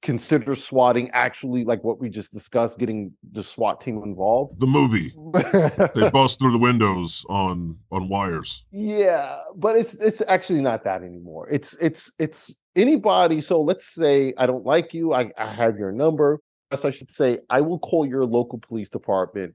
consider 0.00 0.54
swatting 0.54 1.10
actually 1.10 1.64
like 1.64 1.82
what 1.82 1.98
we 1.98 2.08
just 2.08 2.32
discussed, 2.32 2.78
getting 2.78 3.12
the 3.32 3.42
SWAT 3.42 3.80
team 3.80 4.00
involved. 4.04 4.60
The 4.60 4.66
movie. 4.66 5.12
They 5.94 6.10
bust 6.10 6.40
through 6.40 6.52
the 6.52 6.58
windows 6.58 7.24
on 7.28 7.76
on 7.90 8.08
wires. 8.08 8.64
Yeah, 8.70 9.38
but 9.56 9.76
it's 9.76 9.94
it's 9.94 10.22
actually 10.28 10.60
not 10.60 10.84
that 10.84 11.02
anymore. 11.02 11.48
It's 11.50 11.74
it's 11.80 12.12
it's 12.18 12.54
anybody. 12.76 13.40
So 13.40 13.60
let's 13.60 13.86
say 13.86 14.34
I 14.38 14.46
don't 14.46 14.64
like 14.64 14.94
you. 14.94 15.12
I, 15.12 15.32
I 15.36 15.46
have 15.46 15.78
your 15.78 15.92
number. 15.92 16.40
As 16.70 16.84
I 16.84 16.90
should 16.90 17.14
say, 17.14 17.38
I 17.48 17.62
will 17.62 17.78
call 17.78 18.06
your 18.06 18.26
local 18.26 18.58
police 18.58 18.90
department 18.90 19.54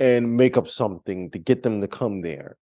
and 0.00 0.36
make 0.36 0.56
up 0.56 0.68
something 0.68 1.30
to 1.30 1.38
get 1.38 1.62
them 1.62 1.80
to 1.80 1.86
come 1.86 2.20
there. 2.22 2.56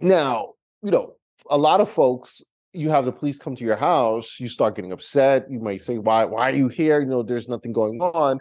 Now, 0.00 0.54
you 0.82 0.90
know, 0.90 1.14
a 1.50 1.58
lot 1.58 1.80
of 1.80 1.90
folks, 1.90 2.42
you 2.72 2.90
have 2.90 3.04
the 3.04 3.12
police 3.12 3.38
come 3.38 3.56
to 3.56 3.64
your 3.64 3.76
house, 3.76 4.38
you 4.38 4.48
start 4.48 4.76
getting 4.76 4.92
upset. 4.92 5.46
You 5.50 5.60
might 5.60 5.82
say, 5.82 5.98
"Why? 5.98 6.24
Why 6.24 6.50
are 6.50 6.54
you 6.54 6.68
here? 6.68 7.00
You 7.00 7.06
know, 7.06 7.22
there's 7.22 7.48
nothing 7.48 7.72
going 7.72 8.00
on," 8.00 8.40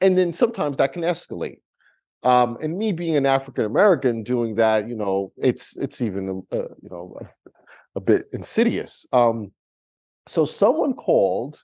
and 0.00 0.16
then 0.18 0.32
sometimes 0.32 0.76
that 0.76 0.92
can 0.92 1.02
escalate 1.02 1.58
um 2.24 2.56
and 2.62 2.78
me 2.78 2.92
being 2.92 3.16
an 3.16 3.26
african 3.26 3.64
american 3.64 4.22
doing 4.22 4.54
that 4.54 4.88
you 4.88 4.94
know 4.94 5.32
it's 5.36 5.76
it's 5.76 6.00
even 6.00 6.42
uh, 6.52 6.56
you 6.56 6.88
know 6.90 7.16
a 7.96 8.00
bit 8.00 8.26
insidious 8.32 9.06
um 9.12 9.50
so 10.28 10.44
someone 10.44 10.94
called 10.94 11.58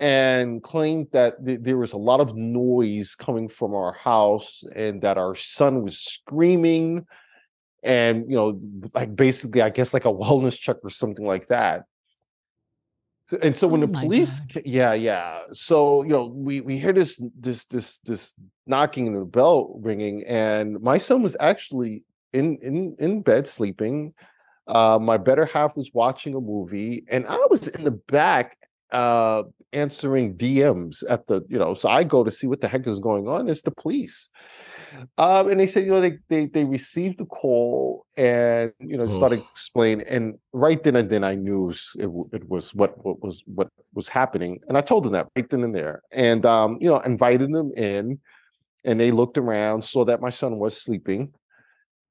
and 0.00 0.62
claimed 0.62 1.06
that 1.12 1.44
th- 1.44 1.60
there 1.62 1.78
was 1.78 1.92
a 1.92 1.98
lot 1.98 2.20
of 2.20 2.36
noise 2.36 3.14
coming 3.14 3.48
from 3.48 3.74
our 3.74 3.92
house 3.92 4.62
and 4.74 5.02
that 5.02 5.18
our 5.18 5.34
son 5.34 5.82
was 5.82 5.98
screaming 5.98 7.04
and 7.82 8.28
you 8.30 8.36
know 8.36 8.60
like 8.94 9.14
basically 9.14 9.62
i 9.62 9.70
guess 9.70 9.92
like 9.94 10.04
a 10.04 10.12
wellness 10.22 10.58
check 10.58 10.76
or 10.82 10.90
something 10.90 11.26
like 11.26 11.46
that. 11.48 11.84
And 13.42 13.56
so 13.56 13.66
when 13.66 13.80
Oh 13.82 13.86
the 13.86 13.88
police 13.88 14.38
God. 14.38 14.50
ca- 14.54 14.62
yeah 14.64 14.92
yeah. 14.94 15.40
So 15.52 16.02
you 16.04 16.10
know 16.10 16.26
we 16.26 16.60
we 16.60 16.78
hear 16.78 16.92
this 16.92 17.20
this 17.38 17.64
this 17.64 17.98
this 17.98 18.32
knocking 18.66 19.08
and 19.08 19.20
the 19.20 19.24
bell 19.24 19.78
ringing 19.82 20.24
and 20.26 20.80
my 20.80 20.98
son 20.98 21.22
was 21.22 21.36
actually 21.40 22.04
in 22.32 22.58
in 22.62 22.94
in 23.00 23.22
bed 23.22 23.46
sleeping. 23.48 24.14
Uh 24.68 24.98
my 25.00 25.16
better 25.16 25.44
half 25.44 25.76
was 25.76 25.90
watching 25.92 26.34
a 26.34 26.40
movie 26.40 27.04
and 27.08 27.26
i 27.26 27.36
was 27.50 27.68
in 27.68 27.84
the 27.84 27.90
back 27.90 28.56
uh 28.92 29.42
answering 29.72 30.36
dms 30.36 31.02
at 31.10 31.26
the 31.26 31.42
you 31.48 31.58
know 31.58 31.74
so 31.74 31.88
i 31.88 32.04
go 32.04 32.22
to 32.22 32.30
see 32.30 32.46
what 32.46 32.60
the 32.60 32.68
heck 32.68 32.86
is 32.86 32.98
going 32.98 33.28
on 33.28 33.48
it's 33.48 33.62
the 33.62 33.70
police. 33.70 34.28
Um 35.18 35.50
and 35.50 35.58
they 35.58 35.66
said 35.66 35.84
you 35.84 35.90
know 35.90 36.00
they 36.00 36.18
they, 36.28 36.46
they 36.46 36.64
received 36.64 37.18
the 37.18 37.26
call 37.26 38.06
and 38.16 38.72
you 38.78 38.96
know 38.96 39.06
started 39.06 39.40
explain 39.40 40.02
and 40.02 40.36
right 40.52 40.82
then 40.82 40.96
and 40.96 41.10
then 41.10 41.24
i 41.24 41.34
knew 41.34 41.70
it, 41.70 42.10
it 42.32 42.48
was 42.48 42.72
what 42.74 43.04
what 43.04 43.20
was 43.20 43.42
what 43.46 43.68
was 43.92 44.08
happening 44.08 44.60
and 44.68 44.78
i 44.78 44.80
told 44.80 45.04
them 45.04 45.12
that 45.12 45.26
right 45.36 45.50
then 45.50 45.64
and 45.64 45.74
there 45.74 46.00
and 46.12 46.46
um 46.46 46.78
you 46.80 46.88
know 46.88 47.00
invited 47.00 47.52
them 47.52 47.72
in 47.76 48.18
and 48.84 49.00
they 49.00 49.10
looked 49.10 49.36
around 49.36 49.84
saw 49.84 50.04
that 50.04 50.20
my 50.20 50.30
son 50.30 50.58
was 50.58 50.80
sleeping 50.80 51.32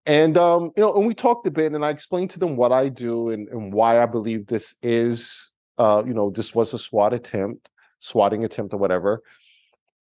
and 0.06 0.38
um 0.38 0.72
you 0.76 0.84
know 0.84 0.94
and 0.94 1.08
we 1.08 1.14
talked 1.14 1.48
a 1.48 1.52
bit 1.52 1.72
and 1.72 1.86
i 1.86 1.90
explained 1.90 2.30
to 2.30 2.40
them 2.40 2.56
what 2.56 2.72
i 2.72 2.90
do 2.90 3.30
and, 3.30 3.48
and 3.48 3.74
why 3.74 4.02
i 4.02 4.06
believe 4.06 4.46
this 4.46 4.76
is 4.84 5.52
uh 5.78 6.04
you 6.06 6.14
know 6.14 6.30
this 6.30 6.54
was 6.56 6.74
a 6.74 6.80
swat 6.80 7.14
attempt 7.14 7.70
swatting 8.00 8.44
attempt 8.44 8.74
or 8.74 8.78
whatever. 8.78 9.22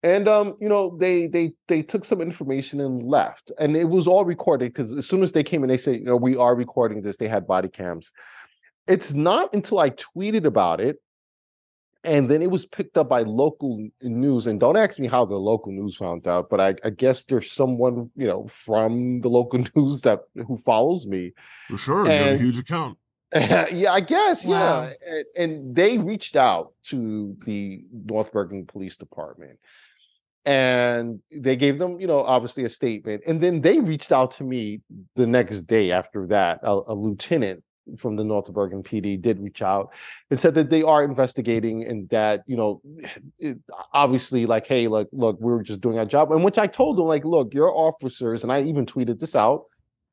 And 0.02 0.28
um 0.28 0.56
you 0.60 0.68
know 0.68 0.96
they 0.98 1.26
they 1.26 1.54
they 1.68 1.82
took 1.82 2.04
some 2.04 2.20
information 2.20 2.80
and 2.80 3.02
left. 3.02 3.50
And 3.58 3.76
it 3.76 3.88
was 3.88 4.06
all 4.06 4.24
recorded 4.24 4.72
because 4.72 4.92
as 4.92 5.06
soon 5.06 5.22
as 5.22 5.32
they 5.32 5.42
came 5.42 5.62
in 5.64 5.68
they 5.68 5.76
said 5.78 5.96
you 5.96 6.04
know 6.04 6.16
we 6.16 6.36
are 6.36 6.54
recording 6.54 7.02
this. 7.02 7.16
They 7.16 7.28
had 7.28 7.46
body 7.46 7.68
cams. 7.68 8.12
It's 8.86 9.14
not 9.14 9.54
until 9.54 9.78
i 9.78 9.90
tweeted 9.90 10.44
about 10.44 10.80
it 10.80 10.98
and 12.06 12.28
then 12.28 12.42
it 12.42 12.50
was 12.50 12.66
picked 12.66 12.98
up 12.98 13.08
by 13.08 13.22
local 13.22 13.88
news. 14.02 14.46
And 14.46 14.60
don't 14.60 14.76
ask 14.76 14.98
me 14.98 15.08
how 15.08 15.24
the 15.24 15.36
local 15.36 15.72
news 15.72 15.96
found 15.96 16.28
out 16.28 16.50
but 16.50 16.60
i, 16.60 16.74
I 16.84 16.90
guess 16.90 17.24
there's 17.26 17.50
someone 17.50 18.10
you 18.14 18.26
know 18.26 18.46
from 18.46 19.22
the 19.22 19.30
local 19.30 19.64
news 19.74 20.02
that 20.02 20.20
who 20.46 20.58
follows 20.58 21.06
me. 21.06 21.32
For 21.68 21.78
sure. 21.78 22.00
you 22.00 22.18
got 22.18 22.32
a 22.32 22.36
huge 22.36 22.58
account. 22.58 22.98
yeah, 23.72 23.92
I 23.92 24.00
guess. 24.00 24.44
Wow. 24.44 24.82
Yeah, 24.84 24.92
and, 25.06 25.24
and 25.36 25.74
they 25.74 25.98
reached 25.98 26.36
out 26.36 26.72
to 26.84 27.36
the 27.44 27.84
North 27.92 28.32
Bergen 28.32 28.64
Police 28.64 28.96
Department, 28.96 29.58
and 30.44 31.20
they 31.32 31.56
gave 31.56 31.80
them, 31.80 31.98
you 32.00 32.06
know, 32.06 32.20
obviously 32.20 32.62
a 32.62 32.68
statement, 32.68 33.22
and 33.26 33.40
then 33.40 33.60
they 33.60 33.80
reached 33.80 34.12
out 34.12 34.30
to 34.36 34.44
me 34.44 34.82
the 35.16 35.26
next 35.26 35.64
day 35.64 35.90
after 35.90 36.28
that. 36.28 36.60
A, 36.62 36.80
a 36.86 36.94
lieutenant 36.94 37.64
from 37.98 38.14
the 38.14 38.22
North 38.22 38.50
Bergen 38.52 38.84
PD 38.84 39.20
did 39.20 39.40
reach 39.40 39.62
out 39.62 39.92
and 40.30 40.38
said 40.38 40.54
that 40.54 40.70
they 40.70 40.84
are 40.84 41.02
investigating, 41.02 41.82
and 41.82 42.08
that 42.10 42.44
you 42.46 42.56
know, 42.56 42.82
it, 43.40 43.58
obviously, 43.92 44.46
like, 44.46 44.64
hey, 44.68 44.86
look, 44.86 45.08
look, 45.10 45.38
we 45.40 45.50
were 45.50 45.64
just 45.64 45.80
doing 45.80 45.98
our 45.98 46.06
job, 46.06 46.30
and 46.30 46.44
which 46.44 46.58
I 46.58 46.68
told 46.68 46.98
them, 46.98 47.06
like, 47.06 47.24
look, 47.24 47.52
your 47.52 47.76
officers, 47.76 48.44
and 48.44 48.52
I 48.52 48.62
even 48.62 48.86
tweeted 48.86 49.18
this 49.18 49.34
out, 49.34 49.64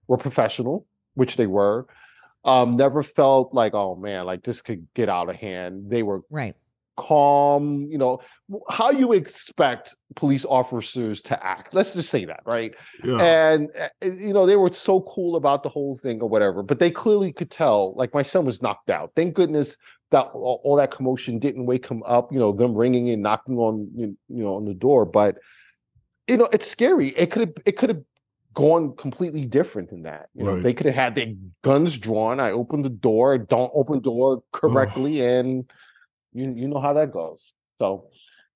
were 0.08 0.18
professional, 0.18 0.88
which 1.14 1.36
they 1.36 1.46
were 1.46 1.86
um 2.44 2.76
never 2.76 3.04
felt 3.04 3.54
like 3.54 3.74
oh 3.74 3.96
man 3.96 4.26
like 4.26 4.44
this 4.44 4.62
could 4.62 4.88
get 4.96 5.10
out 5.10 5.30
of 5.30 5.36
hand 5.36 5.90
they 5.90 6.04
were 6.04 6.22
Right. 6.30 6.56
calm 6.98 7.88
you 7.90 7.98
know 7.98 8.20
how 8.70 8.90
you 8.92 9.14
expect 9.14 9.96
police 10.16 10.46
officers 10.46 11.22
to 11.22 11.46
act 11.46 11.74
let's 11.74 11.94
just 11.94 12.10
say 12.10 12.26
that 12.26 12.42
right 12.46 12.74
Yeah. 13.04 13.22
and 13.22 13.70
uh, 13.80 13.88
you 14.06 14.34
know 14.34 14.46
they 14.46 14.56
were 14.56 14.72
so 14.74 15.02
cool 15.02 15.36
about 15.36 15.64
the 15.64 15.70
whole 15.70 15.96
thing 15.96 16.22
or 16.22 16.30
whatever 16.30 16.64
but 16.64 16.80
they 16.80 16.92
clearly 16.92 17.32
could 17.32 17.50
tell 17.52 17.94
like 17.96 18.14
my 18.14 18.24
son 18.24 18.46
was 18.46 18.62
knocked 18.62 18.90
out 18.90 19.12
thank 19.16 19.34
goodness 19.36 19.78
that 20.12 20.26
all, 20.34 20.62
all 20.64 20.76
that 20.76 20.92
commotion 20.92 21.40
didn't 21.40 21.66
wake 21.66 21.88
him 21.88 22.02
up 22.04 22.32
you 22.34 22.40
know 22.40 22.52
them 22.52 22.76
ringing 22.76 23.10
and 23.10 23.22
knocking 23.24 23.58
on 23.58 23.90
you 23.96 24.18
know 24.30 24.56
on 24.56 24.66
the 24.66 24.74
door 24.74 25.06
but 25.06 25.38
you 26.28 26.38
know 26.38 26.48
it's 26.52 26.70
scary 26.70 27.10
it 27.10 27.32
could 27.32 27.42
have 27.48 27.54
it 27.66 27.78
could 27.78 27.90
have 27.90 28.02
gone 28.54 28.96
completely 28.98 29.46
different 29.46 29.90
than 29.90 30.04
that 30.04 30.28
you 30.34 30.44
know 30.44 30.56
Right. 30.56 30.64
they 30.64 30.74
could 30.74 30.86
have 30.88 30.96
had 30.96 31.16
their 31.16 31.34
guns 31.64 31.98
drawn 31.98 32.40
i 32.40 32.52
opened 32.52 32.84
the 32.84 32.90
door 32.90 33.38
don't 33.38 33.72
open 33.74 33.96
the 33.96 34.02
door 34.02 34.44
correctly 34.52 35.22
and 35.22 35.70
you 36.34 36.54
you 36.56 36.68
know 36.68 36.80
how 36.80 36.94
that 36.94 37.12
goes 37.14 37.54
so 37.80 38.08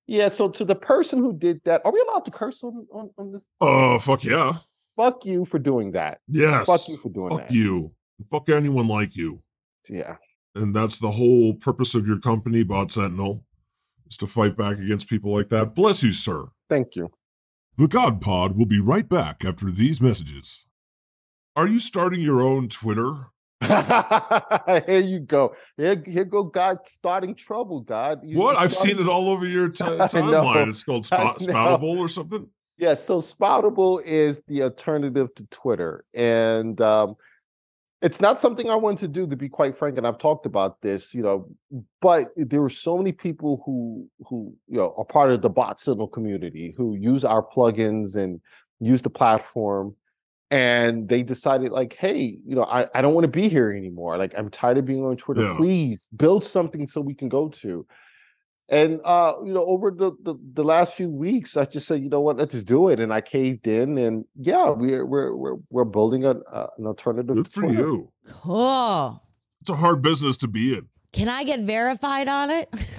yeah 0.06 0.28
so 0.28 0.48
to 0.50 0.64
the 0.64 0.74
person 0.74 1.18
who 1.20 1.32
did 1.36 1.60
that 1.64 1.80
are 1.84 1.92
we 1.92 2.00
allowed 2.08 2.24
to 2.26 2.30
curse 2.30 2.62
on 2.62 2.86
on, 2.92 3.10
on 3.18 3.32
this 3.32 3.42
Oh, 3.60 3.98
fuck 3.98 4.22
yeah. 4.24 4.52
fuck 4.96 5.24
you 5.24 5.44
for 5.46 5.58
doing 5.58 5.92
that 5.92 6.18
Yes. 6.28 6.66
Fuck 6.66 6.88
you 6.88 6.96
for 6.98 7.08
doing 7.08 7.30
Fuck 7.30 7.38
that. 7.38 7.46
Fuck 7.46 7.54
you. 7.54 7.92
Fuck 8.30 8.48
anyone 8.50 8.88
like 8.88 9.16
you. 9.16 9.42
yeah 9.88 10.16
And 10.54 10.74
that's 10.76 10.98
the 10.98 11.10
whole 11.10 11.54
purpose 11.54 11.94
of 11.94 12.06
your 12.06 12.18
company, 12.20 12.62
Bot 12.64 12.90
Sentinel. 12.90 13.44
is 14.08 14.16
to 14.18 14.26
fight 14.26 14.56
back 14.56 14.78
against 14.78 15.08
people 15.08 15.32
like 15.32 15.48
that. 15.50 15.74
Bless 15.74 16.02
you, 16.02 16.12
sir. 16.12 16.46
Thank 16.68 16.96
you. 16.96 17.10
The 17.78 17.88
God 17.88 18.22
Pod 18.22 18.56
will 18.56 18.64
be 18.64 18.80
right 18.80 19.06
back 19.06 19.44
after 19.44 19.66
these 19.66 20.00
messages. 20.00 20.64
Are 21.54 21.66
you 21.66 21.78
starting 21.78 22.22
your 22.22 22.40
own 22.40 22.70
Twitter? 22.70 23.12
here 23.60 25.00
you 25.04 25.20
go. 25.20 25.54
Here, 25.76 26.02
here 26.06 26.24
go 26.24 26.44
God 26.44 26.78
starting 26.86 27.34
trouble, 27.34 27.80
God. 27.80 28.20
You 28.24 28.38
what? 28.38 28.56
I've 28.56 28.74
seen 28.74 28.98
it 28.98 29.06
all 29.06 29.28
over 29.28 29.46
your 29.46 29.68
t- 29.70 29.84
timeline. 29.84 30.68
It's 30.68 30.84
called 30.84 31.04
Spot- 31.04 31.38
Spoutable 31.38 31.98
or 31.98 32.08
something. 32.08 32.48
Yeah, 32.78 32.94
so 32.94 33.20
Spoutable 33.20 34.02
is 34.02 34.42
the 34.48 34.62
alternative 34.62 35.34
to 35.34 35.46
Twitter. 35.50 36.04
And 36.14 36.80
um, 36.80 37.16
it's 38.02 38.20
not 38.20 38.38
something 38.38 38.68
I 38.68 38.76
want 38.76 38.98
to 39.00 39.08
do, 39.08 39.26
to 39.26 39.36
be 39.36 39.48
quite 39.48 39.76
frank. 39.76 39.96
And 39.96 40.06
I've 40.06 40.18
talked 40.18 40.46
about 40.46 40.82
this, 40.82 41.14
you 41.14 41.22
know, 41.22 41.48
but 42.00 42.28
there 42.36 42.62
are 42.62 42.70
so 42.70 42.96
many 42.96 43.12
people 43.12 43.62
who 43.64 44.08
who 44.28 44.54
you 44.68 44.76
know 44.76 44.94
are 44.96 45.04
part 45.04 45.30
of 45.30 45.42
the 45.42 45.50
Bot 45.50 45.80
Sentinel 45.80 46.08
community 46.08 46.74
who 46.76 46.94
use 46.94 47.24
our 47.24 47.42
plugins 47.42 48.16
and 48.16 48.40
use 48.80 49.02
the 49.02 49.10
platform 49.10 49.94
and 50.50 51.08
they 51.08 51.22
decided 51.22 51.72
like 51.72 51.94
hey 51.94 52.38
you 52.46 52.54
know 52.54 52.62
i, 52.64 52.86
I 52.94 53.02
don't 53.02 53.14
want 53.14 53.24
to 53.24 53.28
be 53.28 53.48
here 53.48 53.72
anymore 53.72 54.16
like 54.16 54.32
i'm 54.38 54.48
tired 54.48 54.78
of 54.78 54.84
being 54.84 55.04
on 55.04 55.16
twitter 55.16 55.42
yeah. 55.42 55.56
please 55.56 56.06
build 56.14 56.44
something 56.44 56.86
so 56.86 57.00
we 57.00 57.14
can 57.14 57.28
go 57.28 57.48
to 57.48 57.84
and 58.68 59.00
uh 59.04 59.34
you 59.44 59.52
know 59.52 59.64
over 59.64 59.90
the, 59.90 60.10
the, 60.22 60.34
the 60.54 60.64
last 60.64 60.94
few 60.94 61.08
weeks 61.08 61.56
i 61.56 61.64
just 61.64 61.86
said 61.86 62.02
you 62.02 62.08
know 62.08 62.20
what? 62.20 62.36
Let's 62.36 62.52
just 62.54 62.66
do 62.66 62.88
it. 62.88 62.98
And 63.00 63.12
i 63.12 63.20
caved 63.20 63.66
in 63.66 63.96
and 63.98 64.24
yeah 64.34 64.70
we're 64.70 65.04
we're 65.06 65.34
we're, 65.36 65.56
we're 65.70 65.84
building 65.84 66.24
a, 66.24 66.30
uh, 66.30 66.68
an 66.78 66.86
alternative 66.86 67.36
good 67.36 67.48
for 67.48 67.60
Twitter. 67.62 67.78
you. 67.80 68.12
Cool. 68.28 69.22
It's 69.60 69.70
a 69.70 69.76
hard 69.76 70.02
business 70.02 70.36
to 70.38 70.48
be 70.48 70.74
in. 70.74 70.88
Can 71.12 71.28
i 71.28 71.44
get 71.44 71.60
verified 71.60 72.28
on 72.28 72.50
it 72.50 72.68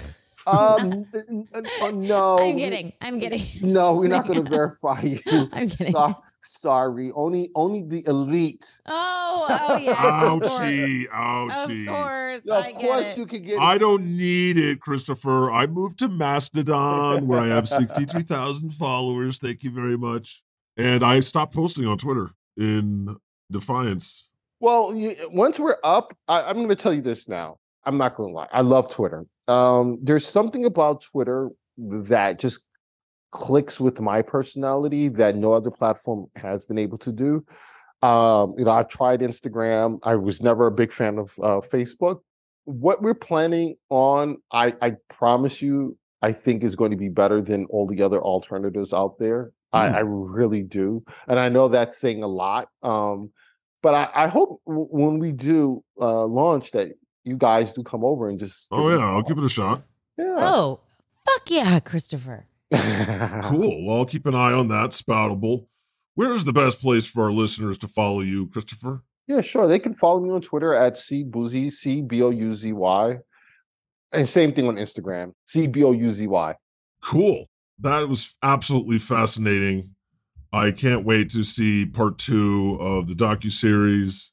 um 0.47 1.05
uh, 1.53 1.91
no 1.91 2.39
i'm 2.39 2.57
kidding 2.57 2.93
i'm 3.01 3.19
kidding 3.19 3.41
no 3.61 3.93
we're 3.93 4.07
not 4.07 4.25
going 4.25 4.43
to 4.43 4.49
verify 4.49 4.99
you 5.01 5.19
i'm 5.51 5.69
kidding 5.69 5.93
so, 5.93 6.15
sorry. 6.47 7.11
Only 7.13 7.51
only 7.55 7.83
the 7.83 8.03
elite. 8.07 8.81
Oh, 8.85 9.47
oh 9.49 9.77
yeah. 9.77 9.95
ouchie, 9.95 11.07
ouchie. 11.09 11.87
Of 11.87 11.93
course. 11.93 12.41
Yeah, 12.45 12.59
of 12.59 12.75
course 12.75 13.17
you 13.17 13.25
can 13.25 13.43
get 13.43 13.55
it. 13.55 13.59
I 13.59 13.77
don't 13.77 14.17
need 14.17 14.57
it, 14.57 14.79
Christopher. 14.79 15.51
I 15.51 15.67
moved 15.67 15.99
to 15.99 16.09
Mastodon 16.09 17.27
where 17.27 17.39
I 17.39 17.47
have 17.47 17.67
63,000 17.67 18.71
followers. 18.71 19.39
Thank 19.39 19.63
you 19.63 19.71
very 19.71 19.97
much. 19.97 20.43
And 20.77 21.03
I 21.03 21.19
stopped 21.21 21.53
posting 21.53 21.85
on 21.85 21.97
Twitter 21.97 22.29
in 22.55 23.15
defiance. 23.51 24.29
Well, 24.59 24.95
you, 24.95 25.15
once 25.31 25.59
we're 25.59 25.77
up, 25.83 26.15
I, 26.27 26.49
am 26.49 26.57
going 26.57 26.69
to 26.69 26.75
tell 26.75 26.93
you 26.93 27.01
this 27.01 27.27
now. 27.27 27.57
I'm 27.87 27.97
not 27.97 28.15
going 28.15 28.29
to 28.29 28.35
lie. 28.35 28.47
I 28.51 28.61
love 28.61 28.93
Twitter. 28.93 29.25
Um, 29.47 29.97
there's 30.03 30.27
something 30.27 30.65
about 30.65 31.01
Twitter 31.01 31.49
that 31.77 32.37
just 32.37 32.65
clicks 33.31 33.79
with 33.79 34.01
my 34.01 34.21
personality 34.21 35.07
that 35.07 35.35
no 35.35 35.53
other 35.53 35.71
platform 35.71 36.27
has 36.35 36.65
been 36.65 36.77
able 36.77 36.97
to 36.97 37.11
do. 37.11 37.45
Um, 38.01 38.55
you 38.57 38.65
know, 38.65 38.71
I've 38.71 38.89
tried 38.89 39.21
Instagram. 39.21 39.99
I 40.03 40.15
was 40.15 40.41
never 40.41 40.67
a 40.67 40.71
big 40.71 40.91
fan 40.91 41.17
of 41.17 41.33
uh, 41.41 41.61
Facebook. 41.61 42.19
What 42.65 43.01
we're 43.01 43.15
planning 43.15 43.75
on, 43.89 44.37
I, 44.51 44.73
I 44.81 44.93
promise 45.09 45.61
you, 45.61 45.97
I 46.21 46.33
think 46.33 46.63
is 46.63 46.75
going 46.75 46.91
to 46.91 46.97
be 46.97 47.09
better 47.09 47.41
than 47.41 47.65
all 47.69 47.87
the 47.87 48.01
other 48.01 48.21
alternatives 48.21 48.93
out 48.93 49.17
there. 49.17 49.51
Mm. 49.73 49.79
I, 49.79 49.87
I, 49.97 49.99
really 49.99 50.63
do, 50.63 51.03
and 51.27 51.39
I 51.39 51.49
know 51.49 51.67
that's 51.67 51.97
saying 51.97 52.23
a 52.23 52.27
lot. 52.27 52.67
Um, 52.83 53.31
but 53.83 53.93
I, 53.93 54.09
I 54.23 54.27
hope 54.27 54.61
w- 54.65 54.87
when 54.89 55.19
we 55.19 55.31
do 55.31 55.83
uh, 55.99 56.25
launch 56.25 56.71
that 56.71 56.89
you 57.27 57.37
guys 57.37 57.73
do 57.73 57.83
come 57.83 58.03
over 58.03 58.29
and 58.29 58.39
just. 58.39 58.67
Oh 58.71 58.89
yeah, 58.89 59.05
I'll 59.05 59.23
give 59.23 59.37
it 59.37 59.43
a 59.43 59.49
shot. 59.49 59.83
Yeah. 60.17 60.35
Oh, 60.37 60.79
fuck 61.25 61.49
yeah, 61.49 61.79
Christopher 61.79 62.47
cool. 62.73 63.85
Well, 63.85 63.97
I'll 63.97 64.05
keep 64.05 64.25
an 64.25 64.35
eye 64.35 64.51
on 64.51 64.67
that. 64.69 64.89
Spoutable. 64.89 65.67
Where 66.15 66.33
is 66.33 66.45
the 66.45 66.53
best 66.53 66.81
place 66.81 67.07
for 67.07 67.23
our 67.23 67.31
listeners 67.31 67.77
to 67.79 67.87
follow 67.87 68.21
you, 68.21 68.47
Christopher? 68.47 69.03
Yeah, 69.27 69.41
sure. 69.41 69.67
They 69.67 69.79
can 69.79 69.93
follow 69.93 70.19
me 70.19 70.31
on 70.31 70.41
Twitter 70.41 70.73
at 70.73 70.95
cbouzy, 70.95 71.71
C 71.71 72.01
B 72.01 72.21
O 72.21 72.29
U 72.29 72.55
Z 72.55 72.73
Y. 72.73 73.17
And 74.11 74.27
same 74.27 74.53
thing 74.53 74.67
on 74.67 74.75
Instagram, 74.75 75.33
C 75.45 75.67
B 75.67 75.83
O 75.83 75.91
U 75.91 76.09
Z 76.09 76.27
Y. 76.27 76.55
Cool. 77.01 77.45
That 77.79 78.09
was 78.09 78.35
absolutely 78.41 78.99
fascinating. 78.99 79.91
I 80.51 80.71
can't 80.71 81.05
wait 81.05 81.29
to 81.31 81.43
see 81.43 81.85
part 81.85 82.17
two 82.17 82.77
of 82.81 83.07
the 83.07 83.13
docu 83.13 83.51
series, 83.51 84.31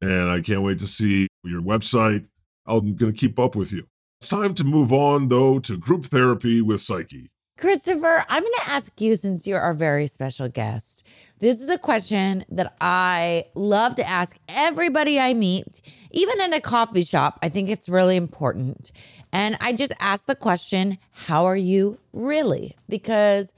and 0.00 0.28
I 0.30 0.40
can't 0.40 0.62
wait 0.62 0.78
to 0.80 0.86
see 0.86 1.28
your 1.44 1.62
website. 1.62 2.26
I'm 2.70 2.94
going 2.94 3.12
to 3.12 3.18
keep 3.18 3.38
up 3.38 3.56
with 3.56 3.72
you. 3.72 3.86
It's 4.20 4.28
time 4.28 4.54
to 4.54 4.64
move 4.64 4.92
on, 4.92 5.28
though, 5.28 5.58
to 5.60 5.76
group 5.76 6.06
therapy 6.06 6.62
with 6.62 6.80
Psyche. 6.80 7.30
Christopher, 7.56 8.24
I'm 8.28 8.42
going 8.42 8.54
to 8.64 8.70
ask 8.70 8.98
you 9.00 9.16
since 9.16 9.46
you're 9.46 9.60
our 9.60 9.74
very 9.74 10.06
special 10.06 10.48
guest. 10.48 11.02
This 11.40 11.60
is 11.60 11.68
a 11.68 11.76
question 11.76 12.44
that 12.48 12.74
I 12.80 13.46
love 13.54 13.96
to 13.96 14.08
ask 14.08 14.36
everybody 14.48 15.20
I 15.20 15.34
meet, 15.34 15.82
even 16.10 16.40
in 16.40 16.54
a 16.54 16.60
coffee 16.60 17.02
shop. 17.02 17.38
I 17.42 17.50
think 17.50 17.68
it's 17.68 17.88
really 17.88 18.16
important. 18.16 18.92
And 19.32 19.58
I 19.60 19.74
just 19.74 19.92
ask 20.00 20.24
the 20.24 20.34
question, 20.34 20.96
How 21.10 21.44
are 21.44 21.56
you 21.56 21.98
really? 22.12 22.76
Because 22.88 23.52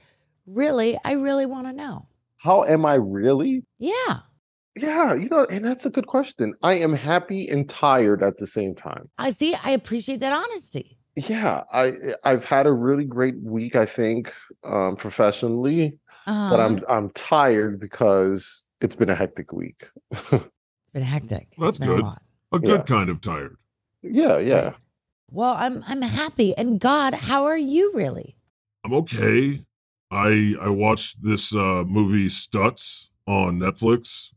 really, 0.45 0.97
I 1.05 1.13
really 1.13 1.45
want 1.45 1.67
to 1.67 1.73
know. 1.73 2.07
How 2.37 2.63
am 2.65 2.85
I 2.85 2.95
really? 2.95 3.63
Yeah. 3.79 4.19
Yeah, 4.75 5.13
you 5.13 5.29
know, 5.29 5.45
and 5.45 5.63
that's 5.63 5.85
a 5.85 5.89
good 5.89 6.07
question. 6.07 6.55
I 6.63 6.73
am 6.73 6.93
happy 6.93 7.47
and 7.47 7.69
tired 7.69 8.23
at 8.23 8.37
the 8.39 8.47
same 8.47 8.73
time. 8.73 9.09
I 9.17 9.29
see. 9.29 9.55
I 9.63 9.71
appreciate 9.71 10.19
that 10.21 10.33
honesty 10.33 10.97
yeah 11.15 11.63
i 11.71 11.91
i've 12.23 12.45
had 12.45 12.65
a 12.65 12.71
really 12.71 13.05
great 13.05 13.35
week 13.43 13.75
i 13.75 13.85
think 13.85 14.33
um 14.63 14.95
professionally 14.95 15.97
uh-huh. 16.25 16.49
but 16.49 16.59
i'm 16.59 16.79
i'm 16.89 17.09
tired 17.11 17.79
because 17.79 18.63
it's 18.81 18.95
been 18.95 19.09
a 19.09 19.15
hectic 19.15 19.51
week 19.51 19.87
it's 20.11 20.49
been 20.93 21.03
hectic 21.03 21.49
that's 21.57 21.77
good 21.77 22.01
a, 22.01 22.17
a, 22.51 22.59
good 22.59 22.79
yeah. 22.79 22.83
kind 22.83 23.09
of 23.09 23.21
tired 23.21 23.57
yeah 24.01 24.39
yeah 24.39 24.63
right. 24.63 24.75
well 25.29 25.55
i'm 25.57 25.83
i'm 25.87 26.01
happy 26.01 26.55
and 26.57 26.79
god 26.79 27.13
how 27.13 27.43
are 27.45 27.57
you 27.57 27.91
really 27.93 28.35
i'm 28.83 28.93
okay 28.93 29.59
i 30.09 30.55
i 30.61 30.69
watched 30.69 31.23
this 31.23 31.53
uh 31.55 31.83
movie 31.85 32.27
Stutz 32.27 33.09
on 33.27 33.59
netflix 33.59 34.31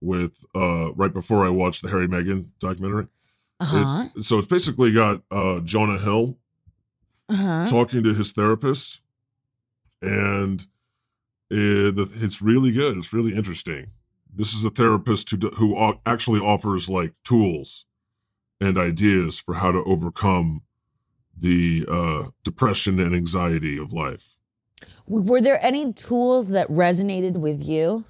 with 0.00 0.44
uh 0.54 0.92
right 0.94 1.12
before 1.12 1.44
i 1.44 1.48
watched 1.48 1.82
the 1.82 1.88
harry 1.88 2.08
meghan 2.08 2.46
documentary 2.58 3.06
uh-huh. 3.60 4.06
It's, 4.16 4.26
so 4.26 4.38
it's 4.38 4.48
basically 4.48 4.92
got 4.92 5.22
uh, 5.30 5.60
Jonah 5.60 5.98
Hill 5.98 6.38
uh-huh. 7.28 7.66
talking 7.66 8.02
to 8.02 8.14
his 8.14 8.32
therapist, 8.32 9.02
and 10.00 10.66
it, 11.50 11.94
it's 11.98 12.40
really 12.40 12.72
good. 12.72 12.96
It's 12.96 13.12
really 13.12 13.34
interesting. 13.34 13.90
This 14.32 14.54
is 14.54 14.64
a 14.64 14.70
therapist 14.70 15.30
who 15.30 15.50
who 15.50 15.94
actually 16.06 16.40
offers 16.40 16.88
like 16.88 17.12
tools 17.22 17.84
and 18.60 18.78
ideas 18.78 19.38
for 19.38 19.54
how 19.54 19.72
to 19.72 19.82
overcome 19.84 20.62
the 21.36 21.84
uh, 21.88 22.28
depression 22.44 22.98
and 22.98 23.14
anxiety 23.14 23.78
of 23.78 23.92
life. 23.92 24.38
Were 25.06 25.40
there 25.40 25.62
any 25.64 25.92
tools 25.92 26.48
that 26.50 26.68
resonated 26.68 27.32
with 27.32 27.62
you? 27.62 28.04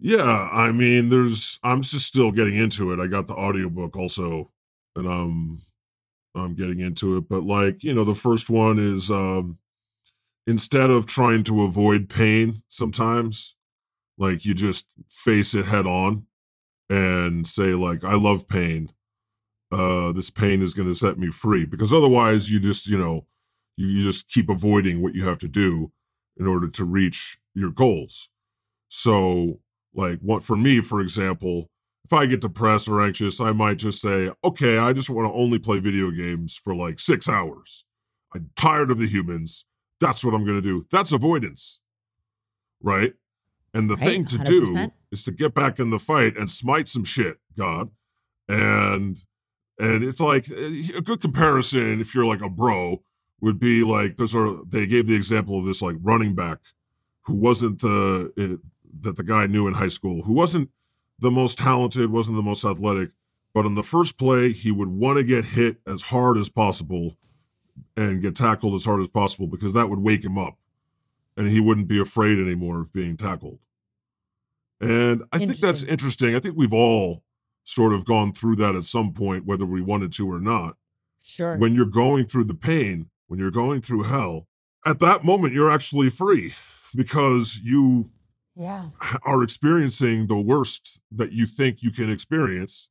Yeah, 0.00 0.48
I 0.52 0.72
mean, 0.72 1.08
there's 1.10 1.58
I'm 1.62 1.82
just 1.82 2.06
still 2.06 2.32
getting 2.32 2.56
into 2.56 2.92
it. 2.92 3.00
I 3.00 3.06
got 3.06 3.26
the 3.26 3.34
audiobook 3.34 3.96
also, 3.96 4.50
and 4.96 5.06
I'm 5.06 5.60
I'm 6.34 6.54
getting 6.54 6.80
into 6.80 7.16
it. 7.18 7.28
But 7.28 7.44
like, 7.44 7.84
you 7.84 7.94
know, 7.94 8.04
the 8.04 8.14
first 8.14 8.50
one 8.50 8.78
is 8.78 9.10
um 9.10 9.58
instead 10.46 10.90
of 10.90 11.06
trying 11.06 11.44
to 11.44 11.62
avoid 11.64 12.08
pain 12.08 12.62
sometimes, 12.68 13.56
like 14.18 14.44
you 14.46 14.54
just 14.54 14.86
face 15.10 15.54
it 15.54 15.66
head 15.66 15.86
on 15.86 16.26
and 16.90 17.46
say, 17.48 17.74
like, 17.74 18.04
I 18.04 18.14
love 18.16 18.48
pain. 18.48 18.90
Uh, 19.72 20.12
this 20.12 20.30
pain 20.30 20.62
is 20.62 20.74
gonna 20.74 20.94
set 20.94 21.18
me 21.18 21.30
free. 21.30 21.64
Because 21.64 21.92
otherwise 21.92 22.50
you 22.50 22.60
just, 22.60 22.88
you 22.88 22.98
know, 22.98 23.26
you, 23.76 23.86
you 23.88 24.04
just 24.04 24.28
keep 24.28 24.48
avoiding 24.48 25.00
what 25.02 25.14
you 25.14 25.24
have 25.24 25.38
to 25.40 25.48
do 25.48 25.92
in 26.38 26.46
order 26.46 26.68
to 26.68 26.84
reach 26.84 27.38
your 27.54 27.70
goals. 27.70 28.28
So 28.88 29.60
like 29.94 30.18
what 30.20 30.42
for 30.42 30.56
me, 30.56 30.80
for 30.80 31.00
example, 31.00 31.68
if 32.04 32.12
I 32.12 32.26
get 32.26 32.40
depressed 32.40 32.88
or 32.88 33.00
anxious, 33.00 33.40
I 33.40 33.52
might 33.52 33.78
just 33.78 34.00
say, 34.00 34.30
okay, 34.42 34.78
I 34.78 34.92
just 34.92 35.10
want 35.10 35.28
to 35.28 35.34
only 35.34 35.58
play 35.58 35.78
video 35.80 36.10
games 36.10 36.56
for 36.56 36.74
like 36.74 36.98
six 36.98 37.28
hours. 37.28 37.84
I'm 38.34 38.50
tired 38.56 38.90
of 38.90 38.98
the 38.98 39.06
humans. 39.06 39.64
That's 40.00 40.24
what 40.24 40.34
I'm 40.34 40.44
going 40.44 40.60
to 40.60 40.62
do. 40.62 40.84
That's 40.90 41.12
avoidance. 41.12 41.80
Right? 42.82 43.14
And 43.74 43.88
the 43.88 43.96
right, 43.96 44.04
thing 44.04 44.26
to 44.26 44.36
100%. 44.36 44.44
do 44.44 44.92
is 45.12 45.22
to 45.24 45.32
get 45.32 45.54
back 45.54 45.78
in 45.78 45.90
the 45.90 45.98
fight 45.98 46.36
and 46.36 46.48
smite 46.48 46.88
some 46.88 47.04
shit, 47.04 47.38
God. 47.56 47.90
And 48.48 49.18
and 49.78 50.04
it's 50.04 50.20
like 50.20 50.50
eh, 50.50 50.96
a 50.96 51.00
good 51.00 51.20
comparison 51.20 52.00
if 52.00 52.14
you're 52.14 52.26
like 52.26 52.42
a 52.42 52.50
bro 52.50 53.02
would 53.40 53.58
be 53.58 53.82
like 53.82 54.16
there's 54.16 54.34
a 54.34 54.60
they 54.66 54.86
gave 54.86 55.06
the 55.06 55.14
example 55.14 55.58
of 55.58 55.64
this 55.64 55.80
like 55.80 55.96
running 56.02 56.34
back 56.34 56.58
who 57.22 57.34
wasn't 57.34 57.80
the 57.80 58.32
eh, 58.36 58.56
that 59.00 59.16
the 59.16 59.22
guy 59.22 59.46
knew 59.46 59.66
in 59.66 59.74
high 59.74 59.88
school 59.88 60.22
who 60.22 60.32
wasn't 60.32 60.70
the 61.18 61.30
most 61.30 61.58
talented, 61.58 62.10
wasn't 62.10 62.36
the 62.36 62.42
most 62.42 62.64
athletic, 62.64 63.10
but 63.52 63.66
in 63.66 63.74
the 63.74 63.82
first 63.82 64.18
play, 64.18 64.52
he 64.52 64.70
would 64.70 64.88
want 64.88 65.18
to 65.18 65.24
get 65.24 65.44
hit 65.44 65.78
as 65.86 66.02
hard 66.02 66.38
as 66.38 66.48
possible 66.48 67.16
and 67.96 68.22
get 68.22 68.36
tackled 68.36 68.74
as 68.74 68.84
hard 68.84 69.00
as 69.00 69.08
possible 69.08 69.46
because 69.46 69.72
that 69.74 69.90
would 69.90 69.98
wake 69.98 70.24
him 70.24 70.38
up 70.38 70.56
and 71.36 71.48
he 71.48 71.60
wouldn't 71.60 71.88
be 71.88 72.00
afraid 72.00 72.38
anymore 72.38 72.80
of 72.80 72.92
being 72.92 73.16
tackled. 73.16 73.58
And 74.80 75.22
I 75.32 75.38
think 75.38 75.50
that's 75.58 75.82
Interesting. 75.82 75.88
interesting. 75.88 76.34
I 76.34 76.38
think 76.40 76.56
we've 76.56 76.72
all 76.72 77.22
sort 77.64 77.92
of 77.92 78.04
gone 78.04 78.32
through 78.32 78.56
that 78.56 78.74
at 78.74 78.84
some 78.84 79.12
point, 79.12 79.46
whether 79.46 79.66
we 79.66 79.80
wanted 79.82 80.12
to 80.12 80.30
or 80.30 80.40
not. 80.40 80.76
Sure. 81.22 81.56
When 81.58 81.74
you're 81.74 81.84
going 81.86 82.24
through 82.26 82.44
the 82.44 82.54
pain, 82.54 83.10
when 83.26 83.38
you're 83.38 83.50
going 83.50 83.82
through 83.82 84.04
hell, 84.04 84.46
at 84.86 84.98
that 85.00 85.22
moment, 85.22 85.52
you're 85.52 85.70
actually 85.70 86.08
free 86.08 86.54
because 86.94 87.60
you 87.62 88.10
yeah. 88.60 88.90
are 89.22 89.42
experiencing 89.42 90.26
the 90.26 90.38
worst 90.38 91.00
that 91.10 91.32
you 91.32 91.46
think 91.46 91.82
you 91.82 91.90
can 91.90 92.10
experience. 92.10 92.88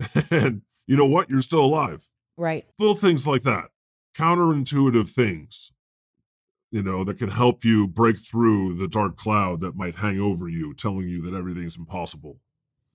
And 0.30 0.62
you 0.86 0.96
know 0.96 1.06
what? 1.06 1.30
You're 1.30 1.42
still 1.42 1.64
alive. 1.64 2.10
Right. 2.36 2.66
Little 2.78 2.96
things 2.96 3.26
like 3.26 3.42
that, 3.42 3.66
counterintuitive 4.16 5.08
things, 5.08 5.72
you 6.72 6.82
know, 6.82 7.04
that 7.04 7.18
can 7.18 7.30
help 7.30 7.64
you 7.64 7.86
break 7.86 8.18
through 8.18 8.74
the 8.74 8.88
dark 8.88 9.16
cloud 9.16 9.60
that 9.60 9.76
might 9.76 9.96
hang 9.96 10.18
over 10.18 10.48
you, 10.48 10.74
telling 10.74 11.08
you 11.08 11.22
that 11.22 11.36
everything's 11.36 11.76
impossible. 11.76 12.40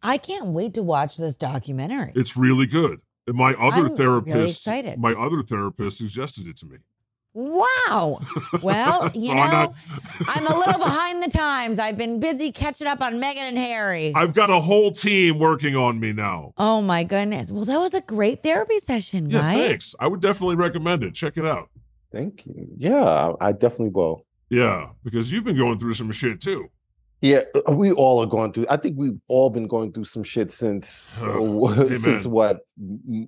I 0.03 0.17
can't 0.17 0.47
wait 0.47 0.73
to 0.73 0.83
watch 0.83 1.17
this 1.17 1.35
documentary. 1.37 2.11
It's 2.15 2.35
really 2.35 2.67
good. 2.67 2.99
And 3.27 3.37
my 3.37 3.53
other 3.53 3.63
I'm 3.63 3.83
really 3.83 3.95
therapist, 3.95 4.57
excited. 4.57 4.99
my 4.99 5.13
other 5.13 5.41
therapist 5.41 5.99
suggested 5.99 6.47
it 6.47 6.57
to 6.57 6.65
me. 6.65 6.77
Wow. 7.33 8.19
Well, 8.61 9.11
you 9.15 9.27
So 9.27 9.33
know, 9.35 9.41
I'm 9.41 9.51
not- 9.51 9.73
I'm 10.27 10.47
a 10.47 10.57
little 10.57 10.77
behind 10.79 11.23
the 11.23 11.29
times. 11.29 11.79
I've 11.79 11.97
been 11.97 12.19
busy 12.19 12.51
catching 12.51 12.87
up 12.87 13.01
on 13.01 13.13
Meghan 13.21 13.37
and 13.37 13.57
Harry. 13.57 14.11
I've 14.15 14.33
got 14.33 14.49
a 14.49 14.59
whole 14.59 14.91
team 14.91 15.39
working 15.39 15.75
on 15.75 15.99
me 15.99 16.11
now. 16.13 16.53
oh 16.57 16.81
my 16.81 17.03
goodness. 17.03 17.51
Well, 17.51 17.65
that 17.65 17.79
was 17.79 17.93
a 17.93 18.01
great 18.01 18.43
therapy 18.43 18.79
session, 18.79 19.29
Yeah, 19.29 19.41
guys. 19.41 19.65
thanks. 19.67 19.95
I 19.99 20.07
would 20.07 20.21
definitely 20.21 20.55
recommend 20.55 21.03
it. 21.03 21.13
Check 21.13 21.37
it 21.37 21.45
out. 21.45 21.69
Thank 22.11 22.45
you. 22.45 22.67
Yeah, 22.77 23.33
I 23.39 23.51
definitely 23.51 23.89
will. 23.89 24.25
Yeah, 24.49 24.89
because 25.03 25.31
you've 25.31 25.43
been 25.43 25.57
going 25.57 25.77
through 25.77 25.93
some 25.93 26.11
shit 26.11 26.41
too. 26.41 26.69
Yeah, 27.21 27.41
uh, 27.67 27.73
we 27.73 27.91
all 27.91 28.19
are 28.23 28.25
going 28.25 28.53
through. 28.53 28.67
I 28.69 28.77
think 28.77 28.95
we've 28.97 29.19
all 29.27 29.49
been 29.49 29.67
going 29.67 29.91
through 29.91 30.05
some 30.05 30.23
shit 30.23 30.51
since 30.53 31.17
Oh, 31.21 31.93
since 31.95 32.25
what 32.25 32.61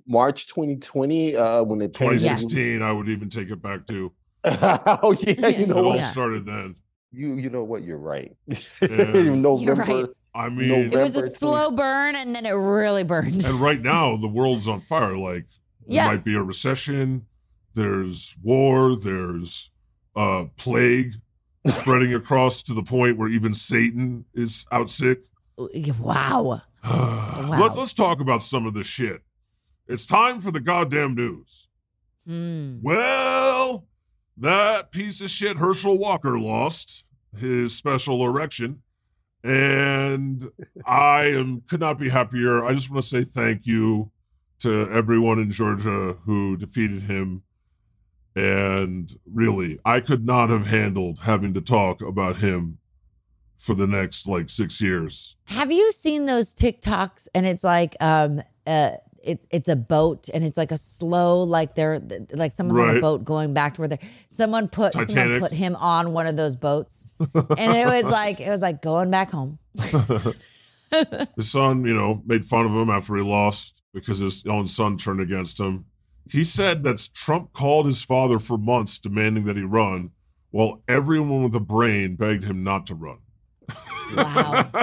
March 0.06 0.46
2020 0.48 1.36
uh 1.36 1.62
when 1.64 1.78
they 1.78 1.88
pandemic- 1.88 2.20
2016, 2.20 2.82
I 2.82 2.90
would 2.92 3.08
even 3.08 3.28
take 3.28 3.50
it 3.50 3.60
back 3.60 3.86
to. 3.88 4.12
oh 4.44 5.14
yeah, 5.20 5.34
Yeah. 5.38 5.48
you 5.48 5.64
It 5.64 5.68
know 5.68 5.76
all 5.76 5.84
what? 5.84 5.96
Yeah. 5.98 6.06
started 6.06 6.46
then. 6.46 6.74
You 7.12 7.34
you 7.34 7.50
know 7.50 7.64
what? 7.64 7.82
You're 7.82 7.98
right. 7.98 8.34
Yeah. 8.80 9.12
November. 9.34 9.74
right. 9.84 10.06
I 10.34 10.48
mean, 10.48 10.70
It 10.90 10.96
was 10.96 11.14
a 11.14 11.28
slow 11.28 11.76
burn 11.76 12.16
and 12.16 12.34
then 12.34 12.46
it 12.46 12.52
really 12.52 13.04
burned. 13.04 13.44
and 13.44 13.60
right 13.60 13.80
now 13.80 14.16
the 14.16 14.28
world's 14.28 14.66
on 14.68 14.80
fire. 14.80 15.18
Like 15.18 15.44
there 15.86 15.96
Yeah. 15.96 16.06
might 16.06 16.24
be 16.24 16.34
a 16.34 16.42
recession. 16.42 17.26
There's 17.74 18.34
war. 18.42 18.96
There's 18.96 19.70
uh 20.16 20.46
plague 20.56 21.12
spreading 21.70 22.14
across 22.14 22.62
to 22.64 22.74
the 22.74 22.82
point 22.82 23.18
where 23.18 23.28
even 23.28 23.54
Satan 23.54 24.24
is 24.34 24.66
out 24.72 24.90
sick. 24.90 25.20
Wow. 26.00 26.62
Let's 27.48 27.76
let's 27.76 27.92
talk 27.92 28.20
about 28.20 28.42
some 28.42 28.66
of 28.66 28.74
this 28.74 28.86
shit. 28.86 29.22
It's 29.86 30.06
time 30.06 30.40
for 30.40 30.50
the 30.50 30.60
goddamn 30.60 31.14
news. 31.14 31.68
Hmm. 32.26 32.78
Well, 32.82 33.86
that 34.36 34.90
piece 34.90 35.20
of 35.20 35.30
shit 35.30 35.58
Herschel 35.58 35.98
Walker 35.98 36.38
lost 36.38 37.04
his 37.36 37.76
special 37.76 38.24
erection. 38.26 38.82
And 39.44 40.48
I 40.86 41.24
am 41.24 41.62
could 41.62 41.80
not 41.80 41.98
be 41.98 42.08
happier. 42.08 42.64
I 42.64 42.74
just 42.74 42.90
want 42.90 43.02
to 43.02 43.08
say 43.08 43.24
thank 43.24 43.66
you 43.66 44.10
to 44.60 44.88
everyone 44.90 45.40
in 45.40 45.50
Georgia 45.50 46.16
who 46.24 46.56
defeated 46.56 47.02
him. 47.02 47.42
And 48.34 49.14
really, 49.30 49.78
I 49.84 50.00
could 50.00 50.24
not 50.24 50.50
have 50.50 50.66
handled 50.66 51.20
having 51.20 51.52
to 51.54 51.60
talk 51.60 52.00
about 52.00 52.36
him 52.36 52.78
for 53.58 53.74
the 53.74 53.86
next 53.86 54.26
like 54.26 54.48
six 54.48 54.80
years. 54.80 55.36
Have 55.46 55.70
you 55.70 55.92
seen 55.92 56.26
those 56.26 56.54
TikToks? 56.54 57.28
And 57.34 57.46
it's 57.46 57.62
like, 57.62 57.94
um, 58.00 58.42
uh, 58.66 58.92
it, 59.22 59.44
it's 59.50 59.68
a 59.68 59.76
boat 59.76 60.28
and 60.34 60.42
it's 60.42 60.56
like 60.56 60.72
a 60.72 60.78
slow, 60.78 61.42
like 61.42 61.74
they're 61.74 62.00
like 62.32 62.52
someone 62.52 62.80
on 62.80 62.88
a 62.88 62.92
Right. 62.94 63.02
bote 63.02 63.24
going 63.24 63.54
back 63.54 63.74
to 63.74 63.82
where 63.82 63.88
they 63.88 63.98
someone 64.28 64.66
put 64.66 64.94
someone 64.94 65.06
Titanic. 65.06 65.40
put 65.40 65.52
him 65.52 65.76
on 65.76 66.12
one 66.12 66.26
of 66.26 66.36
those 66.36 66.56
boats, 66.56 67.08
and 67.20 67.72
it 67.76 67.86
was 67.86 68.04
like 68.04 68.40
it 68.40 68.48
was 68.50 68.62
like 68.62 68.82
going 68.82 69.10
back 69.12 69.30
home. 69.30 69.58
his 71.36 71.50
son, 71.50 71.84
you 71.84 71.94
know, 71.94 72.22
made 72.26 72.44
fun 72.44 72.66
of 72.66 72.72
him 72.72 72.90
after 72.90 73.16
he 73.16 73.22
lost 73.22 73.80
because 73.94 74.18
his 74.18 74.44
own 74.46 74.66
son 74.66 74.96
turned 74.98 75.20
against 75.20 75.58
him. 75.58 75.86
He 76.30 76.44
said 76.44 76.82
that 76.84 77.08
Trump 77.14 77.52
called 77.52 77.86
his 77.86 78.02
father 78.02 78.38
for 78.38 78.56
months 78.56 78.98
demanding 78.98 79.44
that 79.44 79.56
he 79.56 79.62
run, 79.62 80.10
while 80.50 80.82
everyone 80.88 81.42
with 81.44 81.54
a 81.54 81.60
brain 81.60 82.16
begged 82.16 82.44
him 82.44 82.62
not 82.62 82.86
to 82.86 82.94
run. 82.94 83.18
Wow. 84.16 84.64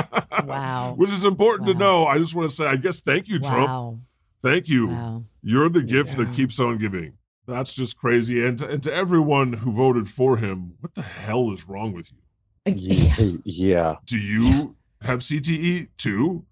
Wow. 0.45 0.93
Which 0.95 1.09
is 1.09 1.25
important 1.25 1.67
to 1.67 1.73
know. 1.75 2.05
I 2.05 2.17
just 2.17 2.33
want 2.33 2.49
to 2.49 2.55
say, 2.55 2.65
I 2.65 2.77
guess, 2.77 3.01
thank 3.01 3.27
you, 3.27 3.39
Trump. 3.39 3.99
Thank 4.41 4.69
you. 4.69 4.87
Wow. 4.87 5.23
You're 5.41 5.67
the 5.67 5.83
gift 5.83 6.17
Yeah. 6.17 6.23
that 6.23 6.33
keeps 6.33 6.59
on 6.61 6.77
giving. 6.77 7.17
That's 7.45 7.73
just 7.73 7.97
crazy. 7.97 8.43
And 8.45 8.57
to, 8.59 8.69
and 8.69 8.81
to 8.83 8.93
everyone 8.93 9.51
who 9.53 9.73
voted 9.73 10.07
for 10.07 10.37
him, 10.37 10.75
what 10.79 10.95
the 10.95 11.01
hell 11.01 11.51
is 11.51 11.67
wrong 11.67 11.91
with 11.91 12.09
you? 12.11 12.73
Yeah, 12.73 13.31
yeah. 13.43 13.95
Do 14.05 14.17
you 14.17 14.75
have 15.01 15.19
CTE 15.19 15.89
too? 15.97 16.45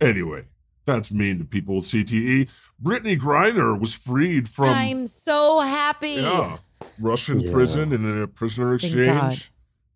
Anyway, 0.00 0.44
that's 0.86 1.12
mean 1.12 1.38
to 1.38 1.44
people 1.44 1.76
with 1.76 1.84
CTE. 1.84 2.48
Brittney 2.82 3.18
Griner 3.18 3.78
was 3.78 3.94
freed 3.94 4.48
from 4.48 4.70
I'm 4.70 5.06
so 5.06 5.60
happy. 5.60 6.12
yeah, 6.12 6.58
Russian 6.98 7.40
Yeah. 7.40 7.52
prison 7.52 7.92
in 7.92 8.22
a 8.22 8.26
prisoner 8.26 8.78
Thank 8.78 8.94
God. 8.94 9.32
exchange. 9.32 9.52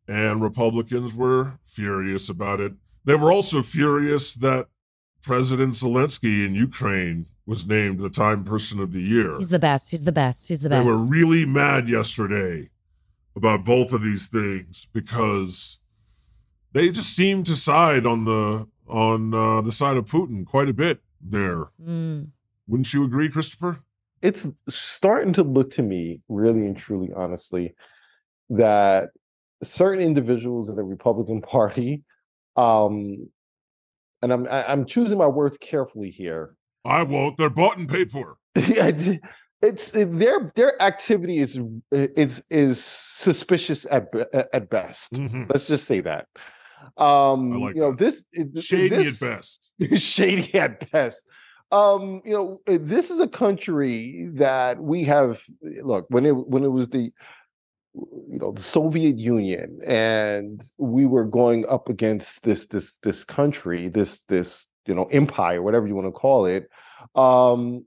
And 0.09 0.43
Republicans 0.43 1.15
were 1.15 1.59
furious 1.65 2.29
about 2.29 2.61
it. 2.61 2.75
They 3.05 3.15
were 3.15 3.33
also 3.33 3.63
furious 3.63 4.35
that 4.37 4.67
President 5.23 5.75
Zelensky 5.75 6.45
in 6.45 6.55
Ukraine 6.55 7.27
was 7.47 7.67
named 7.67 7.99
the 8.01 8.11
Time 8.11 8.43
Person 8.45 8.81
of 8.81 8.93
the 8.93 9.01
Year. 9.01 9.37
He's 9.39 9.49
the 9.51 9.59
best. 9.59 9.91
He's 9.91 10.05
the 10.05 10.13
best. 10.13 10.49
He's 10.49 10.61
the 10.61 10.69
best. 10.69 10.85
They 10.85 10.91
were 10.93 11.03
really 11.03 11.47
mad 11.47 11.89
yesterday 11.89 12.71
about 13.37 13.65
both 13.65 13.93
of 13.93 14.03
these 14.03 14.27
things 14.27 14.87
because 14.93 15.79
they 16.73 16.91
just 16.91 17.15
seem 17.15 17.43
to 17.45 17.55
side 17.57 18.07
on 18.07 18.25
the 18.25 18.67
on 18.91 19.33
uh, 19.35 19.61
the 19.61 19.73
side 19.73 19.97
of 19.97 20.05
Putin 20.07 20.45
quite 20.45 20.69
a 20.69 20.73
bit 20.75 21.01
there. 21.21 21.67
Mm. 21.83 22.29
Wouldn't 22.67 22.93
you 22.93 23.05
agree, 23.05 23.29
Christopher? 23.29 23.81
It's 24.23 24.47
starting 24.69 25.33
to 25.35 25.43
look 25.43 25.71
to 25.73 25.83
me, 25.83 26.21
really 26.29 26.67
and 26.67 26.77
truly, 26.77 27.11
honestly, 27.17 27.75
that 28.51 29.11
certain 29.63 30.03
individuals 30.05 30.69
in 30.69 30.77
the 30.77 30.83
Republican 30.83 31.41
Party, 31.57 32.03
um, 32.57 33.29
and 34.23 34.33
I'm 34.33 34.47
I- 34.49 34.71
I'm 34.71 34.85
choosing 34.87 35.19
my 35.19 35.27
words 35.27 35.57
carefully 35.59 36.11
here. 36.11 36.55
I 36.85 37.03
won't. 37.03 37.37
They're 37.37 37.51
bought 37.51 37.79
and 37.79 37.89
paid 37.89 38.11
for. 38.11 38.37
Yeah, 38.57 38.91
it's 39.63 39.91
their 39.93 40.53
their 40.57 40.81
activity 40.83 41.39
is 41.39 41.61
is 41.93 42.45
is 42.51 42.83
suspicious 42.83 43.87
at 43.91 44.09
at 44.55 44.71
best. 44.71 45.13
Mhm. 45.15 45.49
Let's 45.51 45.67
just 45.69 45.85
say 45.85 46.01
that. 46.01 46.27
Um, 46.97 47.61
like 47.61 47.75
you 47.75 47.81
know 47.81 47.93
that. 47.93 47.99
this 47.99 48.65
Shady 48.65 48.89
this, 48.89 49.23
at 49.23 49.37
best. 49.37 49.71
shady 49.97 50.55
at 50.55 50.91
best. 50.91 51.27
Um, 51.73 52.21
you 52.25 52.33
know, 52.33 52.61
uh, 52.67 52.79
this 52.81 53.11
is 53.11 53.21
a 53.21 53.29
country 53.29 54.29
that 54.35 54.83
we 54.83 55.05
have. 55.05 55.43
Look, 55.83 56.07
when 56.09 56.27
it 56.27 56.33
when 56.33 56.65
it 56.65 56.73
was 56.73 56.89
the, 56.89 57.13
you 57.95 58.39
know, 58.39 58.53
the 58.53 58.63
Soviet 58.63 59.19
Union, 59.19 59.79
and 59.87 60.61
we 60.79 61.07
were 61.07 61.25
going 61.25 61.67
up 61.69 61.89
against 61.89 62.43
this 62.43 62.67
this 62.67 62.93
this 63.03 63.25
country, 63.25 63.89
this 63.89 64.25
this 64.25 64.67
you 64.87 64.95
know 64.95 65.05
empire, 65.05 65.63
whatever 65.63 65.87
you 65.87 65.95
want 65.95 66.09
to 66.09 66.13
call 66.13 66.47
it. 66.47 66.69
Um, 67.15 67.87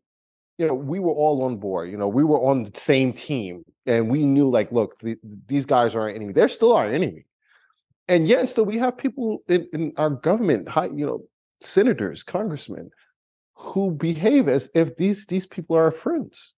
you 0.57 0.67
know, 0.67 0.73
we 0.73 0.99
were 0.99 1.11
all 1.11 1.43
on 1.43 1.57
board. 1.57 1.89
You 1.89 1.97
know, 1.97 2.07
we 2.07 2.23
were 2.23 2.39
on 2.39 2.63
the 2.63 2.79
same 2.79 3.11
team, 3.11 3.63
and 3.85 4.09
we 4.09 4.25
knew, 4.25 4.49
like, 4.49 4.71
look, 4.71 4.99
th- 4.99 5.17
these 5.47 5.65
guys 5.65 5.95
are 5.95 6.01
our 6.01 6.09
enemy. 6.09 6.31
They're 6.31 6.47
still 6.47 6.73
our 6.73 6.85
enemy, 6.85 7.25
and 8.07 8.27
yet 8.27 8.49
still 8.49 8.65
we 8.65 8.77
have 8.79 8.97
people 8.97 9.43
in, 9.47 9.67
in 9.73 9.93
our 9.97 10.09
government, 10.09 10.69
high, 10.69 10.87
you 10.87 11.05
know, 11.05 11.23
senators, 11.61 12.23
congressmen, 12.23 12.89
who 13.55 13.91
behave 13.91 14.47
as 14.47 14.69
if 14.75 14.95
these 14.97 15.25
these 15.27 15.45
people 15.45 15.75
are 15.77 15.85
our 15.85 15.91
friends, 15.91 16.53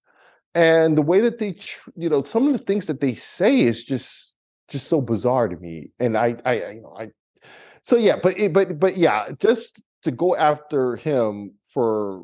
and 0.53 0.97
the 0.97 1.01
way 1.01 1.21
that 1.21 1.39
they, 1.39 1.57
you 1.95 2.09
know, 2.09 2.23
some 2.23 2.47
of 2.47 2.53
the 2.53 2.59
things 2.65 2.85
that 2.87 3.01
they 3.01 3.13
say 3.13 3.61
is 3.61 3.83
just 3.83 4.33
just 4.69 4.87
so 4.87 5.01
bizarre 5.01 5.47
to 5.47 5.55
me. 5.57 5.91
And 5.99 6.17
I, 6.17 6.35
I, 6.43 6.53
you 6.71 6.81
know, 6.81 6.95
I, 6.97 7.09
so 7.83 7.97
yeah, 7.97 8.15
but 8.21 8.35
but 8.51 8.79
but 8.79 8.97
yeah, 8.97 9.29
just 9.39 9.83
to 10.03 10.11
go 10.11 10.35
after 10.35 10.95
him 10.95 11.53
for 11.73 12.23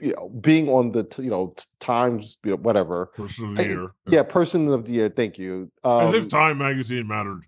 you 0.00 0.12
know 0.14 0.28
being 0.40 0.68
on 0.68 0.92
the 0.92 1.04
t- 1.04 1.22
you 1.24 1.30
know 1.30 1.54
times 1.80 2.38
you 2.44 2.52
know, 2.52 2.56
whatever 2.56 3.06
Person 3.14 3.44
of 3.50 3.54
the 3.56 3.64
year. 3.64 3.90
yeah 4.08 4.22
person 4.24 4.68
of 4.72 4.84
the 4.86 4.92
year 4.92 5.08
thank 5.08 5.38
you 5.38 5.70
As 5.84 6.12
um, 6.12 6.14
if 6.16 6.28
Time 6.28 6.58
magazine 6.58 7.06
mattered. 7.06 7.42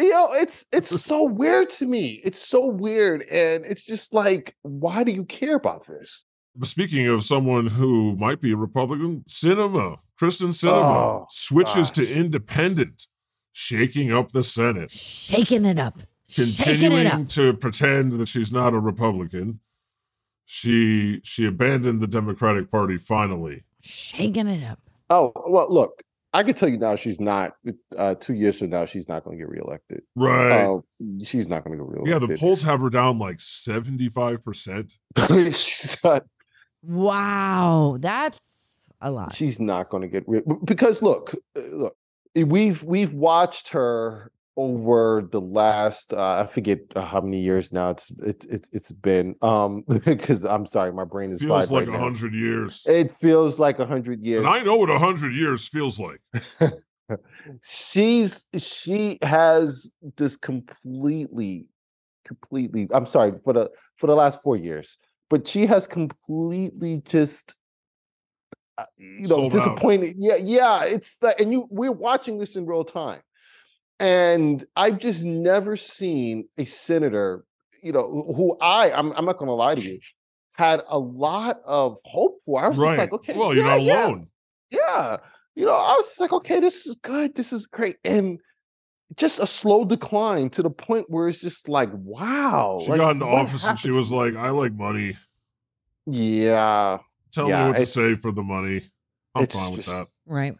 You 0.00 0.08
know 0.10 0.28
it's 0.32 0.64
it's 0.72 1.02
so 1.04 1.24
weird 1.24 1.68
to 1.70 1.86
me 1.86 2.20
it's 2.24 2.40
so 2.40 2.64
weird 2.66 3.22
and 3.22 3.64
it's 3.66 3.84
just 3.84 4.12
like 4.14 4.56
why 4.62 5.04
do 5.04 5.12
you 5.12 5.24
care 5.24 5.56
about 5.56 5.86
this 5.86 6.24
speaking 6.64 7.06
of 7.06 7.22
someone 7.24 7.66
who 7.66 8.16
might 8.16 8.40
be 8.40 8.52
a 8.52 8.56
Republican, 8.56 9.24
Sinema. 9.28 9.98
Kyrsten 10.20 10.48
Sinema 10.48 10.96
Oh, 11.22 11.26
switches 11.30 11.90
to 11.92 12.06
independent, 12.10 13.06
shaking 13.52 14.10
up 14.12 14.32
the 14.32 14.42
Senate, 14.42 14.90
Shaking 14.90 15.64
it 15.64 15.78
up. 15.78 16.00
Shaking 16.28 16.48
it 16.52 16.56
continuing 16.64 17.06
up. 17.06 17.28
to 17.28 17.52
pretend 17.54 18.12
that 18.14 18.28
she's 18.28 18.50
not 18.52 18.72
a 18.74 18.78
Republican. 18.80 19.60
She 20.44 21.20
she 21.22 21.46
abandoned 21.46 22.00
the 22.00 22.06
Democratic 22.06 22.70
Party 22.70 22.98
finally. 22.98 23.64
Shaking 23.80 24.48
it 24.48 24.64
up. 24.64 24.78
Oh 25.08 25.32
well, 25.46 25.72
look, 25.72 26.02
I 26.32 26.42
can 26.44 26.54
tell 26.54 26.68
you 26.68 26.78
now 26.78 26.94
she's 26.96 27.20
not. 27.20 27.54
Uh, 27.98 28.14
two 28.14 28.34
years 28.34 28.58
from 28.58 28.70
now, 28.70 28.86
she's 28.86 29.08
not 29.08 29.24
going 29.24 29.36
to 29.36 29.42
get 29.44 29.48
reelected. 29.50 30.02
Right. 30.14 30.64
Uh, 30.64 30.78
she's 31.24 31.48
not 31.48 31.64
going 31.64 31.76
to 31.76 31.84
get 31.84 31.90
reelected. 31.90 32.08
yeah, 32.22 32.34
the 32.34 32.38
polls 32.38 32.62
have 32.62 32.80
her 32.80 32.90
down 32.90 33.18
like 33.18 33.38
75%. 33.38 34.96
Wow. 36.82 37.96
That's 37.98 38.90
a 39.00 39.10
lot. 39.10 39.34
She's 39.34 39.60
not 39.60 39.90
going 39.90 40.02
to 40.02 40.08
get 40.08 40.24
re- 40.26 40.42
because 40.64 41.02
look, 41.02 41.34
uh, 41.56 41.60
look, 41.72 41.96
we've 42.34 42.82
we've 42.82 43.12
watched 43.14 43.70
her 43.70 44.30
over 44.56 45.26
the 45.30 45.40
last 45.40 46.12
uh, 46.12 46.40
I 46.40 46.46
forget 46.46 46.80
uh, 46.94 47.02
how 47.02 47.20
many 47.20 47.40
years 47.40 47.72
now 47.72 47.90
it's 47.90 48.12
it's 48.22 48.46
it's, 48.46 48.68
it's 48.72 48.92
been 48.92 49.34
um 49.42 49.84
because 50.04 50.44
I'm 50.44 50.66
sorry 50.66 50.92
my 50.92 51.04
brain 51.04 51.30
is 51.30 51.40
Feels 51.40 51.70
like 51.70 51.86
a 51.86 51.90
right 51.92 52.00
100 52.00 52.34
years. 52.34 52.84
It 52.86 53.10
feels 53.12 53.58
like 53.58 53.78
a 53.78 53.86
hundred 53.86 54.24
years. 54.24 54.40
And 54.40 54.48
I 54.48 54.62
know 54.62 54.76
what 54.76 54.90
a 54.90 54.94
100 54.94 55.32
years 55.32 55.68
feels 55.68 56.00
like. 56.00 56.20
she's 57.62 58.48
she 58.56 59.18
has 59.22 59.92
this 60.16 60.36
completely 60.36 61.66
completely 62.24 62.88
i'm 62.92 63.06
sorry 63.06 63.32
for 63.42 63.52
the 63.52 63.68
for 63.96 64.06
the 64.06 64.14
last 64.14 64.40
four 64.42 64.56
years 64.56 64.98
but 65.28 65.48
she 65.48 65.66
has 65.66 65.86
completely 65.86 67.02
just 67.04 67.56
uh, 68.78 68.84
you 68.96 69.22
know 69.22 69.36
Sold 69.36 69.44
out. 69.46 69.50
disappointed 69.52 70.14
yeah 70.18 70.36
yeah 70.36 70.84
it's 70.84 71.20
like 71.22 71.40
and 71.40 71.52
you 71.52 71.66
we're 71.70 71.90
watching 71.90 72.38
this 72.38 72.54
in 72.54 72.66
real 72.66 72.84
time 72.84 73.20
and 74.00 74.64
i've 74.76 74.98
just 74.98 75.22
never 75.22 75.76
seen 75.76 76.48
a 76.58 76.64
senator 76.64 77.44
you 77.82 77.92
know 77.92 78.02
who 78.10 78.34
who 78.34 78.58
i 78.60 78.90
i'm, 78.92 79.12
I'm 79.12 79.24
not 79.24 79.36
gonna 79.38 79.54
lie 79.54 79.74
to 79.76 79.82
you 79.82 80.00
had 80.52 80.82
a 80.88 80.98
lot 80.98 81.60
of 81.64 81.98
hope 82.04 82.38
for 82.44 82.64
i 82.64 82.68
was 82.68 82.76
Right. 82.78 82.96
just 82.96 82.98
like 82.98 83.12
okay 83.12 83.38
well, 83.38 83.54
you're 83.54 83.64
yeah, 83.66 83.74
not 83.76 83.82
yeah 83.82 84.06
alone. 84.06 84.26
yeah 84.70 85.16
you 85.54 85.64
know 85.66 85.72
i 85.74 85.94
was 85.96 86.18
like 86.18 86.32
okay 86.32 86.60
this 86.60 86.86
is 86.86 86.96
good 87.02 87.34
this 87.34 87.52
is 87.52 87.66
great 87.66 87.96
and 88.04 88.38
just 89.16 89.38
a 89.40 89.46
slow 89.46 89.84
decline 89.84 90.50
to 90.50 90.62
the 90.62 90.70
point 90.70 91.06
where 91.08 91.28
it's 91.28 91.40
just 91.40 91.68
like 91.68 91.90
wow 91.92 92.78
She 92.82 92.90
like, 92.90 92.98
got 93.00 93.10
into 93.16 93.26
what 93.26 93.34
office 93.42 93.66
and 93.66 93.78
she 93.78 93.90
was 93.90 94.12
like, 94.12 94.36
I 94.36 94.50
like 94.50 94.72
money. 94.72 95.16
yeah 96.06 96.98
Tell 97.32 97.48
Yeah, 97.48 97.64
me 97.64 97.70
what 97.70 97.76
to 97.78 97.86
say 97.86 98.14
for 98.16 98.32
the 98.32 98.42
money. 98.42 98.82
I'm 99.36 99.46
fine 99.46 99.70
with 99.72 99.84
just- 99.84 99.88
that. 99.88 100.06
right. 100.26 100.54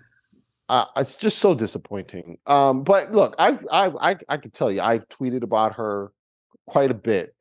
Uh, 0.71 0.87
it's 0.97 1.17
just 1.17 1.39
so 1.39 1.55
disappointing 1.55 2.39
um 2.47 2.83
but 2.85 3.13
look 3.13 3.35
i've 3.39 3.67
i've 3.71 3.97
i, 3.97 4.17
I 4.29 4.37
can 4.37 4.51
tell 4.53 4.71
you 4.71 4.81
i've 4.81 5.09
tweeted 5.09 5.43
about 5.43 5.75
her 5.75 6.13
quite 6.67 6.91
a 6.91 6.95
bit 6.95 7.35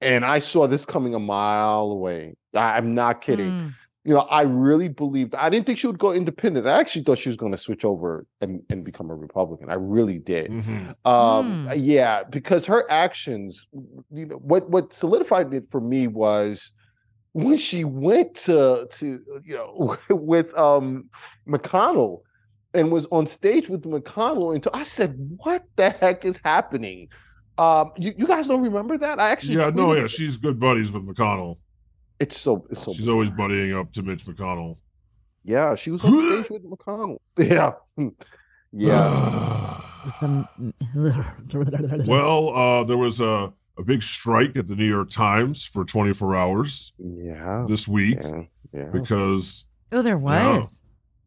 and 0.00 0.24
i 0.24 0.38
saw 0.38 0.66
this 0.66 0.84
coming 0.84 1.14
a 1.14 1.18
mile 1.18 1.90
away 1.98 2.36
I, 2.54 2.76
i'm 2.76 2.94
not 2.94 3.20
kidding 3.20 3.52
Mm. 3.52 3.72
you 4.06 4.12
know, 4.12 4.20
I 4.40 4.42
really 4.42 4.88
believed. 4.88 5.34
I 5.34 5.48
didn't 5.48 5.64
think 5.64 5.78
she 5.78 5.86
would 5.86 5.98
go 5.98 6.12
independent. 6.12 6.66
I 6.66 6.78
actually 6.78 7.04
thought 7.04 7.16
she 7.16 7.30
was 7.30 7.38
going 7.38 7.52
to 7.52 7.58
switch 7.66 7.86
over 7.86 8.26
and, 8.42 8.62
and 8.68 8.84
become 8.84 9.08
a 9.08 9.14
Republican. 9.14 9.70
I 9.70 9.76
really 9.96 10.18
did. 10.18 10.50
Mhm. 10.50 10.94
Um, 11.06 11.46
Mm. 11.66 11.72
yeah, 11.82 12.22
because 12.24 12.66
her 12.66 12.84
actions, 12.90 13.66
you 14.12 14.26
know, 14.26 14.36
what 14.36 14.68
what 14.68 14.92
solidified 14.92 15.54
it 15.54 15.70
for 15.70 15.80
me 15.80 16.06
was 16.06 16.72
when 17.32 17.56
she 17.56 17.84
went 17.84 18.34
to 18.46 18.86
to 18.98 19.06
you 19.42 19.56
know 19.56 19.96
with 20.10 20.52
um 20.68 21.08
McConnell 21.48 22.20
and 22.74 22.90
was 22.92 23.06
on 23.12 23.26
stage 23.26 23.68
with 23.68 23.82
McConnell, 23.84 24.54
and 24.54 24.66
I 24.74 24.82
said, 24.82 25.16
"What 25.42 25.64
the 25.76 25.90
heck 25.90 26.24
is 26.24 26.40
happening?" 26.44 27.08
Um, 27.56 27.92
you, 27.96 28.12
you 28.18 28.26
guys 28.26 28.48
don't 28.48 28.62
remember 28.62 28.98
that? 28.98 29.20
I 29.20 29.30
actually 29.30 29.54
Yeah, 29.56 29.70
no, 29.70 29.94
yeah, 29.94 30.04
it. 30.04 30.10
she's 30.10 30.36
good 30.36 30.58
buddies 30.58 30.90
with 30.90 31.06
McConnell. 31.06 31.58
It's 32.20 32.36
so 32.38 32.66
it's 32.70 32.82
so. 32.82 32.92
She's 32.92 33.08
always 33.08 33.30
bizarre. 33.30 33.48
buddying 33.48 33.80
up 33.80 33.92
to 33.92 34.02
Mitch 34.02 34.24
McConnell. 34.26 34.78
Yeah, 35.44 35.74
she 35.74 35.90
was 35.90 36.04
on 36.04 36.10
stage 36.42 36.50
with 36.50 36.64
McConnell. 36.64 37.18
Yeah. 37.38 37.72
Yeah. 38.72 39.80
Some. 40.20 40.48
well, 42.06 42.48
uh, 42.50 42.84
there 42.84 42.96
was 42.96 43.20
a, 43.20 43.52
a 43.78 43.82
big 43.84 44.02
strike 44.02 44.56
at 44.56 44.66
the 44.66 44.74
New 44.76 44.88
York 44.88 45.10
Times 45.10 45.66
for 45.66 45.84
24 45.84 46.34
hours 46.36 46.92
Yeah. 46.98 47.64
this 47.68 47.86
week 47.88 48.18
Yeah. 48.22 48.42
Yeah. 48.72 48.88
because 48.92 49.66
oh, 49.92 50.02
there 50.02 50.18
Yeah. 50.18 50.58
was. 50.58 50.82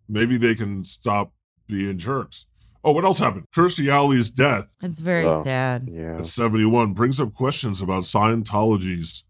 maybe 0.10 0.38
they 0.38 0.56
can 0.56 0.84
stop 0.84 1.32
being 1.68 1.98
jerks. 1.98 2.46
Oh, 2.84 2.92
what 2.94 3.04
else 3.04 3.20
happened? 3.20 3.46
Kirstie 3.54 3.92
Alley's 3.92 4.32
death 4.32 4.76
It's 4.82 5.00
very 5.00 5.26
Oh. 5.26 5.44
sad. 5.44 5.90
Yeah. 5.92 6.18
at 6.18 6.26
71 6.26 6.94
brings 6.94 7.20
up 7.20 7.34
questions 7.34 7.82
about 7.82 8.04
Scientology's 8.04 9.24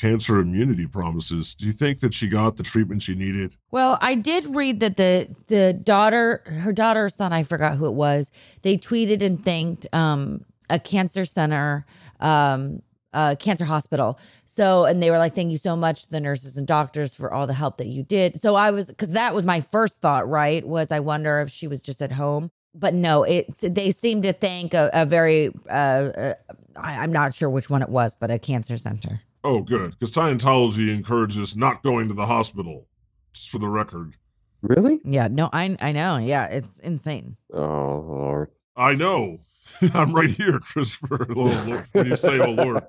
cancer 0.00 0.40
immunity 0.40 0.86
promises. 0.86 1.54
Do 1.54 1.66
you 1.66 1.72
think 1.72 2.00
that 2.00 2.12
she 2.12 2.28
got 2.28 2.56
the 2.56 2.62
treatment 2.64 3.02
she 3.02 3.14
needed? 3.14 3.56
Well, 3.70 3.98
I 4.00 4.14
did 4.16 4.46
read 4.54 4.80
that 4.80 4.96
the 4.96 5.28
the 5.48 5.72
daughter, 5.74 6.42
her 6.46 6.72
daughter 6.72 7.04
or 7.04 7.08
son, 7.08 7.32
I 7.32 7.42
forgot 7.44 7.76
who 7.76 7.86
it 7.86 7.94
was. 7.94 8.30
They 8.62 8.76
tweeted 8.78 9.22
and 9.22 9.42
thanked 9.44 9.86
um, 9.92 10.44
a 10.68 10.78
cancer 10.80 11.24
center, 11.24 11.84
um, 12.18 12.80
uh, 13.12 13.34
cancer 13.38 13.64
hospital. 13.64 14.18
So, 14.44 14.84
and 14.84 15.02
they 15.02 15.10
were 15.10 15.18
like, 15.18 15.34
"Thank 15.34 15.52
you 15.52 15.58
so 15.58 15.76
much, 15.76 16.04
to 16.04 16.10
the 16.10 16.20
nurses 16.20 16.56
and 16.56 16.66
doctors, 16.66 17.16
for 17.16 17.32
all 17.32 17.46
the 17.46 17.54
help 17.54 17.76
that 17.78 17.86
you 17.86 18.02
did." 18.02 18.40
So 18.40 18.54
I 18.54 18.70
was, 18.70 18.86
because 18.86 19.10
that 19.10 19.34
was 19.34 19.44
my 19.44 19.60
first 19.60 20.00
thought. 20.00 20.28
Right? 20.28 20.66
Was 20.66 20.92
I 20.92 21.00
wonder 21.00 21.40
if 21.40 21.50
she 21.50 21.66
was 21.68 21.80
just 21.80 22.02
at 22.02 22.12
home? 22.12 22.50
But 22.74 22.94
no, 22.94 23.22
it's 23.22 23.60
they 23.60 23.90
seem 23.90 24.22
to 24.22 24.32
thank 24.32 24.72
a, 24.72 24.88
a 24.94 25.04
very, 25.04 25.50
uh, 25.68 25.72
uh, 25.72 26.34
I, 26.76 27.00
I'm 27.00 27.12
not 27.12 27.34
sure 27.34 27.50
which 27.50 27.68
one 27.68 27.82
it 27.82 27.90
was, 27.90 28.14
but 28.14 28.30
a 28.30 28.38
cancer 28.38 28.78
center. 28.78 29.20
Oh, 29.44 29.60
good. 29.60 29.90
Because 29.90 30.14
Scientology 30.14 30.94
encourages 30.94 31.56
not 31.56 31.82
going 31.82 32.08
to 32.08 32.14
the 32.14 32.26
hospital, 32.26 32.86
just 33.34 33.50
for 33.50 33.58
the 33.58 33.68
record. 33.68 34.16
Really? 34.62 35.00
Yeah, 35.04 35.28
no, 35.28 35.50
I 35.52 35.76
I 35.80 35.92
know. 35.92 36.18
Yeah, 36.18 36.46
it's 36.46 36.78
insane. 36.78 37.36
Oh 37.52 38.04
Lord. 38.06 38.50
I 38.76 38.94
know. 38.94 39.40
I'm 39.94 40.12
right 40.12 40.30
here, 40.30 40.58
Christopher. 40.58 41.26
Oh, 41.36 41.84
When 41.92 42.06
you 42.06 42.16
say, 42.16 42.38
oh, 42.38 42.52
Lord. 42.52 42.82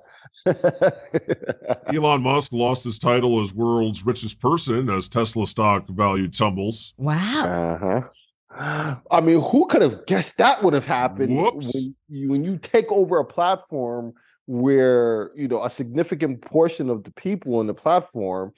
Elon 1.94 2.22
Musk 2.22 2.52
lost 2.52 2.84
his 2.84 2.98
title 2.98 3.42
as 3.42 3.54
world's 3.54 4.04
richest 4.04 4.40
person 4.40 4.90
as 4.90 5.08
Tesla 5.08 5.46
stock 5.46 5.86
value 5.88 6.28
tumbles. 6.28 6.94
Wow. 6.96 7.78
uh-huh. 7.80 8.96
I 9.10 9.20
mean, 9.20 9.40
who 9.40 9.66
could 9.66 9.82
have 9.82 10.06
guessed 10.06 10.38
that 10.38 10.62
would 10.62 10.74
have 10.74 10.86
happened 10.86 11.36
Whoops. 11.36 11.74
when 11.74 11.94
you 12.08 12.28
when 12.30 12.44
you 12.44 12.58
take 12.58 12.90
over 12.92 13.18
a 13.18 13.24
platform 13.24 14.14
where 14.46 15.30
you 15.34 15.48
know 15.48 15.64
a 15.64 15.70
significant 15.70 16.42
portion 16.42 16.90
of 16.90 17.02
the 17.02 17.10
people 17.12 17.56
on 17.56 17.66
the 17.66 17.74
platform 17.74 18.52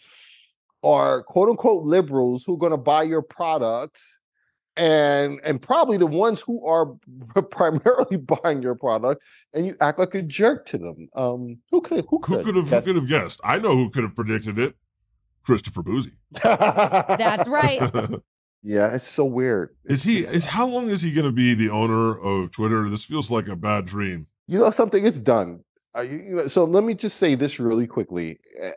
are 0.82 1.22
quote 1.22 1.48
unquote 1.48 1.84
liberals 1.84 2.44
who 2.44 2.54
are 2.54 2.58
going 2.58 2.72
to 2.72 2.76
buy 2.76 3.02
your 3.04 3.22
products 3.22 4.15
and 4.76 5.40
and 5.44 5.60
probably 5.62 5.96
the 5.96 6.06
ones 6.06 6.40
who 6.40 6.64
are 6.66 6.86
primarily 7.50 8.16
buying 8.18 8.62
your 8.62 8.74
product 8.74 9.22
and 9.54 9.66
you 9.66 9.76
act 9.80 9.98
like 9.98 10.14
a 10.14 10.22
jerk 10.22 10.66
to 10.66 10.78
them 10.78 11.08
um 11.16 11.58
who 11.70 11.80
could 11.80 12.04
who 12.08 12.18
Who 12.18 12.18
could 12.20 12.44
could 12.44 12.56
have 12.56 12.68
who 12.68 12.80
could 12.82 12.96
have 12.96 13.08
guessed? 13.08 13.40
I 13.44 13.58
know 13.58 13.74
who 13.76 13.90
could 13.90 14.04
have 14.04 14.14
predicted 14.14 14.58
it. 14.58 14.74
Christopher 15.44 15.82
Bouzy. 15.82 16.10
That's 16.42 17.48
right. 17.48 17.80
yeah 18.62 18.94
it's 18.94 19.06
so 19.06 19.24
weird 19.24 19.76
is 19.84 20.02
he 20.02 20.18
is 20.18 20.44
how 20.44 20.66
long 20.66 20.88
is 20.90 21.00
he 21.02 21.12
gonna 21.12 21.30
be 21.30 21.54
the 21.54 21.70
owner 21.70 22.18
of 22.18 22.50
Twitter? 22.50 22.88
This 22.88 23.04
feels 23.04 23.30
like 23.30 23.46
a 23.48 23.54
bad 23.56 23.86
dream. 23.86 24.26
you 24.48 24.58
know 24.58 24.70
something 24.70 25.06
it's 25.06 25.20
done 25.20 25.60
uh, 25.96 26.00
you, 26.00 26.16
you 26.18 26.34
know, 26.36 26.46
so 26.46 26.64
let 26.64 26.82
me 26.84 26.92
just 26.94 27.16
say 27.16 27.34
this 27.36 27.58
really 27.60 27.86
quickly 27.86 28.38
Uh, 28.62 28.70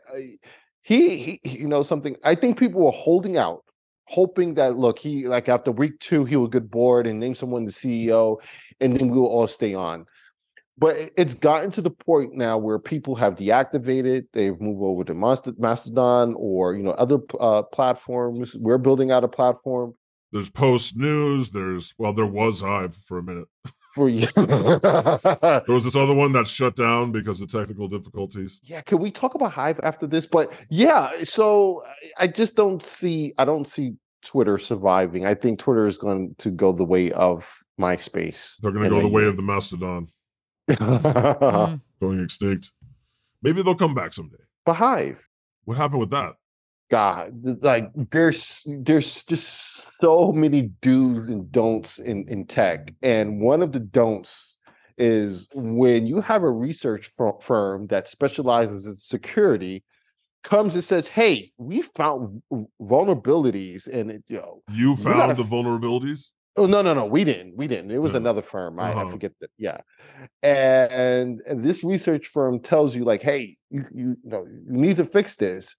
he, 0.82 1.38
he 1.44 1.58
you 1.58 1.66
know 1.68 1.82
something 1.82 2.16
i 2.24 2.34
think 2.34 2.58
people 2.58 2.80
were 2.84 2.92
holding 2.92 3.36
out 3.36 3.64
hoping 4.10 4.54
that 4.54 4.76
look 4.76 4.98
he 4.98 5.26
like 5.28 5.48
after 5.48 5.70
week 5.70 5.98
two 6.00 6.24
he 6.24 6.34
will 6.34 6.48
get 6.48 6.68
bored 6.68 7.06
and 7.06 7.20
name 7.20 7.34
someone 7.34 7.64
the 7.64 7.70
ceo 7.70 8.38
and 8.80 8.96
then 8.96 9.08
we 9.08 9.16
will 9.16 9.28
all 9.28 9.46
stay 9.46 9.72
on 9.72 10.04
but 10.76 10.96
it's 11.16 11.34
gotten 11.34 11.70
to 11.70 11.80
the 11.80 11.90
point 11.90 12.34
now 12.34 12.58
where 12.58 12.78
people 12.78 13.14
have 13.14 13.36
deactivated 13.36 14.24
they've 14.32 14.60
moved 14.60 14.82
over 14.82 15.04
to 15.04 15.14
mastodon 15.14 16.34
or 16.36 16.74
you 16.74 16.82
know 16.82 16.90
other 16.92 17.18
uh, 17.38 17.62
platforms 17.62 18.56
we're 18.56 18.78
building 18.78 19.12
out 19.12 19.22
a 19.22 19.28
platform 19.28 19.94
There's 20.32 20.50
post 20.50 20.96
news. 20.96 21.50
There's 21.50 21.94
well, 21.98 22.12
there 22.12 22.26
was 22.26 22.60
Hive 22.60 22.94
for 22.94 23.18
a 23.18 23.22
minute. 23.22 23.48
for 23.94 24.08
you 24.08 24.26
There 24.36 25.62
was 25.68 25.84
this 25.84 25.96
other 25.96 26.14
one 26.14 26.32
that 26.32 26.46
shut 26.46 26.76
down 26.76 27.12
because 27.12 27.40
of 27.40 27.50
technical 27.50 27.88
difficulties. 27.88 28.60
Yeah, 28.62 28.80
can 28.82 28.98
we 28.98 29.10
talk 29.10 29.34
about 29.34 29.52
Hive 29.52 29.80
after 29.82 30.06
this? 30.06 30.26
But 30.26 30.52
yeah, 30.68 31.24
so 31.24 31.82
I- 32.18 32.24
I 32.24 32.26
just 32.26 32.56
don't 32.56 32.84
see 32.84 33.34
I 33.38 33.44
don't 33.44 33.66
see 33.66 33.94
Twitter 34.24 34.58
surviving. 34.58 35.24
I 35.26 35.34
think 35.34 35.58
Twitter 35.58 35.86
is 35.86 35.98
going 35.98 36.34
to 36.38 36.50
go 36.50 36.72
the 36.72 36.84
way 36.84 37.10
of 37.12 37.48
MySpace. 37.80 38.54
They're 38.60 38.70
gonna 38.72 38.84
And 38.86 38.94
go 38.94 39.00
the 39.00 39.08
way 39.08 39.24
of 39.24 39.36
the 39.36 39.42
mastodon, 39.42 40.08
Mm. 40.70 41.80
going 42.00 42.20
extinct. 42.22 42.72
Maybe 43.42 43.62
they'll 43.62 43.74
come 43.74 43.94
back 43.94 44.12
someday. 44.12 44.44
but 44.66 44.74
Hive. 44.74 45.26
What 45.64 45.76
happened 45.78 46.00
with 46.00 46.10
that? 46.10 46.34
God, 46.90 47.62
like 47.62 47.90
there's 48.10 48.66
there's 48.66 49.24
just 49.24 49.86
so 50.00 50.32
many 50.32 50.70
do's 50.80 51.28
and 51.28 51.50
don'ts 51.52 51.98
in 51.98 52.28
in 52.28 52.46
tech, 52.46 52.92
and 53.02 53.40
one 53.40 53.62
of 53.62 53.72
the 53.72 53.80
don'ts 53.80 54.58
is 54.98 55.46
when 55.54 56.06
you 56.06 56.20
have 56.20 56.42
a 56.42 56.50
research 56.50 57.08
firm 57.40 57.86
that 57.86 58.08
specializes 58.08 58.86
in 58.86 58.96
security 58.96 59.84
comes 60.42 60.74
and 60.74 60.82
says, 60.82 61.06
"Hey, 61.06 61.52
we 61.58 61.82
found 61.82 62.42
vulnerabilities," 62.82 63.86
and 63.86 64.10
it, 64.10 64.24
you 64.28 64.38
know, 64.38 64.62
you 64.72 64.96
found 64.96 65.36
the 65.36 65.44
vulnerabilities. 65.44 66.30
Oh 66.56 66.66
no, 66.66 66.82
no, 66.82 66.92
no, 66.92 67.06
we 67.06 67.22
didn't. 67.24 67.56
We 67.56 67.68
didn't. 67.68 67.92
It 67.92 67.98
was 67.98 68.14
no. 68.14 68.18
another 68.18 68.42
firm. 68.42 68.80
I, 68.80 68.90
uh-huh. 68.90 69.06
I, 69.06 69.10
forget 69.10 69.32
that. 69.40 69.50
Yeah, 69.58 69.78
and 70.42 71.40
and 71.46 71.64
this 71.64 71.84
research 71.84 72.26
firm 72.26 72.60
tells 72.60 72.96
you 72.96 73.04
like, 73.04 73.22
"Hey, 73.22 73.56
you 73.70 73.84
you, 73.94 74.16
you 74.24 74.30
know, 74.30 74.44
you 74.44 74.64
need 74.66 74.96
to 74.96 75.04
fix 75.04 75.36
this." 75.36 75.76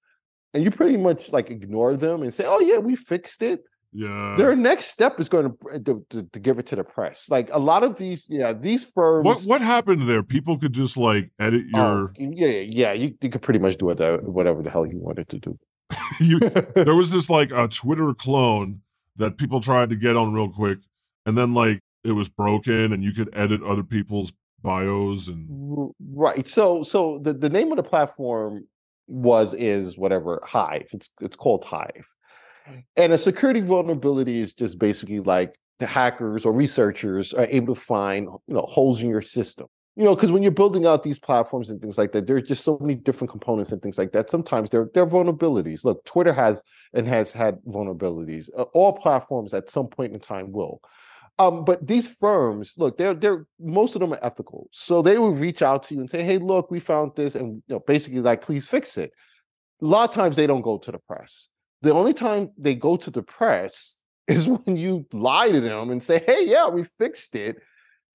And 0.53 0.63
you 0.63 0.71
pretty 0.71 0.97
much 0.97 1.31
like 1.31 1.49
ignore 1.49 1.95
them 1.95 2.21
and 2.23 2.33
say, 2.33 2.45
"Oh 2.45 2.59
yeah, 2.59 2.77
we 2.77 2.95
fixed 2.95 3.41
it." 3.41 3.63
Yeah. 3.93 4.35
Their 4.37 4.55
next 4.55 4.85
step 4.85 5.19
is 5.19 5.27
going 5.27 5.51
to, 5.51 5.79
to, 5.79 6.05
to, 6.11 6.23
to 6.23 6.39
give 6.39 6.59
it 6.59 6.65
to 6.67 6.77
the 6.77 6.83
press. 6.83 7.27
Like 7.29 7.49
a 7.51 7.59
lot 7.59 7.83
of 7.83 7.97
these, 7.97 8.25
yeah, 8.29 8.53
these 8.53 8.85
firms. 8.85 9.25
What 9.25 9.41
what 9.41 9.61
happened 9.61 10.07
there? 10.07 10.23
People 10.23 10.57
could 10.57 10.73
just 10.73 10.95
like 10.95 11.31
edit 11.39 11.65
oh, 11.73 11.77
your. 11.77 12.03
Oh, 12.09 12.13
yeah, 12.17 12.47
yeah, 12.47 12.93
you, 12.93 13.13
you 13.21 13.29
could 13.29 13.41
pretty 13.41 13.59
much 13.59 13.77
do 13.77 13.85
whatever, 13.85 14.17
whatever 14.31 14.63
the 14.63 14.69
hell 14.69 14.85
you 14.85 14.99
wanted 14.99 15.27
to 15.29 15.39
do. 15.39 15.59
you, 16.19 16.39
there 16.75 16.95
was 16.95 17.11
this 17.11 17.29
like 17.29 17.51
a 17.51 17.67
Twitter 17.67 18.13
clone 18.13 18.81
that 19.17 19.37
people 19.37 19.59
tried 19.59 19.89
to 19.89 19.97
get 19.97 20.15
on 20.15 20.33
real 20.33 20.49
quick, 20.49 20.79
and 21.25 21.37
then 21.37 21.53
like 21.53 21.81
it 22.03 22.13
was 22.13 22.29
broken, 22.29 22.93
and 22.93 23.03
you 23.03 23.11
could 23.11 23.29
edit 23.33 23.61
other 23.61 23.83
people's 23.83 24.31
bios 24.61 25.27
and 25.27 25.93
right. 26.13 26.47
So 26.47 26.83
so 26.83 27.19
the 27.21 27.33
the 27.33 27.49
name 27.49 27.71
of 27.71 27.77
the 27.77 27.83
platform 27.83 28.67
was 29.11 29.53
is 29.53 29.97
whatever 29.97 30.41
Hive. 30.45 30.87
It's 30.93 31.09
it's 31.19 31.35
called 31.35 31.65
Hive. 31.65 32.05
Mm. 32.69 32.83
And 32.95 33.13
a 33.13 33.17
security 33.17 33.61
vulnerability 33.61 34.39
is 34.39 34.53
just 34.53 34.79
basically 34.79 35.19
like 35.19 35.55
the 35.79 35.85
hackers 35.85 36.45
or 36.45 36.53
researchers 36.53 37.33
are 37.33 37.47
able 37.49 37.75
to 37.75 37.81
find 37.81 38.25
you 38.47 38.53
know 38.55 38.61
holes 38.61 39.01
in 39.01 39.09
your 39.09 39.21
system. 39.21 39.67
You 39.97 40.05
know, 40.05 40.15
because 40.15 40.31
when 40.31 40.41
you're 40.41 40.53
building 40.53 40.85
out 40.85 41.03
these 41.03 41.19
platforms 41.19 41.69
and 41.69 41.81
things 41.81 41.97
like 41.97 42.13
that, 42.13 42.25
there's 42.25 42.47
just 42.47 42.63
so 42.63 42.77
many 42.79 42.95
different 42.95 43.29
components 43.29 43.73
and 43.73 43.81
things 43.81 43.97
like 43.97 44.13
that. 44.13 44.29
Sometimes 44.29 44.69
there 44.69 44.89
there 44.93 45.03
are 45.03 45.07
vulnerabilities. 45.07 45.83
Look, 45.83 46.05
Twitter 46.05 46.33
has 46.33 46.61
and 46.93 47.07
has 47.07 47.33
had 47.33 47.57
vulnerabilities. 47.67 48.49
Uh, 48.57 48.63
all 48.73 48.93
platforms 48.93 49.53
at 49.53 49.69
some 49.69 49.87
point 49.87 50.13
in 50.13 50.19
time 50.21 50.51
will. 50.53 50.79
Um, 51.41 51.65
but 51.65 51.87
these 51.87 52.07
firms, 52.07 52.73
look, 52.77 52.97
they're 52.97 53.15
they're 53.15 53.45
most 53.59 53.95
of 53.95 54.01
them 54.01 54.13
are 54.13 54.23
ethical. 54.23 54.69
So 54.71 55.01
they 55.01 55.17
will 55.17 55.33
reach 55.33 55.61
out 55.61 55.83
to 55.83 55.95
you 55.95 56.01
and 56.01 56.09
say, 56.09 56.23
"Hey, 56.23 56.37
look, 56.37 56.69
we 56.69 56.79
found 56.79 57.13
this," 57.15 57.35
and 57.35 57.63
you 57.67 57.75
know, 57.75 57.79
basically 57.79 58.19
like, 58.19 58.43
"Please 58.43 58.67
fix 58.67 58.97
it." 58.97 59.11
A 59.81 59.85
lot 59.85 60.09
of 60.09 60.15
times 60.15 60.35
they 60.35 60.45
don't 60.45 60.61
go 60.61 60.77
to 60.77 60.91
the 60.91 60.99
press. 60.99 61.49
The 61.81 61.93
only 61.93 62.13
time 62.13 62.51
they 62.57 62.75
go 62.75 62.95
to 62.97 63.09
the 63.09 63.23
press 63.23 64.01
is 64.27 64.47
when 64.47 64.77
you 64.77 65.07
lie 65.13 65.51
to 65.51 65.61
them 65.61 65.89
and 65.89 66.03
say, 66.03 66.21
"Hey, 66.25 66.45
yeah, 66.47 66.67
we 66.69 66.83
fixed 66.83 67.35
it," 67.35 67.57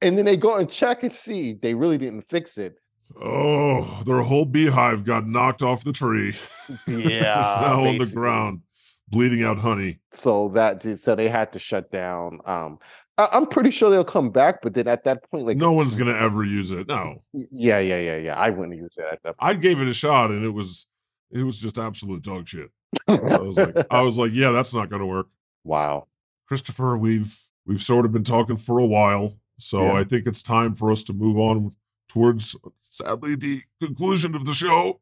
and 0.01 0.16
then 0.16 0.24
they 0.24 0.37
go 0.37 0.57
and 0.57 0.70
check 0.70 1.03
and 1.03 1.14
see 1.14 1.55
they 1.55 1.74
really 1.74 1.99
didn't 1.99 2.29
fix 2.29 2.57
it. 2.59 2.77
Oh, 3.20 4.03
their 4.05 4.20
whole 4.20 4.45
beehive 4.45 5.05
got 5.05 5.27
knocked 5.27 5.62
off 5.62 5.85
the 5.85 5.93
tree. 5.93 6.35
Yeah, 6.87 7.41
it's 7.41 7.61
now 7.61 7.83
basically. 7.83 7.89
on 7.89 7.99
the 7.99 8.12
ground, 8.14 8.61
bleeding 9.09 9.43
out 9.45 9.59
honey. 9.59 10.01
So 10.12 10.49
that 10.51 10.83
so 10.99 11.14
they 11.14 11.29
had 11.29 11.53
to 11.53 11.59
shut 11.59 11.91
down. 11.91 12.41
Um, 12.45 12.79
I, 13.19 13.37
am 13.37 13.47
pretty 13.47 13.71
sure 13.71 13.91
they'll 13.91 14.05
come 14.05 14.31
back, 14.31 14.61
but 14.62 14.75
then 14.75 14.87
at 14.89 15.05
that 15.05 15.29
point, 15.31 15.47
like 15.47 15.57
no 15.57 15.73
one's 15.73 15.97
gonna 15.97 16.14
ever 16.14 16.45
use 16.45 16.71
it. 16.71 16.87
No. 16.89 17.23
Yeah, 17.33 17.79
yeah, 17.79 17.99
yeah, 17.99 18.17
yeah. 18.17 18.35
I 18.35 18.51
wouldn't 18.51 18.77
use 18.77 18.95
it 18.99 19.07
at 19.11 19.23
that. 19.23 19.39
Point. 19.39 19.51
I 19.51 19.55
gave 19.55 19.81
it 19.81 19.89
a 19.89 19.95
shot, 19.95 20.31
and 20.31 20.45
it 20.45 20.51
was 20.51 20.87
it 21.31 21.43
was 21.43 21.61
just 21.61 21.79
absolute 21.79 22.23
dog 22.23 22.47
shit. 22.47 22.71
I 23.09 23.39
was 23.39 23.57
like, 23.57 23.87
I 23.91 24.03
was 24.03 24.19
like, 24.19 24.33
yeah, 24.33 24.51
that's 24.51 24.75
not 24.75 24.91
gonna 24.91 25.07
work. 25.07 25.29
Wow, 25.64 26.09
Christopher, 26.47 26.97
we've 26.97 27.39
we've 27.67 27.83
sort 27.83 28.05
of 28.05 28.12
been 28.12 28.25
talking 28.25 28.57
for 28.57 28.79
a 28.79 28.87
while, 28.87 29.35
so 29.59 29.83
yeah. 29.83 29.95
I 29.95 30.05
think 30.05 30.27
it's 30.27 30.43
time 30.43 30.75
for 30.75 30.91
us 30.91 31.03
to 31.05 31.12
move 31.12 31.39
on 31.39 31.73
towards, 32.09 32.57
sadly, 32.83 33.35
the 33.35 33.62
conclusion 33.81 34.35
of 34.35 34.45
the 34.45 34.55
show. 34.55 35.01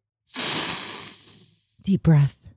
Deep 1.82 2.02
breath. 2.02 2.50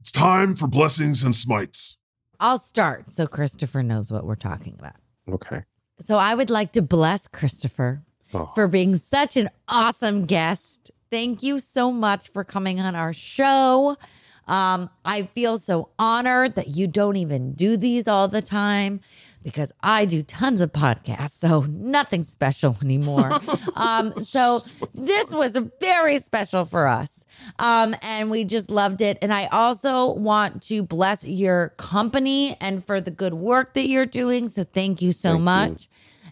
It's 0.00 0.12
time 0.12 0.54
for 0.54 0.68
blessings 0.68 1.24
and 1.24 1.34
smites. 1.34 1.98
I'll 2.40 2.58
start 2.58 3.12
so 3.12 3.26
Christopher 3.26 3.82
knows 3.82 4.10
what 4.10 4.24
we're 4.24 4.36
talking 4.36 4.76
about. 4.78 4.96
Okay. 5.28 5.64
So 6.00 6.16
I 6.16 6.34
would 6.34 6.50
like 6.50 6.72
to 6.72 6.82
bless 6.82 7.26
Christopher 7.26 8.02
oh. 8.32 8.50
for 8.54 8.68
being 8.68 8.96
such 8.96 9.36
an 9.36 9.50
awesome 9.66 10.24
guest. 10.24 10.90
Thank 11.10 11.42
you 11.42 11.58
so 11.58 11.90
much 11.90 12.28
for 12.28 12.44
coming 12.44 12.80
on 12.80 12.94
our 12.94 13.12
show. 13.12 13.96
Um, 14.46 14.88
I 15.04 15.22
feel 15.22 15.58
so 15.58 15.90
honored 15.98 16.54
that 16.54 16.68
you 16.68 16.86
don't 16.86 17.16
even 17.16 17.52
do 17.52 17.76
these 17.76 18.08
all 18.08 18.28
the 18.28 18.40
time 18.40 19.00
because 19.42 19.72
I 19.82 20.04
do 20.04 20.22
tons 20.22 20.60
of 20.60 20.72
podcasts, 20.72 21.32
so 21.32 21.62
nothing 21.62 22.22
special 22.22 22.76
anymore. 22.82 23.40
um, 23.74 24.12
so 24.18 24.62
this 24.94 25.32
was 25.32 25.56
very 25.80 26.18
special 26.18 26.64
for 26.64 26.86
us. 26.86 27.24
Um, 27.58 27.94
and 28.02 28.30
we 28.30 28.44
just 28.44 28.70
loved 28.70 29.00
it. 29.00 29.18
And 29.22 29.32
I 29.32 29.46
also 29.46 30.12
want 30.12 30.62
to 30.64 30.82
bless 30.82 31.24
your 31.24 31.70
company 31.70 32.56
and 32.60 32.84
for 32.84 33.00
the 33.00 33.10
good 33.10 33.34
work 33.34 33.74
that 33.74 33.86
you're 33.86 34.06
doing. 34.06 34.48
So 34.48 34.64
thank 34.64 35.00
you 35.02 35.12
so 35.12 35.32
thank 35.32 35.42
much. 35.42 35.82
You. 35.82 35.88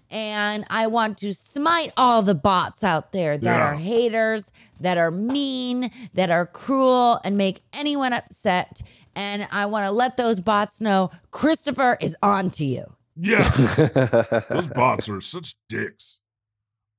And 0.08 0.64
I 0.70 0.86
want 0.86 1.18
to 1.18 1.34
smite 1.34 1.92
all 1.96 2.22
the 2.22 2.34
bots 2.34 2.84
out 2.84 3.12
there 3.12 3.36
that 3.36 3.58
yeah. 3.58 3.66
are 3.66 3.74
haters, 3.74 4.52
that 4.80 4.98
are 4.98 5.10
mean, 5.10 5.90
that 6.14 6.30
are 6.30 6.46
cruel, 6.46 7.20
and 7.24 7.36
make 7.36 7.62
anyone 7.72 8.12
upset. 8.12 8.82
And 9.16 9.48
I 9.50 9.66
want 9.66 9.86
to 9.86 9.90
let 9.90 10.16
those 10.16 10.40
bots 10.40 10.80
know 10.80 11.10
Christopher 11.32 11.96
is 12.00 12.16
on 12.22 12.50
to 12.50 12.64
you. 12.64 12.95
Yeah. 13.16 13.48
Those 14.50 14.68
bots 14.68 15.08
are 15.08 15.20
such 15.20 15.54
dicks. 15.68 16.18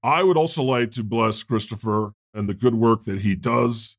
I 0.04 0.24
would 0.24 0.38
also 0.38 0.64
like 0.64 0.92
to 0.92 1.04
bless 1.04 1.44
Christopher 1.44 2.14
and 2.34 2.48
the 2.48 2.54
good 2.54 2.76
work 2.76 3.04
that 3.04 3.20
he 3.20 3.36
does 3.36 3.98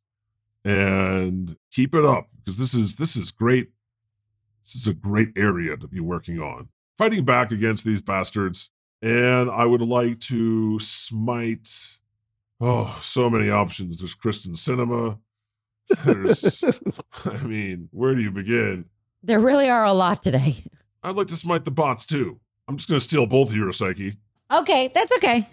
and 0.64 1.56
keep 1.70 1.94
it 1.94 2.04
up 2.04 2.28
because 2.38 2.58
this 2.58 2.74
is 2.74 2.96
this 2.96 3.16
is 3.16 3.30
great. 3.30 3.70
This 4.64 4.74
is 4.74 4.86
a 4.86 4.94
great 4.94 5.30
area 5.36 5.76
to 5.76 5.88
be 5.88 6.00
working 6.00 6.40
on. 6.40 6.68
Fighting 6.98 7.24
back 7.24 7.50
against 7.50 7.84
these 7.84 8.02
bastards. 8.02 8.70
And 9.00 9.48
I 9.50 9.64
would 9.64 9.80
like 9.80 10.18
to 10.20 10.78
smite 10.80 11.98
oh, 12.60 12.98
so 13.00 13.30
many 13.30 13.50
options. 13.50 14.00
There's 14.00 14.16
Kyrsten 14.16 14.56
Sinema. 14.56 15.18
There's 16.04 16.62
I 17.24 17.44
mean, 17.44 17.88
where 17.92 18.14
do 18.14 18.20
you 18.20 18.30
begin? 18.30 18.86
There 19.22 19.40
really 19.40 19.70
are 19.70 19.84
a 19.84 19.92
lot 19.92 20.22
today. 20.22 20.56
I'd 21.02 21.16
like 21.16 21.28
to 21.28 21.36
smite 21.36 21.64
the 21.64 21.70
bots 21.70 22.04
too. 22.04 22.40
I'm 22.66 22.76
just 22.76 22.88
going 22.88 22.98
to 22.98 23.04
steal 23.04 23.26
both 23.26 23.50
of 23.50 23.56
your 23.56 23.72
Psyche. 23.72 24.16
Okay, 24.52 24.90
that's 24.94 25.12
okay. 25.16 25.46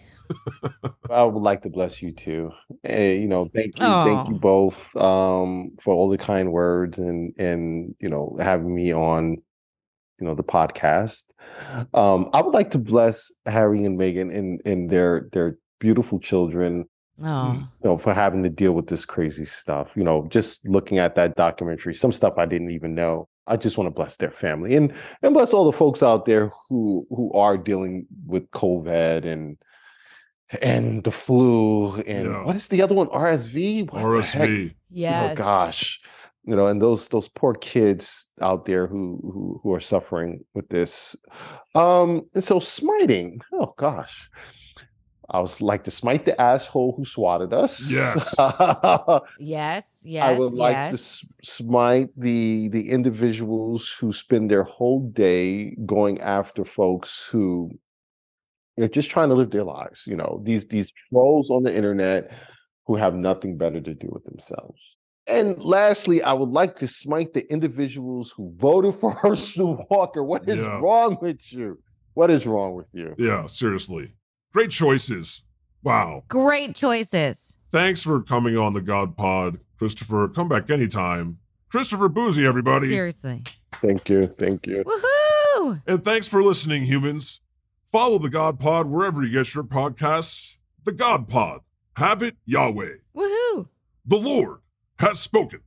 I 1.10 1.24
would 1.24 1.42
like 1.42 1.62
to 1.64 1.70
bless 1.70 2.02
you 2.02 2.12
too. 2.12 2.52
Hey, 2.84 3.20
you 3.20 3.28
know, 3.28 3.50
thank 3.54 3.78
you, 3.78 3.86
Aww. 3.86 4.04
thank 4.06 4.30
you 4.30 4.36
both 4.36 4.96
um, 4.96 5.72
for 5.80 5.94
all 5.94 6.10
the 6.10 6.18
kind 6.18 6.52
words 6.52 7.00
and 7.00 7.34
and 7.38 7.96
you 8.00 8.10
know 8.10 8.38
having 8.40 8.74
me 8.74 8.94
on, 8.94 9.38
you 10.20 10.28
know, 10.28 10.36
the 10.36 10.44
podcast. 10.44 11.26
Um, 11.94 12.30
I 12.34 12.42
would 12.42 12.54
like 12.54 12.72
to 12.72 12.80
bless 12.80 13.32
Harry 13.46 13.84
and 13.84 14.00
Meghan 14.00 14.36
and 14.36 14.62
and 14.66 14.90
their 14.90 15.30
their 15.32 15.58
beautiful 15.80 16.20
children. 16.20 16.86
Oh. 17.24 17.54
You 17.82 17.90
know, 17.90 17.98
for 17.98 18.14
having 18.14 18.44
to 18.44 18.50
deal 18.50 18.74
with 18.74 18.88
this 18.88 19.06
crazy 19.06 19.46
stuff. 19.46 19.96
You 19.96 20.04
know, 20.04 20.28
just 20.30 20.68
looking 20.68 21.00
at 21.00 21.16
that 21.16 21.36
documentary, 21.36 21.96
some 21.96 22.12
stuff 22.12 22.34
I 22.38 22.46
didn't 22.46 22.72
even 22.72 22.94
know. 22.94 23.30
I 23.48 23.58
just 23.58 23.78
want 23.78 23.88
to 23.88 23.92
bless 23.92 24.18
their 24.18 24.32
family 24.32 24.76
and 24.76 24.94
and 25.22 25.34
bless 25.34 25.54
all 25.54 25.66
the 25.66 25.72
folks 25.72 26.02
out 26.02 26.26
there 26.26 26.52
who 26.70 27.06
who 27.10 27.32
are 27.34 27.58
dealing 27.58 28.08
with 28.26 28.50
COVID 28.52 29.26
and 29.26 29.58
and 30.62 31.04
the 31.04 31.12
flu 31.12 31.96
and 32.02 32.26
yeah. 32.26 32.46
what 32.46 32.56
is 32.56 32.68
the 32.68 32.82
other 32.82 32.96
one? 32.96 33.08
RSV. 33.08 33.92
What 33.92 34.04
RSV. 34.04 34.74
Yeah. 34.90 35.30
Oh 35.32 35.36
gosh, 35.36 36.02
you 36.46 36.56
know, 36.56 36.68
and 36.68 36.82
those 36.82 37.10
those 37.10 37.28
poor 37.28 37.54
kids 37.54 38.28
out 38.42 38.66
there 38.66 38.88
who 38.88 39.20
who 39.22 39.60
who 39.64 39.74
are 39.74 39.80
suffering 39.80 40.44
with 40.54 40.70
this. 40.70 41.16
Um, 41.74 42.28
and 42.34 42.44
so 42.44 42.60
smiting. 42.60 43.42
Oh 43.52 43.74
gosh. 43.78 44.30
I 45.30 45.40
was 45.40 45.62
like 45.62 45.84
to 45.86 45.92
smite 45.92 46.26
the 46.26 46.40
asshole 46.40 46.94
who 46.96 47.06
swatted 47.06 47.52
us. 47.52 47.82
Yes. 47.90 48.36
yes. 49.40 49.92
Yes. 50.04 50.24
I 50.24 50.38
would 50.38 50.54
like 50.54 50.92
to 50.92 50.98
smite 51.44 52.10
the 52.16 52.70
the 52.70 52.92
individuals 52.92 53.90
who 54.00 54.14
spend 54.14 54.52
their 54.52 54.64
whole 54.64 55.10
day 55.10 55.76
going 55.86 56.22
after 56.22 56.64
folks 56.64 57.28
who 57.32 57.72
are 58.80 58.88
just 58.88 59.10
trying 59.10 59.30
to 59.30 59.36
live 59.36 59.50
their 59.50 59.64
lives. 59.64 60.04
You 60.06 60.16
know, 60.16 60.42
these 60.44 60.68
these 60.68 60.92
trolls 60.92 61.50
on 61.50 61.64
the 61.64 61.76
internet 61.76 62.32
who 62.86 62.96
have 62.96 63.16
nothing 63.16 63.58
better 63.58 63.82
to 63.82 63.94
do 63.94 64.10
with 64.12 64.26
themselves. 64.26 64.98
And 65.28 65.60
lastly, 65.60 66.22
I 66.22 66.34
would 66.34 66.50
like 66.50 66.76
to 66.78 66.88
smite 66.88 67.34
the 67.34 67.52
individuals 67.52 68.32
who 68.32 68.54
voted 68.58 68.94
for 68.96 69.12
Herschel 69.22 69.86
Walker. 69.90 70.24
What 70.24 70.48
is 70.48 70.58
yeah. 70.58 70.80
wrong 70.80 71.18
with 71.20 71.52
you? 71.52 71.80
What 72.14 72.30
is 72.30 72.46
wrong 72.46 72.76
with 72.76 72.88
you? 72.94 73.16
Yeah, 73.18 73.48
seriously. 73.48 74.14
Great 74.56 74.72
choices. 74.72 75.42
Wow. 75.84 76.24
Great 76.30 76.76
choices. 76.76 77.58
Thanks 77.72 78.02
for 78.02 78.22
coming 78.22 78.56
on 78.56 78.72
the 78.72 78.80
God 78.80 79.18
Pod, 79.18 79.60
Christopher. 79.78 80.30
Come 80.30 80.48
back 80.48 80.70
anytime. 80.70 81.40
Christopher 81.68 82.08
Bouzy, 82.08 82.46
everybody. 82.48 82.88
Seriously. 82.88 83.44
Thank 83.82 84.08
you. 84.08 84.22
Thank 84.22 84.66
you. 84.66 84.86
Woohoo! 84.86 85.82
And 85.86 86.02
thanks 86.06 86.30
for 86.30 86.42
listening, 86.42 86.86
humans. 86.86 87.42
Follow 87.92 88.18
the 88.18 88.30
God 88.30 88.58
Pod 88.58 88.88
wherever 88.88 89.22
you 89.22 89.30
get 89.30 89.54
your 89.54 89.66
podcasts. 89.66 90.56
The 90.86 90.94
God 90.94 91.28
Pod. 91.28 91.60
Have 91.98 92.24
it 92.24 92.38
Yahweh. 92.46 92.94
Woohoo! 93.14 93.68
The 94.06 94.18
Lord 94.18 94.60
has 95.00 95.20
spoken. 95.20 95.60